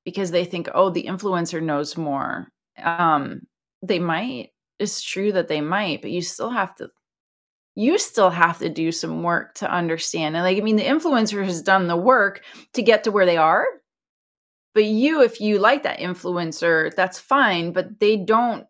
because 0.04 0.30
they 0.30 0.44
think 0.44 0.68
oh 0.74 0.88
the 0.90 1.04
influencer 1.04 1.62
knows 1.62 1.98
more. 1.98 2.48
Um 2.82 3.42
they 3.82 3.98
might 3.98 4.52
it's 4.78 5.02
true 5.02 5.32
that 5.32 5.48
they 5.48 5.60
might 5.60 6.00
but 6.00 6.10
you 6.10 6.22
still 6.22 6.50
have 6.50 6.74
to 6.76 6.88
you 7.74 7.98
still 7.98 8.30
have 8.30 8.58
to 8.60 8.70
do 8.70 8.90
some 8.90 9.22
work 9.22 9.54
to 9.56 9.70
understand. 9.70 10.34
And 10.34 10.44
like 10.44 10.56
i 10.56 10.60
mean 10.62 10.76
the 10.76 10.84
influencer 10.84 11.44
has 11.44 11.60
done 11.60 11.88
the 11.88 11.96
work 11.96 12.42
to 12.72 12.82
get 12.82 13.04
to 13.04 13.10
where 13.10 13.26
they 13.26 13.36
are 13.36 13.66
but 14.76 14.84
you, 14.84 15.22
if 15.22 15.40
you 15.40 15.58
like 15.58 15.84
that 15.84 16.00
influencer, 16.00 16.94
that's 16.94 17.18
fine, 17.18 17.72
but 17.72 17.98
they 17.98 18.14
don't 18.14 18.66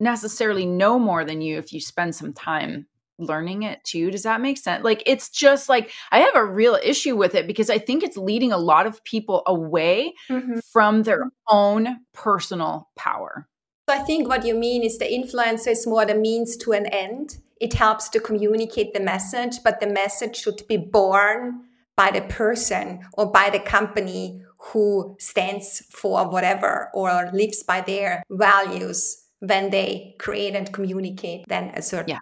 necessarily 0.00 0.64
know 0.64 0.98
more 0.98 1.26
than 1.26 1.42
you 1.42 1.58
if 1.58 1.74
you 1.74 1.78
spend 1.78 2.14
some 2.14 2.32
time 2.32 2.86
learning 3.18 3.64
it 3.64 3.84
too. 3.84 4.10
Does 4.10 4.22
that 4.22 4.40
make 4.40 4.56
sense? 4.56 4.82
Like, 4.82 5.02
it's 5.04 5.28
just 5.28 5.68
like 5.68 5.90
I 6.10 6.20
have 6.20 6.34
a 6.36 6.46
real 6.46 6.78
issue 6.82 7.16
with 7.16 7.34
it 7.34 7.46
because 7.46 7.68
I 7.68 7.76
think 7.76 8.02
it's 8.02 8.16
leading 8.16 8.50
a 8.50 8.56
lot 8.56 8.86
of 8.86 9.04
people 9.04 9.42
away 9.46 10.14
mm-hmm. 10.30 10.60
from 10.72 11.02
their 11.02 11.30
own 11.46 11.98
personal 12.14 12.88
power. 12.96 13.46
So 13.90 13.94
I 13.94 13.98
think 13.98 14.28
what 14.28 14.46
you 14.46 14.54
mean 14.54 14.82
is 14.82 14.96
the 14.96 15.04
influencer 15.04 15.72
is 15.72 15.86
more 15.86 16.06
the 16.06 16.14
means 16.14 16.56
to 16.56 16.72
an 16.72 16.86
end. 16.86 17.36
It 17.60 17.74
helps 17.74 18.08
to 18.08 18.20
communicate 18.20 18.94
the 18.94 19.00
message, 19.00 19.62
but 19.62 19.80
the 19.80 19.86
message 19.86 20.36
should 20.36 20.66
be 20.66 20.78
born 20.78 21.64
by 21.94 22.10
the 22.10 22.22
person 22.22 23.00
or 23.12 23.30
by 23.30 23.50
the 23.50 23.60
company 23.60 24.42
who 24.66 25.16
stands 25.18 25.82
for 25.90 26.28
whatever 26.28 26.88
or 26.94 27.30
lives 27.32 27.62
by 27.62 27.80
their 27.80 28.22
values 28.30 29.24
when 29.40 29.70
they 29.70 30.14
create 30.18 30.54
and 30.54 30.72
communicate 30.72 31.44
then 31.48 31.70
a 31.74 31.82
certain 31.82 32.10
yeah. 32.10 32.18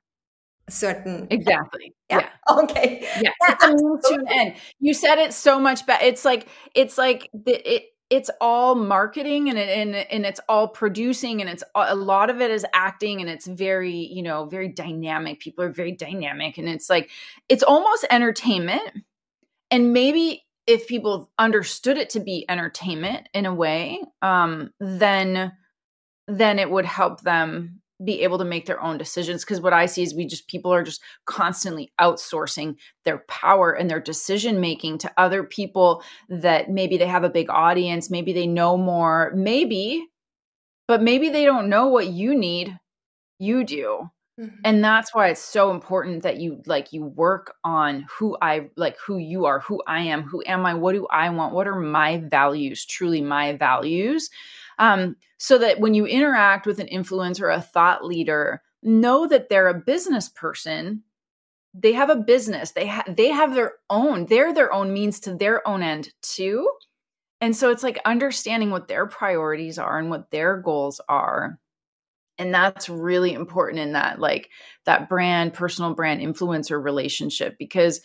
a 0.66 0.72
certain 0.72 1.26
exactly. 1.30 1.95
Yeah, 2.09 2.20
yeah. 2.20 2.59
okay. 2.62 3.07
Yeah. 3.20 3.30
It's 3.49 3.64
a 3.64 3.68
means 3.68 4.09
to 4.09 4.14
an 4.14 4.28
end 4.28 4.55
you 4.78 4.95
said 4.95 5.18
it 5.18 5.34
so 5.34 5.61
much 5.61 5.86
better 5.86 6.05
it's 6.05 6.24
like 6.24 6.49
it's 6.74 6.97
like 6.97 7.28
the, 7.34 7.74
it 7.74 7.84
it's 8.11 8.28
all 8.41 8.74
marketing 8.74 9.49
and 9.49 9.57
it, 9.57 9.68
and 9.68 9.95
and 9.95 10.26
it's 10.26 10.41
all 10.49 10.66
producing 10.66 11.41
and 11.41 11.49
it's 11.49 11.62
a 11.76 11.95
lot 11.95 12.28
of 12.28 12.41
it 12.41 12.51
is 12.51 12.66
acting 12.74 13.20
and 13.20 13.30
it's 13.30 13.47
very 13.47 13.95
you 13.95 14.22
know 14.22 14.47
very 14.47 14.68
dynamic. 14.68 15.38
People 15.38 15.64
are 15.64 15.70
very 15.70 15.93
dynamic 15.93 16.59
and 16.59 16.68
it's 16.68 16.91
like 16.91 17.09
it's 17.49 17.62
almost 17.62 18.05
entertainment. 18.11 18.82
And 19.70 19.93
maybe 19.93 20.43
if 20.70 20.86
people 20.86 21.30
understood 21.36 21.98
it 21.98 22.10
to 22.10 22.20
be 22.20 22.46
entertainment 22.48 23.28
in 23.34 23.44
a 23.44 23.54
way, 23.54 24.00
um, 24.22 24.70
then 24.78 25.52
then 26.28 26.60
it 26.60 26.70
would 26.70 26.84
help 26.84 27.22
them 27.22 27.80
be 28.04 28.22
able 28.22 28.38
to 28.38 28.44
make 28.44 28.66
their 28.66 28.80
own 28.80 28.96
decisions. 28.96 29.44
Because 29.44 29.60
what 29.60 29.72
i 29.72 29.86
see 29.86 30.02
is 30.02 30.14
we 30.14 30.26
just 30.26 30.46
people 30.46 30.72
are 30.72 30.84
just 30.84 31.02
constantly 31.26 31.92
outsourcing 32.00 32.76
their 33.04 33.18
power 33.28 33.72
and 33.72 33.90
their 33.90 34.00
decision 34.00 34.60
making 34.60 34.98
to 34.98 35.12
other 35.16 35.42
people 35.42 36.02
that 36.28 36.70
maybe 36.70 36.96
they 36.96 37.06
have 37.06 37.24
a 37.24 37.30
big 37.30 37.50
audience 37.50 38.10
maybe 38.10 38.32
they 38.32 38.46
know 38.46 38.76
more 38.76 39.32
maybe 39.34 40.06
but 40.86 41.02
maybe 41.02 41.28
they 41.28 41.44
don't 41.44 41.68
know 41.68 41.88
what 41.88 42.06
you 42.06 42.34
need 42.34 42.78
you 43.38 43.64
do 43.64 44.08
Mm-hmm. 44.41 44.61
And 44.64 44.82
that's 44.82 45.14
why 45.14 45.28
it's 45.28 45.43
so 45.43 45.70
important 45.70 46.22
that 46.22 46.38
you 46.38 46.62
like 46.64 46.93
you 46.93 47.05
work 47.05 47.57
on 47.62 48.07
who 48.18 48.38
I 48.41 48.70
like 48.76 48.97
who 48.99 49.18
you 49.18 49.45
are, 49.45 49.61
who 49.61 49.82
I 49.86 50.01
am, 50.01 50.22
who 50.22 50.43
am 50.47 50.64
I, 50.64 50.72
what 50.74 50.93
do 50.93 51.07
I 51.09 51.28
want, 51.28 51.55
what 51.55 51.68
are 51.68 51.78
my 51.78 52.18
values, 52.18 52.86
truly 52.86 53.20
my 53.20 53.57
values. 53.57 54.30
Um, 54.78 55.16
so 55.36 55.59
that 55.59 55.78
when 55.78 55.93
you 55.93 56.07
interact 56.07 56.66
with 56.66 56.78
an 56.78 56.86
influencer 56.86 57.55
a 57.55 57.61
thought 57.61 58.05
leader, 58.05 58.62
know 58.82 59.26
that 59.26 59.51
they're 59.51 59.68
a 59.68 59.74
business 59.74 60.30
person. 60.30 61.03
They 61.74 61.93
have 61.93 62.09
a 62.09 62.16
business. 62.16 62.70
They 62.70 62.86
have 62.86 63.14
they 63.14 63.28
have 63.28 63.55
their 63.55 63.74
own, 63.91 64.24
they're 64.26 64.55
their 64.55 64.72
own 64.72 64.93
means 64.95 65.20
to 65.20 65.34
their 65.34 65.66
own 65.68 65.82
end 65.82 66.12
too. 66.22 66.70
And 67.43 67.55
so 67.55 67.70
it's 67.70 67.82
like 67.82 67.99
understanding 68.07 68.70
what 68.70 68.88
their 68.88 69.07
priorities 69.07 69.78
are 69.78 69.99
and 69.99 70.09
what 70.09 70.30
their 70.30 70.57
goals 70.57 71.01
are 71.09 71.59
and 72.41 72.53
that's 72.53 72.88
really 72.88 73.34
important 73.34 73.78
in 73.80 73.93
that 73.93 74.18
like 74.18 74.51
that 74.86 75.09
brand 75.09 75.53
personal 75.53 75.95
brand 75.95 76.20
influencer 76.20 76.82
relationship 76.82 77.57
because 77.59 78.01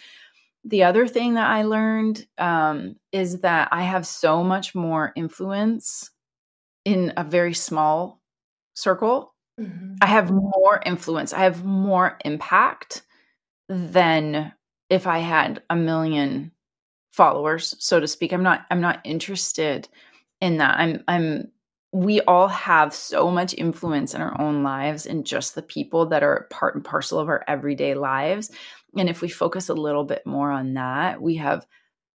the 0.66 0.84
other 0.84 1.08
thing 1.08 1.36
that 1.36 1.48
I 1.48 1.64
learned 1.64 2.26
um, 2.38 2.98
is 3.12 3.42
that 3.42 3.70
I 3.72 3.84
have 3.84 4.06
so 4.06 4.44
much 4.44 4.76
more 4.76 5.14
influence 5.16 6.12
in 6.84 7.14
a 7.18 7.24
very 7.24 7.54
small 7.54 8.20
circle. 8.74 9.34
Mm-hmm. 9.60 9.96
I 10.02 10.08
have 10.08 10.32
more 10.32 10.82
influence. 10.86 11.34
I 11.34 11.40
have 11.40 11.64
more 11.64 12.18
impact 12.26 13.04
than 13.70 14.54
if 14.90 15.08
I 15.08 15.20
had 15.20 15.62
a 15.70 15.76
million 15.76 16.52
followers, 17.12 17.76
so 17.80 18.00
to 18.00 18.08
speak. 18.08 18.34
I'm 18.34 18.44
not 18.44 18.66
I'm 18.70 18.82
not 18.82 19.00
interested 19.04 19.88
in 20.42 20.58
that. 20.58 20.78
I'm 20.78 21.04
I'm 21.08 21.52
we 21.92 22.22
all 22.22 22.48
have 22.48 22.94
so 22.94 23.32
much 23.32 23.54
influence 23.54 24.14
in 24.14 24.22
our 24.22 24.40
own 24.42 24.64
lives 24.64 25.06
and 25.06 25.26
just 25.26 25.56
the 25.56 25.62
people 25.62 26.06
that 26.08 26.24
are 26.24 26.48
part 26.50 26.76
and 26.76 26.84
parcel 26.84 27.20
of 27.20 27.30
our 27.30 27.44
everyday 27.48 27.94
lives. 27.94 28.52
And 28.98 29.10
if 29.10 29.22
we 29.22 29.30
focus 29.30 29.70
a 29.70 29.74
little 29.74 30.04
bit 30.04 30.26
more 30.26 30.52
on 30.52 30.74
that, 30.74 31.22
we 31.22 31.36
have 31.36 31.66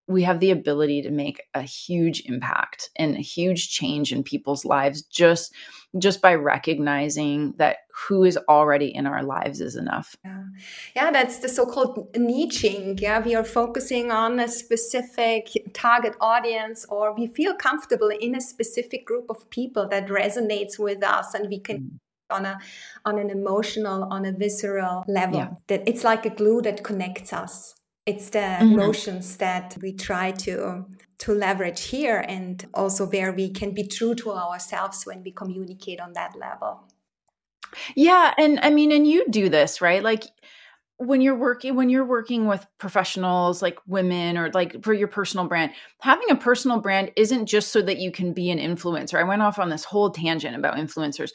we 0.08 0.24
have 0.24 0.40
the 0.40 0.52
ability 0.52 1.02
to 1.02 1.12
make 1.12 1.44
a 1.54 1.62
huge 1.62 2.22
impact 2.26 2.90
and 2.96 3.16
a 3.16 3.22
huge 3.22 3.70
change 3.70 4.14
in 4.14 4.24
people's 4.24 4.64
lives 4.66 5.02
just 5.02 5.54
just 5.98 6.22
by 6.22 6.36
recognizing 6.36 7.54
that 7.58 7.78
who 8.08 8.24
is 8.24 8.38
already 8.50 8.94
in 8.94 9.08
our 9.08 9.24
lives 9.24 9.62
is 9.62 9.76
enough. 9.76 10.16
Yeah, 10.24 10.44
yeah 10.96 11.12
that's 11.12 11.40
the 11.40 11.50
so-called 11.50 12.14
niching. 12.14 13.00
Yeah 13.00 13.20
we 13.20 13.36
are 13.36 13.44
focusing 13.44 14.12
on 14.12 14.40
a 14.40 14.48
specific 14.48 15.50
target 15.74 16.16
audience 16.22 16.86
or 16.90 17.14
we 17.14 17.28
feel 17.28 17.56
comfortable 17.56 18.10
in 18.10 18.36
a 18.36 18.42
specific 18.42 19.06
group 19.06 19.30
of 19.30 19.50
people 19.50 19.88
that 19.90 20.08
resonates 20.08 20.80
with 20.80 21.04
us 21.04 21.34
and 21.34 21.50
we 21.50 21.60
can 21.60 21.78
mm. 21.78 22.36
on 22.36 22.46
a 22.46 22.60
on 23.04 23.18
an 23.20 23.30
emotional 23.30 24.08
on 24.12 24.26
a 24.26 24.32
visceral 24.32 25.04
level. 25.08 25.40
Yeah. 25.40 25.50
that 25.68 25.88
it's 25.88 26.04
like 26.04 26.26
a 26.26 26.30
glue 26.30 26.62
that 26.62 26.84
connects 26.84 27.34
us 27.34 27.76
it's 28.08 28.30
the 28.30 28.40
mm-hmm. 28.40 28.72
emotions 28.74 29.38
that 29.38 29.78
we 29.82 29.92
try 29.92 30.32
to 30.32 30.86
to 31.20 31.34
leverage 31.34 31.86
here 31.86 32.24
and 32.28 32.68
also 32.74 33.06
where 33.08 33.34
we 33.34 33.50
can 33.50 33.74
be 33.74 33.84
true 33.84 34.14
to 34.16 34.32
ourselves 34.32 35.04
when 35.06 35.24
we 35.24 35.32
communicate 35.32 36.00
on 36.00 36.14
that 36.14 36.36
level. 36.38 36.84
Yeah 37.96 38.34
and 38.38 38.60
i 38.62 38.70
mean 38.70 38.92
and 38.92 39.06
you 39.06 39.26
do 39.30 39.50
this 39.50 39.82
right? 39.82 40.02
Like 40.02 40.24
when 41.00 41.22
you're 41.22 41.36
working 41.36 41.76
when 41.76 41.90
you're 41.90 42.06
working 42.06 42.48
with 42.48 42.66
professionals 42.80 43.62
like 43.62 43.78
women 43.86 44.38
or 44.38 44.50
like 44.52 44.82
for 44.84 44.94
your 44.94 45.08
personal 45.08 45.48
brand 45.48 45.72
having 46.02 46.32
a 46.32 46.36
personal 46.36 46.80
brand 46.80 47.12
isn't 47.16 47.46
just 47.46 47.72
so 47.72 47.82
that 47.84 47.98
you 47.98 48.12
can 48.12 48.32
be 48.34 48.50
an 48.50 48.58
influencer. 48.58 49.20
I 49.20 49.24
went 49.24 49.42
off 49.42 49.60
on 49.60 49.70
this 49.70 49.84
whole 49.84 50.10
tangent 50.10 50.56
about 50.56 50.78
influencers. 50.78 51.32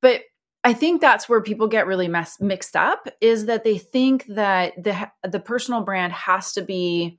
But 0.00 0.22
I 0.64 0.72
think 0.74 1.00
that's 1.00 1.28
where 1.28 1.40
people 1.40 1.66
get 1.66 1.86
really 1.86 2.08
mess, 2.08 2.40
mixed 2.40 2.76
up 2.76 3.08
is 3.20 3.46
that 3.46 3.64
they 3.64 3.78
think 3.78 4.26
that 4.26 4.74
the 4.82 5.10
the 5.28 5.40
personal 5.40 5.82
brand 5.82 6.12
has 6.12 6.52
to 6.52 6.62
be 6.62 7.18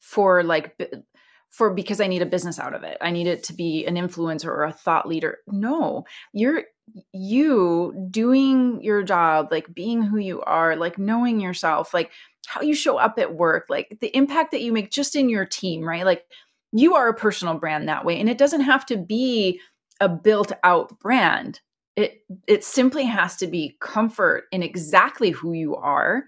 for 0.00 0.42
like 0.42 0.80
for 1.50 1.72
because 1.72 2.00
I 2.00 2.06
need 2.06 2.22
a 2.22 2.26
business 2.26 2.58
out 2.58 2.74
of 2.74 2.82
it. 2.82 2.96
I 3.00 3.10
need 3.10 3.26
it 3.26 3.44
to 3.44 3.52
be 3.52 3.84
an 3.86 3.96
influencer 3.96 4.46
or 4.46 4.64
a 4.64 4.72
thought 4.72 5.06
leader. 5.06 5.38
No, 5.46 6.04
you're 6.32 6.64
you 7.12 7.94
doing 8.10 8.82
your 8.82 9.02
job, 9.02 9.48
like 9.50 9.74
being 9.74 10.02
who 10.02 10.18
you 10.18 10.40
are, 10.42 10.76
like 10.76 10.98
knowing 10.98 11.40
yourself, 11.40 11.92
like 11.92 12.10
how 12.46 12.62
you 12.62 12.74
show 12.74 12.96
up 12.96 13.18
at 13.18 13.34
work, 13.34 13.66
like 13.68 13.98
the 14.00 14.16
impact 14.16 14.52
that 14.52 14.62
you 14.62 14.72
make 14.72 14.90
just 14.90 15.16
in 15.16 15.28
your 15.28 15.44
team, 15.44 15.82
right? 15.82 16.04
Like 16.04 16.24
you 16.72 16.94
are 16.94 17.08
a 17.08 17.14
personal 17.14 17.54
brand 17.54 17.88
that 17.88 18.04
way 18.04 18.20
and 18.20 18.28
it 18.28 18.38
doesn't 18.38 18.62
have 18.62 18.86
to 18.86 18.96
be 18.96 19.60
a 20.00 20.08
built 20.08 20.52
out 20.62 20.98
brand 21.00 21.60
it 21.96 22.22
it 22.46 22.62
simply 22.62 23.04
has 23.04 23.36
to 23.36 23.46
be 23.46 23.76
comfort 23.80 24.44
in 24.52 24.62
exactly 24.62 25.30
who 25.30 25.52
you 25.52 25.74
are. 25.76 26.24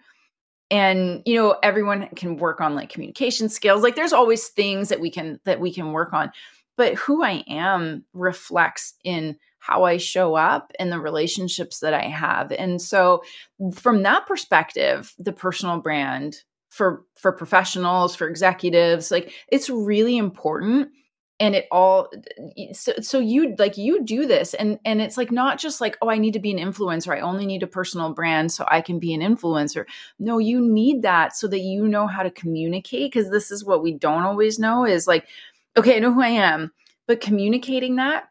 And 0.70 1.22
you 1.24 1.36
know 1.36 1.56
everyone 1.62 2.08
can 2.16 2.36
work 2.36 2.60
on 2.60 2.74
like 2.74 2.90
communication 2.90 3.48
skills. 3.48 3.82
Like 3.82 3.96
there's 3.96 4.12
always 4.12 4.48
things 4.48 4.88
that 4.88 5.00
we 5.00 5.10
can 5.10 5.40
that 5.44 5.60
we 5.60 5.72
can 5.72 5.92
work 5.92 6.12
on. 6.12 6.32
But 6.76 6.94
who 6.94 7.22
i 7.22 7.44
am 7.48 8.04
reflects 8.12 8.94
in 9.04 9.36
how 9.60 9.84
i 9.84 9.96
show 9.96 10.34
up 10.34 10.72
and 10.78 10.90
the 10.92 11.00
relationships 11.00 11.80
that 11.80 11.94
i 11.94 12.04
have. 12.04 12.52
And 12.52 12.80
so 12.80 13.22
from 13.74 14.02
that 14.02 14.26
perspective 14.26 15.14
the 15.18 15.32
personal 15.32 15.80
brand 15.80 16.36
for 16.70 17.04
for 17.16 17.32
professionals 17.32 18.14
for 18.14 18.28
executives 18.28 19.10
like 19.10 19.32
it's 19.50 19.70
really 19.70 20.18
important 20.18 20.90
and 21.40 21.54
it 21.54 21.66
all 21.70 22.10
so, 22.72 22.92
so 23.00 23.18
you 23.18 23.54
like 23.58 23.76
you 23.76 24.02
do 24.04 24.26
this 24.26 24.54
and 24.54 24.78
and 24.84 25.00
it's 25.00 25.16
like 25.16 25.30
not 25.30 25.58
just 25.58 25.80
like 25.80 25.96
oh 26.02 26.10
i 26.10 26.18
need 26.18 26.32
to 26.32 26.40
be 26.40 26.50
an 26.50 26.58
influencer 26.58 27.14
i 27.14 27.20
only 27.20 27.46
need 27.46 27.62
a 27.62 27.66
personal 27.66 28.12
brand 28.12 28.50
so 28.50 28.64
i 28.70 28.80
can 28.80 28.98
be 28.98 29.14
an 29.14 29.20
influencer. 29.20 29.84
No 30.18 30.38
you 30.38 30.60
need 30.60 31.02
that 31.02 31.36
so 31.36 31.46
that 31.48 31.60
you 31.60 31.86
know 31.86 32.06
how 32.06 32.22
to 32.22 32.30
communicate 32.30 33.12
because 33.12 33.30
this 33.30 33.50
is 33.50 33.64
what 33.64 33.82
we 33.82 33.92
don't 33.92 34.24
always 34.24 34.58
know 34.58 34.84
is 34.84 35.06
like 35.06 35.26
okay 35.76 35.96
i 35.96 35.98
know 35.98 36.12
who 36.12 36.22
i 36.22 36.28
am 36.28 36.72
but 37.06 37.20
communicating 37.20 37.96
that 37.96 38.28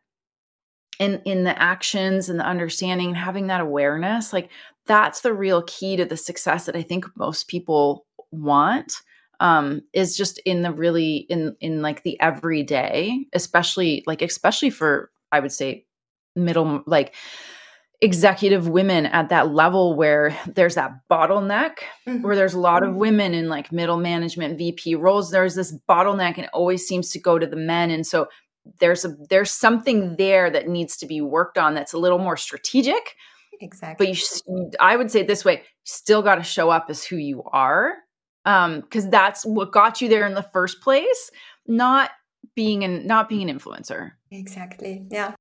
and 0.99 1.21
in 1.25 1.43
the 1.43 1.61
actions 1.61 2.27
and 2.29 2.39
the 2.39 2.45
understanding 2.45 3.09
and 3.09 3.17
having 3.17 3.47
that 3.47 3.61
awareness 3.61 4.33
like 4.33 4.49
that's 4.85 5.21
the 5.21 5.33
real 5.33 5.63
key 5.63 5.95
to 5.95 6.05
the 6.05 6.17
success 6.17 6.65
that 6.65 6.75
i 6.75 6.81
think 6.81 7.05
most 7.15 7.47
people 7.47 8.05
want 8.31 9.01
um, 9.39 9.81
is 9.93 10.17
just 10.17 10.39
in 10.39 10.61
the 10.61 10.71
really 10.71 11.25
in 11.29 11.55
in 11.59 11.81
like 11.81 12.03
the 12.03 12.19
everyday, 12.19 13.25
especially 13.33 14.03
like 14.07 14.21
especially 14.21 14.69
for 14.69 15.11
I 15.31 15.39
would 15.39 15.51
say 15.51 15.85
middle 16.35 16.83
like 16.85 17.15
executive 18.01 18.67
women 18.67 19.07
at 19.07 19.29
that 19.29 19.53
level 19.53 19.95
where 19.95 20.37
there's 20.47 20.75
that 20.75 20.91
bottleneck 21.09 21.77
mm-hmm. 22.07 22.21
where 22.21 22.35
there's 22.35 22.53
a 22.53 22.59
lot 22.59 22.83
of 22.83 22.89
mm-hmm. 22.89 22.99
women 22.99 23.33
in 23.33 23.49
like 23.49 23.71
middle 23.71 23.97
management 23.97 24.57
VP 24.57 24.93
roles 24.93 25.31
there's 25.31 25.55
this 25.55 25.75
bottleneck 25.89 26.35
and 26.35 26.45
it 26.45 26.49
always 26.53 26.85
seems 26.85 27.09
to 27.09 27.19
go 27.19 27.39
to 27.39 27.47
the 27.47 27.55
men 27.55 27.89
and 27.89 28.05
so 28.05 28.27
there's 28.79 29.03
a 29.03 29.15
there's 29.29 29.49
something 29.49 30.15
there 30.17 30.51
that 30.51 30.67
needs 30.67 30.95
to 30.97 31.07
be 31.07 31.21
worked 31.21 31.57
on 31.57 31.73
that's 31.73 31.93
a 31.93 31.97
little 31.97 32.19
more 32.19 32.37
strategic 32.37 33.15
exactly 33.61 34.05
but 34.05 34.15
you 34.15 34.71
I 34.79 34.95
would 34.95 35.09
say 35.09 35.23
this 35.23 35.43
way 35.43 35.63
still 35.83 36.21
got 36.21 36.35
to 36.35 36.43
show 36.43 36.69
up 36.69 36.85
as 36.89 37.03
who 37.03 37.15
you 37.15 37.41
are 37.51 37.95
um 38.47 38.81
because 38.81 39.07
that's 39.09 39.45
what 39.45 39.71
got 39.71 40.01
you 40.01 40.09
there 40.09 40.25
in 40.25 40.33
the 40.33 40.49
first 40.55 40.81
place 40.81 41.31
not 41.67 42.11
being 42.55 42.83
an 42.83 43.05
not 43.05 43.29
being 43.29 43.49
an 43.49 43.59
influencer 43.59 44.11
exactly 44.31 45.03
yeah 45.11 45.33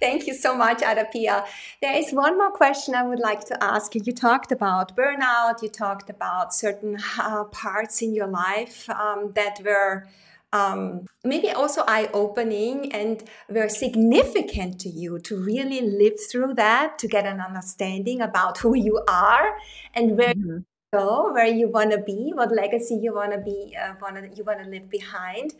Thank 0.00 0.26
you 0.26 0.34
so 0.34 0.56
much, 0.56 0.82
Ada 0.82 1.04
Pia. 1.12 1.44
There 1.82 1.94
is 1.94 2.12
one 2.12 2.38
more 2.38 2.50
question 2.50 2.94
I 2.94 3.02
would 3.02 3.20
like 3.20 3.44
to 3.44 3.62
ask 3.62 3.94
you. 3.94 4.00
You 4.02 4.14
talked 4.14 4.50
about 4.50 4.96
burnout, 4.96 5.62
you 5.62 5.68
talked 5.68 6.08
about 6.08 6.54
certain 6.54 6.96
uh, 7.18 7.44
parts 7.44 8.00
in 8.00 8.14
your 8.14 8.26
life 8.26 8.88
um, 8.88 9.32
that 9.34 9.60
were 9.62 10.08
um, 10.52 11.06
maybe 11.22 11.50
also 11.50 11.84
eye 11.86 12.08
opening 12.12 12.90
and 12.92 13.22
were 13.48 13.68
significant 13.68 14.80
to 14.80 14.88
you 14.88 15.18
to 15.20 15.36
really 15.36 15.82
live 15.82 16.14
through 16.30 16.54
that, 16.54 16.98
to 16.98 17.06
get 17.06 17.26
an 17.26 17.40
understanding 17.40 18.20
about 18.22 18.58
who 18.58 18.74
you 18.74 19.00
are 19.06 19.56
and 19.94 20.16
where 20.16 20.34
mm-hmm 20.34 20.58
go, 20.92 21.32
where 21.32 21.46
you 21.46 21.68
want 21.68 21.92
to 21.92 21.98
be, 21.98 22.32
what 22.34 22.52
legacy 22.52 22.96
you 22.96 23.14
want 23.14 23.32
to 23.32 23.38
be, 23.38 23.76
uh, 23.80 23.94
wanna, 24.00 24.28
you 24.34 24.44
want 24.44 24.62
to 24.62 24.68
leave 24.68 24.88
behind. 24.90 25.54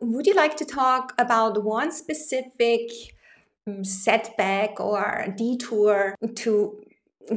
Would 0.00 0.26
you 0.26 0.34
like 0.34 0.56
to 0.56 0.64
talk 0.64 1.14
about 1.18 1.62
one 1.62 1.92
specific 1.92 2.90
um, 3.66 3.84
setback 3.84 4.80
or 4.80 5.26
detour 5.36 6.16
to 6.36 6.82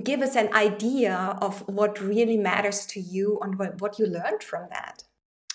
give 0.03 0.21
us 0.21 0.35
an 0.35 0.53
idea 0.53 1.37
of 1.41 1.67
what 1.67 2.01
really 2.01 2.37
matters 2.37 2.85
to 2.87 2.99
you 2.99 3.39
and 3.41 3.57
what, 3.57 3.79
what 3.81 3.99
you 3.99 4.07
learned 4.07 4.43
from 4.43 4.67
that? 4.69 5.03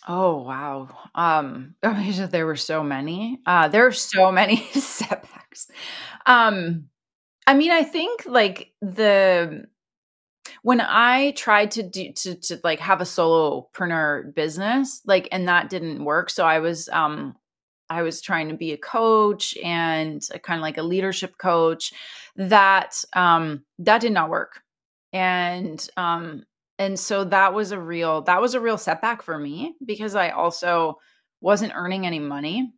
Oh 0.08 0.42
wow. 0.42 0.88
Um 1.14 1.76
there 1.82 2.46
were 2.46 2.56
so 2.56 2.82
many. 2.82 3.40
Uh 3.46 3.68
there 3.68 3.86
are 3.86 3.92
so 3.92 4.32
many 4.32 4.56
setbacks. 4.72 5.70
Um 6.26 6.88
I 7.46 7.54
mean 7.54 7.70
I 7.70 7.84
think 7.84 8.24
like 8.26 8.72
the 8.80 9.66
when 10.62 10.80
I 10.80 11.32
tried 11.32 11.72
to 11.72 11.82
do 11.82 12.12
to 12.12 12.34
to 12.34 12.60
like 12.64 12.80
have 12.80 13.00
a 13.00 13.04
solopreneur 13.04 14.34
business, 14.34 15.00
like 15.06 15.28
and 15.32 15.48
that 15.48 15.70
didn't 15.70 16.04
work. 16.04 16.30
So 16.30 16.44
I 16.46 16.58
was 16.58 16.88
um 16.90 17.36
I 17.90 18.02
was 18.02 18.22
trying 18.22 18.48
to 18.48 18.56
be 18.56 18.72
a 18.72 18.78
coach 18.78 19.56
and 19.62 20.22
a, 20.32 20.38
kind 20.38 20.58
of 20.58 20.62
like 20.62 20.78
a 20.78 20.82
leadership 20.82 21.36
coach. 21.38 21.92
That 22.36 23.02
um 23.12 23.64
that 23.80 24.00
did 24.00 24.12
not 24.12 24.30
work. 24.30 24.60
And 25.12 25.86
um 25.96 26.44
and 26.78 26.98
so 26.98 27.24
that 27.24 27.54
was 27.54 27.72
a 27.72 27.80
real 27.80 28.22
that 28.22 28.40
was 28.40 28.54
a 28.54 28.60
real 28.60 28.78
setback 28.78 29.22
for 29.22 29.38
me 29.38 29.74
because 29.84 30.14
I 30.14 30.30
also 30.30 30.98
wasn't 31.40 31.74
earning 31.74 32.06
any 32.06 32.18
money 32.18 32.72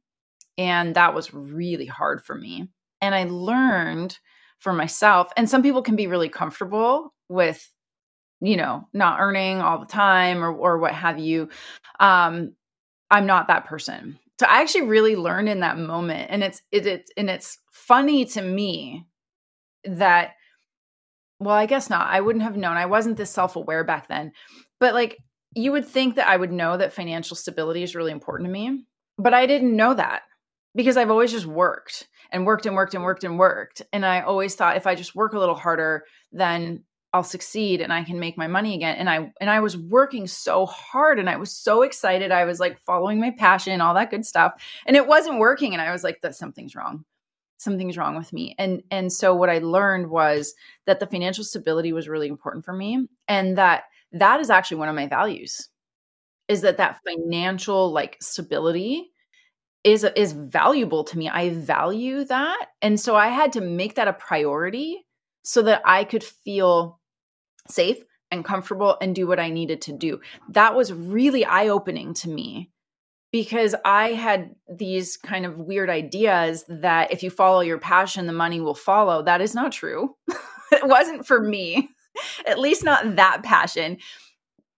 and 0.59 0.95
that 0.95 1.15
was 1.15 1.35
really 1.35 1.87
hard 1.87 2.25
for 2.25 2.35
me. 2.35 2.69
And 3.01 3.15
I 3.15 3.25
learned 3.25 4.19
for 4.59 4.73
myself 4.73 5.33
and 5.37 5.49
some 5.49 5.63
people 5.63 5.83
can 5.83 5.97
be 5.97 6.07
really 6.07 6.29
comfortable 6.29 7.15
with 7.29 7.71
you 8.41 8.57
know 8.57 8.87
not 8.93 9.21
earning 9.21 9.61
all 9.61 9.79
the 9.79 9.87
time 9.87 10.43
or 10.43 10.53
or 10.53 10.79
what 10.79 10.93
have 10.95 11.19
you 11.19 11.49
um 12.01 12.53
i'm 13.11 13.27
not 13.27 13.49
that 13.49 13.67
person. 13.67 14.19
So 14.41 14.47
i 14.47 14.61
actually 14.61 14.83
really 14.83 15.17
learned 15.17 15.49
in 15.49 15.61
that 15.61 15.79
moment 15.79 16.31
and 16.31 16.43
it's 16.43 16.61
it, 16.73 16.87
it 16.87 17.11
and 17.17 17.31
it's 17.31 17.59
funny 17.73 18.25
to 18.27 18.43
me 18.43 19.07
that 19.85 20.33
well 21.39 21.55
i 21.55 21.67
guess 21.67 21.91
not. 21.91 22.09
I 22.09 22.21
wouldn't 22.21 22.45
have 22.45 22.57
known. 22.57 22.77
I 22.77 22.87
wasn't 22.87 23.17
this 23.17 23.31
self-aware 23.31 23.85
back 23.85 24.09
then. 24.09 24.33
But 24.81 24.95
like 24.95 25.19
you 25.55 25.73
would 25.73 25.87
think 25.87 26.17
that 26.17 26.29
I 26.29 26.37
would 26.37 26.53
know 26.53 26.77
that 26.77 26.93
financial 26.93 27.37
stability 27.37 27.83
is 27.83 27.95
really 27.95 28.13
important 28.13 28.49
to 28.49 28.53
me, 28.53 28.85
but 29.19 29.35
I 29.35 29.47
didn't 29.47 29.77
know 29.77 29.95
that 29.95 30.23
because 30.75 30.97
I've 30.97 31.11
always 31.11 31.31
just 31.31 31.47
worked 31.47 32.09
and 32.31 32.45
worked 32.45 32.67
and 32.67 32.75
worked 32.75 32.95
and 32.95 33.05
worked 33.05 33.25
and 33.25 33.39
worked. 33.39 33.83
And 33.93 34.05
I 34.05 34.23
always 34.23 34.55
thought 34.55 34.77
if 34.77 34.87
I 34.87 34.95
just 34.95 35.15
work 35.15 35.33
a 35.33 35.39
little 35.39 35.55
harder, 35.55 36.05
then 36.33 36.85
I'll 37.15 37.23
succeed 37.23 37.81
and 37.81 37.93
I 37.93 38.03
can 38.03 38.19
make 38.19 38.37
my 38.37 38.49
money 38.49 38.75
again. 38.75 38.97
And 38.97 39.09
I 39.09 39.33
and 39.41 39.49
I 39.49 39.61
was 39.61 39.77
working 39.77 40.27
so 40.27 40.67
hard 40.67 41.21
and 41.21 41.31
I 41.31 41.37
was 41.37 41.53
so 41.53 41.83
excited. 41.83 42.33
I 42.33 42.45
was 42.45 42.59
like 42.59 42.81
following 42.81 43.21
my 43.21 43.31
passion, 43.31 43.81
all 43.81 43.95
that 43.95 44.11
good 44.11 44.27
stuff. 44.27 44.55
And 44.85 44.97
it 44.97 45.07
wasn't 45.07 45.39
working. 45.39 45.73
And 45.73 45.81
I 45.81 45.93
was 45.93 46.03
like, 46.03 46.21
that 46.23 46.35
something's 46.35 46.75
wrong. 46.75 47.05
Something's 47.57 47.97
wrong 47.97 48.17
with 48.17 48.33
me. 48.33 48.57
And 48.59 48.83
and 48.91 49.13
so 49.13 49.33
what 49.33 49.49
I 49.49 49.59
learned 49.59 50.11
was 50.11 50.55
that 50.87 50.99
the 50.99 51.07
financial 51.07 51.45
stability 51.45 51.93
was 51.93 52.09
really 52.09 52.27
important 52.27 52.65
for 52.65 52.73
me 52.73 53.07
and 53.29 53.57
that 53.57 53.85
that 54.11 54.41
is 54.41 54.51
actually 54.51 54.79
one 54.79 54.89
of 54.89 54.97
my 54.97 55.07
values 55.07 55.69
is 56.49 56.63
that 56.63 56.79
that 56.79 57.01
financial 57.07 57.93
like 57.93 58.19
stability 58.21 59.13
is 59.85 60.03
is 60.17 60.33
valuable 60.33 61.05
to 61.05 61.17
me. 61.17 61.29
I 61.29 61.51
value 61.51 62.25
that. 62.25 62.67
And 62.83 62.99
so 62.99 63.15
I 63.15 63.29
had 63.29 63.53
to 63.53 63.61
make 63.61 63.95
that 63.95 64.09
a 64.09 64.13
priority 64.13 65.07
so 65.45 65.63
that 65.63 65.83
I 65.85 66.03
could 66.03 66.25
feel 66.25 66.99
safe 67.69 67.99
and 68.31 68.45
comfortable 68.45 68.97
and 69.01 69.15
do 69.15 69.27
what 69.27 69.39
I 69.39 69.51
needed 69.51 69.83
to 69.83 69.93
do. 69.93 70.21
That 70.51 70.75
was 70.75 70.93
really 70.93 71.45
eye-opening 71.45 72.15
to 72.15 72.29
me 72.29 72.71
because 73.33 73.75
I 73.85 74.13
had 74.13 74.55
these 74.69 75.17
kind 75.17 75.45
of 75.45 75.59
weird 75.59 75.91
ideas 75.91 76.65
that 76.69 77.13
if 77.13 77.23
you 77.23 77.31
follow 77.31 77.61
your 77.61 77.79
passion 77.79 78.27
the 78.27 78.33
money 78.33 78.61
will 78.61 78.75
follow. 78.75 79.23
That 79.23 79.41
is 79.41 79.55
not 79.55 79.73
true. 79.73 80.15
it 80.73 80.87
wasn't 80.87 81.27
for 81.27 81.41
me. 81.41 81.89
At 82.47 82.61
least 82.61 82.85
not 82.85 83.17
that 83.17 83.43
passion. 83.43 83.99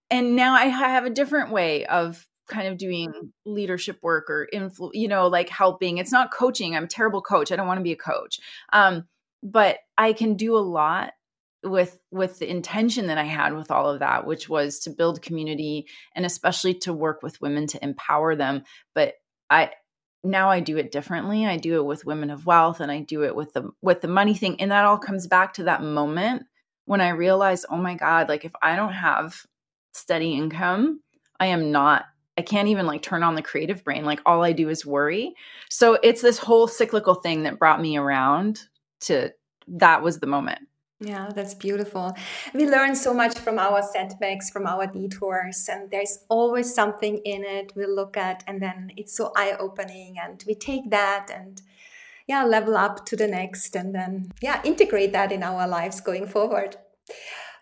And 0.09 0.35
now 0.35 0.53
I 0.53 0.65
have 0.65 1.05
a 1.05 1.11
different 1.11 1.51
way 1.51 1.85
of 1.85 2.25
kind 2.47 2.67
of 2.67 2.77
doing 2.77 3.11
leadership 3.45 3.99
work 4.01 4.29
or 4.29 4.47
influ 4.53 4.89
you 4.93 5.07
know 5.07 5.27
like 5.27 5.49
helping 5.49 5.97
it's 5.97 6.13
not 6.13 6.31
coaching 6.31 6.75
i'm 6.77 6.85
a 6.85 6.87
terrible 6.87 7.21
coach 7.21 7.51
i 7.51 7.57
don't 7.57 7.67
want 7.67 7.77
to 7.77 7.83
be 7.83 7.91
a 7.91 7.97
coach 7.97 8.39
um 8.71 9.05
but 9.43 9.79
i 9.97 10.13
can 10.13 10.35
do 10.35 10.55
a 10.55 10.59
lot 10.59 11.11
with 11.63 11.99
with 12.11 12.39
the 12.39 12.49
intention 12.49 13.07
that 13.07 13.17
i 13.17 13.23
had 13.23 13.53
with 13.53 13.71
all 13.71 13.89
of 13.89 13.99
that 13.99 14.25
which 14.25 14.47
was 14.47 14.79
to 14.79 14.89
build 14.89 15.21
community 15.21 15.87
and 16.15 16.25
especially 16.25 16.73
to 16.73 16.93
work 16.93 17.23
with 17.23 17.41
women 17.41 17.65
to 17.65 17.83
empower 17.83 18.35
them 18.35 18.63
but 18.93 19.15
i 19.49 19.71
now 20.23 20.49
i 20.49 20.59
do 20.59 20.77
it 20.77 20.91
differently 20.91 21.45
i 21.45 21.57
do 21.57 21.75
it 21.75 21.85
with 21.85 22.05
women 22.05 22.29
of 22.29 22.45
wealth 22.45 22.79
and 22.79 22.91
i 22.91 22.99
do 22.99 23.23
it 23.23 23.35
with 23.35 23.53
the 23.53 23.69
with 23.81 24.01
the 24.01 24.07
money 24.07 24.35
thing 24.35 24.59
and 24.61 24.71
that 24.71 24.85
all 24.85 24.97
comes 24.97 25.25
back 25.25 25.53
to 25.53 25.63
that 25.63 25.81
moment 25.81 26.43
when 26.85 27.01
i 27.01 27.09
realized 27.09 27.65
oh 27.69 27.77
my 27.77 27.95
god 27.95 28.29
like 28.29 28.45
if 28.45 28.53
i 28.61 28.75
don't 28.75 28.93
have 28.93 29.45
steady 29.93 30.33
income 30.33 31.01
i 31.39 31.47
am 31.47 31.71
not 31.71 32.05
I 32.37 32.43
can't 32.43 32.67
even 32.67 32.85
like 32.85 33.01
turn 33.01 33.23
on 33.23 33.35
the 33.35 33.41
creative 33.41 33.83
brain. 33.83 34.05
Like 34.05 34.21
all 34.25 34.43
I 34.43 34.51
do 34.51 34.69
is 34.69 34.85
worry. 34.85 35.33
So 35.69 35.97
it's 36.03 36.21
this 36.21 36.37
whole 36.37 36.67
cyclical 36.67 37.15
thing 37.15 37.43
that 37.43 37.57
brought 37.57 37.81
me 37.81 37.97
around 37.97 38.61
to 39.01 39.31
that 39.67 40.03
was 40.03 40.19
the 40.19 40.27
moment. 40.27 40.59
Yeah, 40.99 41.29
that's 41.33 41.53
beautiful. 41.53 42.15
We 42.55 42.67
learn 42.67 42.95
so 42.95 43.13
much 43.13 43.37
from 43.37 43.59
our 43.59 43.83
setbacks, 43.83 44.49
from 44.49 44.65
our 44.65 44.87
detours, 44.87 45.69
and 45.69 45.91
there's 45.91 46.25
always 46.27 46.73
something 46.73 47.19
in 47.19 47.43
it 47.45 47.73
we 47.75 47.85
look 47.85 48.17
at, 48.17 48.43
and 48.47 48.59
then 48.59 48.91
it's 48.97 49.15
so 49.15 49.31
eye 49.35 49.55
opening, 49.59 50.15
and 50.19 50.43
we 50.47 50.55
take 50.55 50.89
that 50.89 51.29
and 51.33 51.61
yeah, 52.27 52.43
level 52.43 52.75
up 52.75 53.05
to 53.05 53.15
the 53.15 53.27
next, 53.27 53.75
and 53.75 53.93
then 53.93 54.31
yeah, 54.41 54.59
integrate 54.63 55.13
that 55.13 55.31
in 55.31 55.43
our 55.43 55.67
lives 55.67 56.01
going 56.01 56.25
forward. 56.25 56.77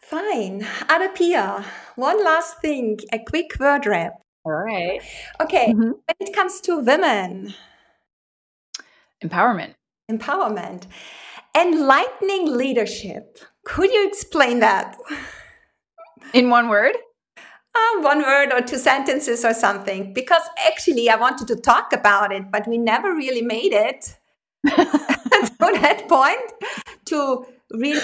Fine. 0.02 0.66
Ada 0.90 1.10
Pia, 1.14 1.66
one 1.96 2.24
last 2.24 2.62
thing, 2.62 3.00
a 3.12 3.20
quick 3.20 3.60
word 3.60 3.86
wrap. 3.86 4.22
All 4.46 4.54
right. 4.54 5.02
Okay. 5.42 5.74
Mm-hmm. 5.74 5.92
When 5.92 6.16
it 6.20 6.34
comes 6.34 6.62
to 6.62 6.80
women, 6.80 7.54
empowerment. 9.22 9.74
Empowerment. 10.10 10.84
Enlightening 11.56 12.56
leadership. 12.58 13.40
Could 13.64 13.92
you 13.92 14.08
explain 14.08 14.60
that? 14.60 14.98
In 16.34 16.50
one 16.50 16.70
word? 16.70 16.96
Uh, 17.38 18.02
one 18.02 18.20
word 18.20 18.54
or 18.54 18.62
two 18.62 18.78
sentences 18.78 19.44
or 19.44 19.54
something. 19.54 20.14
Because 20.14 20.42
actually, 20.68 21.10
I 21.10 21.16
wanted 21.16 21.48
to 21.48 21.56
talk 21.56 21.94
about 21.94 22.32
it, 22.32 22.52
but 22.52 22.68
we 22.68 22.78
never 22.78 23.14
really 23.14 23.42
made 23.42 23.74
it 23.74 24.18
to 24.66 25.80
that 25.82 26.06
point 26.08 26.54
to 27.06 27.46
really 27.72 28.02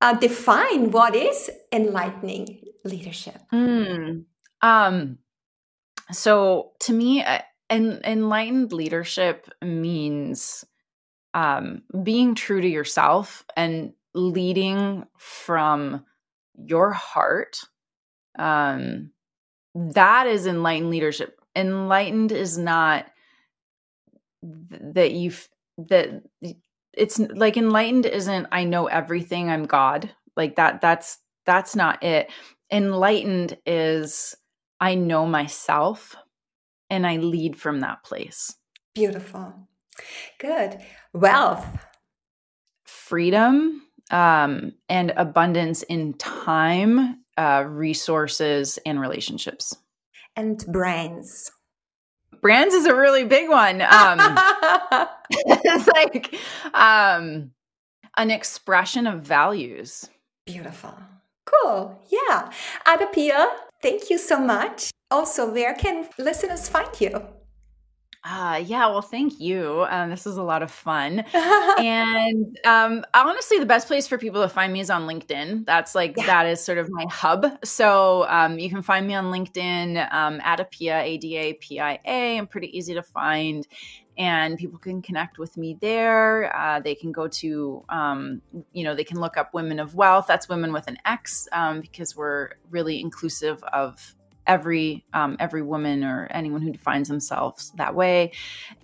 uh, 0.00 0.14
define 0.14 0.90
what 0.90 1.14
is 1.14 1.50
enlightening 1.72 2.60
leadership. 2.84 3.40
Mm. 3.52 4.24
Um, 4.62 5.18
so 6.12 6.72
to 6.80 6.92
me, 6.92 7.22
uh, 7.22 7.40
en- 7.68 8.00
enlightened 8.04 8.72
leadership 8.72 9.50
means 9.62 10.64
um, 11.34 11.82
being 12.02 12.34
true 12.34 12.60
to 12.60 12.68
yourself 12.68 13.44
and 13.56 13.92
leading 14.14 15.04
from 15.18 16.04
your 16.54 16.92
heart. 16.92 17.60
Um, 18.38 19.10
that 19.74 20.26
is 20.26 20.46
enlightened 20.46 20.90
leadership. 20.90 21.40
Enlightened 21.54 22.32
is 22.32 22.58
not 22.58 23.06
th- 24.42 24.82
that 24.94 25.12
you've 25.12 25.48
that 25.78 26.22
it's 26.92 27.18
like 27.18 27.56
enlightened 27.56 28.06
isn't 28.06 28.46
I 28.52 28.64
know 28.64 28.86
everything. 28.86 29.50
I'm 29.50 29.64
God. 29.64 30.12
Like 30.36 30.56
that. 30.56 30.80
That's 30.80 31.18
that's 31.46 31.76
not 31.76 32.02
it. 32.02 32.30
Enlightened 32.72 33.58
is 33.66 34.34
I 34.80 34.94
know 34.94 35.26
myself 35.26 36.16
and 36.88 37.06
I 37.06 37.16
lead 37.16 37.56
from 37.56 37.80
that 37.80 38.02
place. 38.02 38.56
Beautiful. 38.94 39.68
Good. 40.38 40.78
Wealth, 41.12 41.66
freedom, 42.84 43.82
um, 44.10 44.72
and 44.88 45.12
abundance 45.16 45.82
in 45.82 46.14
time, 46.14 47.24
uh, 47.36 47.64
resources, 47.66 48.78
and 48.84 49.00
relationships. 49.00 49.76
And 50.36 50.64
brands. 50.68 51.50
Brands 52.40 52.74
is 52.74 52.86
a 52.86 52.94
really 52.94 53.24
big 53.24 53.48
one. 53.48 53.82
Um, 53.82 54.18
it's 55.30 55.86
like 55.94 56.34
um, 56.72 57.50
an 58.16 58.30
expression 58.30 59.06
of 59.06 59.22
values. 59.22 60.08
Beautiful. 60.46 60.94
Cool. 61.44 62.00
Yeah. 62.10 62.50
Ada 62.88 63.06
Pia, 63.12 63.48
thank 63.82 64.08
you 64.10 64.18
so 64.18 64.38
much. 64.38 64.90
Also, 65.10 65.52
where 65.52 65.74
can 65.74 66.08
listeners 66.18 66.68
find 66.68 66.88
you? 67.00 67.39
Uh, 68.22 68.62
yeah, 68.66 68.86
well, 68.86 69.00
thank 69.00 69.40
you. 69.40 69.86
Um, 69.88 70.10
this 70.10 70.26
was 70.26 70.36
a 70.36 70.42
lot 70.42 70.62
of 70.62 70.70
fun. 70.70 71.20
and 71.34 72.58
um, 72.66 73.04
honestly, 73.14 73.58
the 73.58 73.66
best 73.66 73.86
place 73.86 74.06
for 74.06 74.18
people 74.18 74.42
to 74.42 74.48
find 74.48 74.72
me 74.72 74.80
is 74.80 74.90
on 74.90 75.06
LinkedIn. 75.06 75.64
That's 75.64 75.94
like, 75.94 76.16
yeah. 76.18 76.26
that 76.26 76.46
is 76.46 76.62
sort 76.62 76.76
of 76.76 76.90
my 76.90 77.06
hub. 77.10 77.46
So 77.64 78.26
um, 78.28 78.58
you 78.58 78.68
can 78.68 78.82
find 78.82 79.06
me 79.06 79.14
on 79.14 79.26
LinkedIn, 79.26 80.12
um, 80.12 80.38
Adapia, 80.40 81.02
A 81.02 81.16
D 81.16 81.36
A 81.36 81.54
P 81.54 81.80
I 81.80 81.98
A. 82.04 82.36
I'm 82.36 82.46
pretty 82.46 82.76
easy 82.76 82.92
to 82.94 83.02
find 83.02 83.66
and 84.18 84.58
people 84.58 84.78
can 84.78 85.00
connect 85.00 85.38
with 85.38 85.56
me 85.56 85.78
there. 85.80 86.54
Uh, 86.54 86.78
they 86.78 86.94
can 86.94 87.10
go 87.10 87.26
to, 87.26 87.82
um, 87.88 88.42
you 88.72 88.84
know, 88.84 88.94
they 88.94 89.02
can 89.02 89.18
look 89.18 89.38
up 89.38 89.54
Women 89.54 89.80
of 89.80 89.94
Wealth. 89.94 90.26
That's 90.28 90.46
Women 90.46 90.74
with 90.74 90.88
an 90.88 90.98
X 91.06 91.48
um, 91.52 91.80
because 91.80 92.14
we're 92.14 92.50
really 92.68 93.00
inclusive 93.00 93.62
of 93.72 94.14
every 94.50 95.04
um, 95.14 95.36
every 95.38 95.62
woman 95.62 96.02
or 96.02 96.26
anyone 96.30 96.60
who 96.60 96.72
defines 96.72 97.08
themselves 97.08 97.70
that 97.76 97.94
way. 97.94 98.32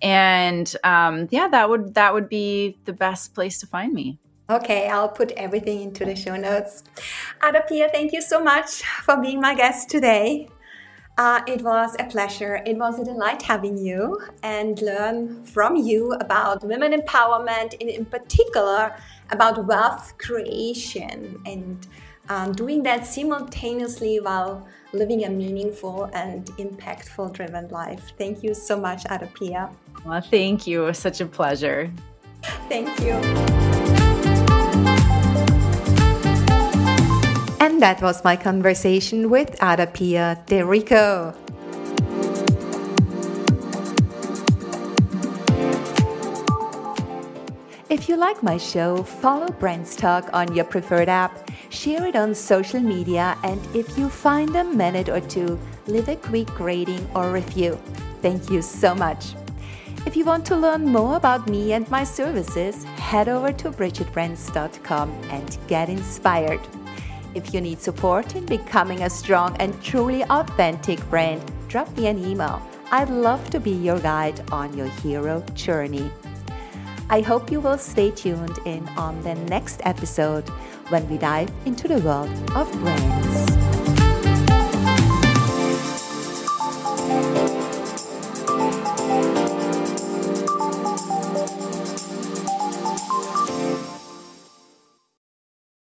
And 0.00 0.66
um, 0.84 1.26
yeah, 1.30 1.48
that 1.48 1.68
would 1.68 1.94
that 1.94 2.14
would 2.14 2.28
be 2.28 2.78
the 2.84 2.92
best 2.92 3.34
place 3.34 3.58
to 3.60 3.66
find 3.66 3.92
me. 3.92 4.18
Okay, 4.48 4.88
I'll 4.88 5.08
put 5.08 5.32
everything 5.32 5.82
into 5.82 6.04
the 6.04 6.14
show 6.14 6.36
notes. 6.36 6.84
Ada 7.42 7.64
Pia, 7.68 7.88
thank 7.88 8.12
you 8.12 8.22
so 8.22 8.38
much 8.40 8.82
for 9.04 9.20
being 9.20 9.40
my 9.40 9.54
guest 9.56 9.90
today. 9.90 10.48
Uh, 11.18 11.40
it 11.48 11.62
was 11.62 11.96
a 11.98 12.04
pleasure. 12.04 12.62
It 12.64 12.76
was 12.76 13.00
a 13.00 13.04
delight 13.04 13.42
having 13.42 13.76
you 13.76 14.20
and 14.42 14.80
learn 14.82 15.42
from 15.44 15.74
you 15.74 16.12
about 16.20 16.62
women 16.62 16.92
empowerment, 16.92 17.74
and 17.80 17.88
in 17.90 18.04
particular 18.04 18.94
about 19.30 19.66
wealth 19.66 20.14
creation 20.18 21.42
and 21.44 21.84
um, 22.28 22.52
doing 22.52 22.82
that 22.84 23.06
simultaneously 23.06 24.20
while 24.20 24.66
living 24.92 25.24
a 25.24 25.28
meaningful 25.28 26.10
and 26.12 26.46
impactful 26.58 27.32
driven 27.32 27.68
life. 27.68 28.12
Thank 28.18 28.42
you 28.42 28.54
so 28.54 28.78
much, 28.78 29.04
Ada 29.10 29.28
Pia. 29.34 29.70
Well, 30.04 30.20
thank 30.20 30.66
you. 30.66 30.82
It 30.82 30.86
was 30.86 30.98
such 30.98 31.20
a 31.20 31.26
pleasure. 31.26 31.90
Thank 32.68 32.88
you. 33.00 33.14
And 37.58 37.82
that 37.82 38.00
was 38.00 38.22
my 38.24 38.36
conversation 38.36 39.28
with 39.28 39.60
Ada 39.62 39.88
Pia 39.88 40.42
D'Errico. 40.46 41.34
If 47.96 48.10
you 48.10 48.18
like 48.18 48.42
my 48.42 48.58
show, 48.58 49.02
follow 49.02 49.48
Brands 49.48 49.96
Talk 49.96 50.28
on 50.34 50.54
your 50.54 50.66
preferred 50.66 51.08
app, 51.08 51.50
share 51.70 52.06
it 52.06 52.14
on 52.14 52.34
social 52.34 52.78
media, 52.78 53.38
and 53.42 53.58
if 53.74 53.96
you 53.96 54.10
find 54.10 54.54
a 54.54 54.64
minute 54.64 55.08
or 55.08 55.20
two, 55.20 55.58
leave 55.86 56.10
a 56.10 56.16
quick 56.16 56.60
rating 56.60 57.08
or 57.14 57.32
review. 57.32 57.80
Thank 58.20 58.50
you 58.50 58.60
so 58.60 58.94
much. 58.94 59.32
If 60.04 60.14
you 60.14 60.26
want 60.26 60.44
to 60.44 60.56
learn 60.56 60.84
more 60.84 61.16
about 61.16 61.48
me 61.48 61.72
and 61.72 61.90
my 61.90 62.04
services, 62.04 62.84
head 62.84 63.30
over 63.30 63.50
to 63.54 63.70
bridgetbrands.com 63.70 65.10
and 65.30 65.58
get 65.66 65.88
inspired. 65.88 66.60
If 67.34 67.54
you 67.54 67.62
need 67.62 67.80
support 67.80 68.36
in 68.36 68.44
becoming 68.44 69.04
a 69.04 69.10
strong 69.10 69.56
and 69.56 69.72
truly 69.82 70.22
authentic 70.24 71.00
brand, 71.08 71.40
drop 71.68 71.88
me 71.96 72.08
an 72.08 72.22
email. 72.22 72.60
I'd 72.92 73.08
love 73.08 73.48
to 73.50 73.58
be 73.58 73.70
your 73.70 74.00
guide 74.00 74.38
on 74.52 74.76
your 74.76 74.88
hero 75.00 75.42
journey. 75.54 76.10
I 77.08 77.20
hope 77.20 77.52
you 77.52 77.60
will 77.60 77.78
stay 77.78 78.10
tuned 78.10 78.58
in 78.64 78.86
on 78.96 79.22
the 79.22 79.34
next 79.34 79.80
episode 79.84 80.48
when 80.88 81.08
we 81.08 81.18
dive 81.18 81.50
into 81.64 81.86
the 81.86 81.98
world 81.98 82.30
of 82.56 82.70
brands. 82.80 83.65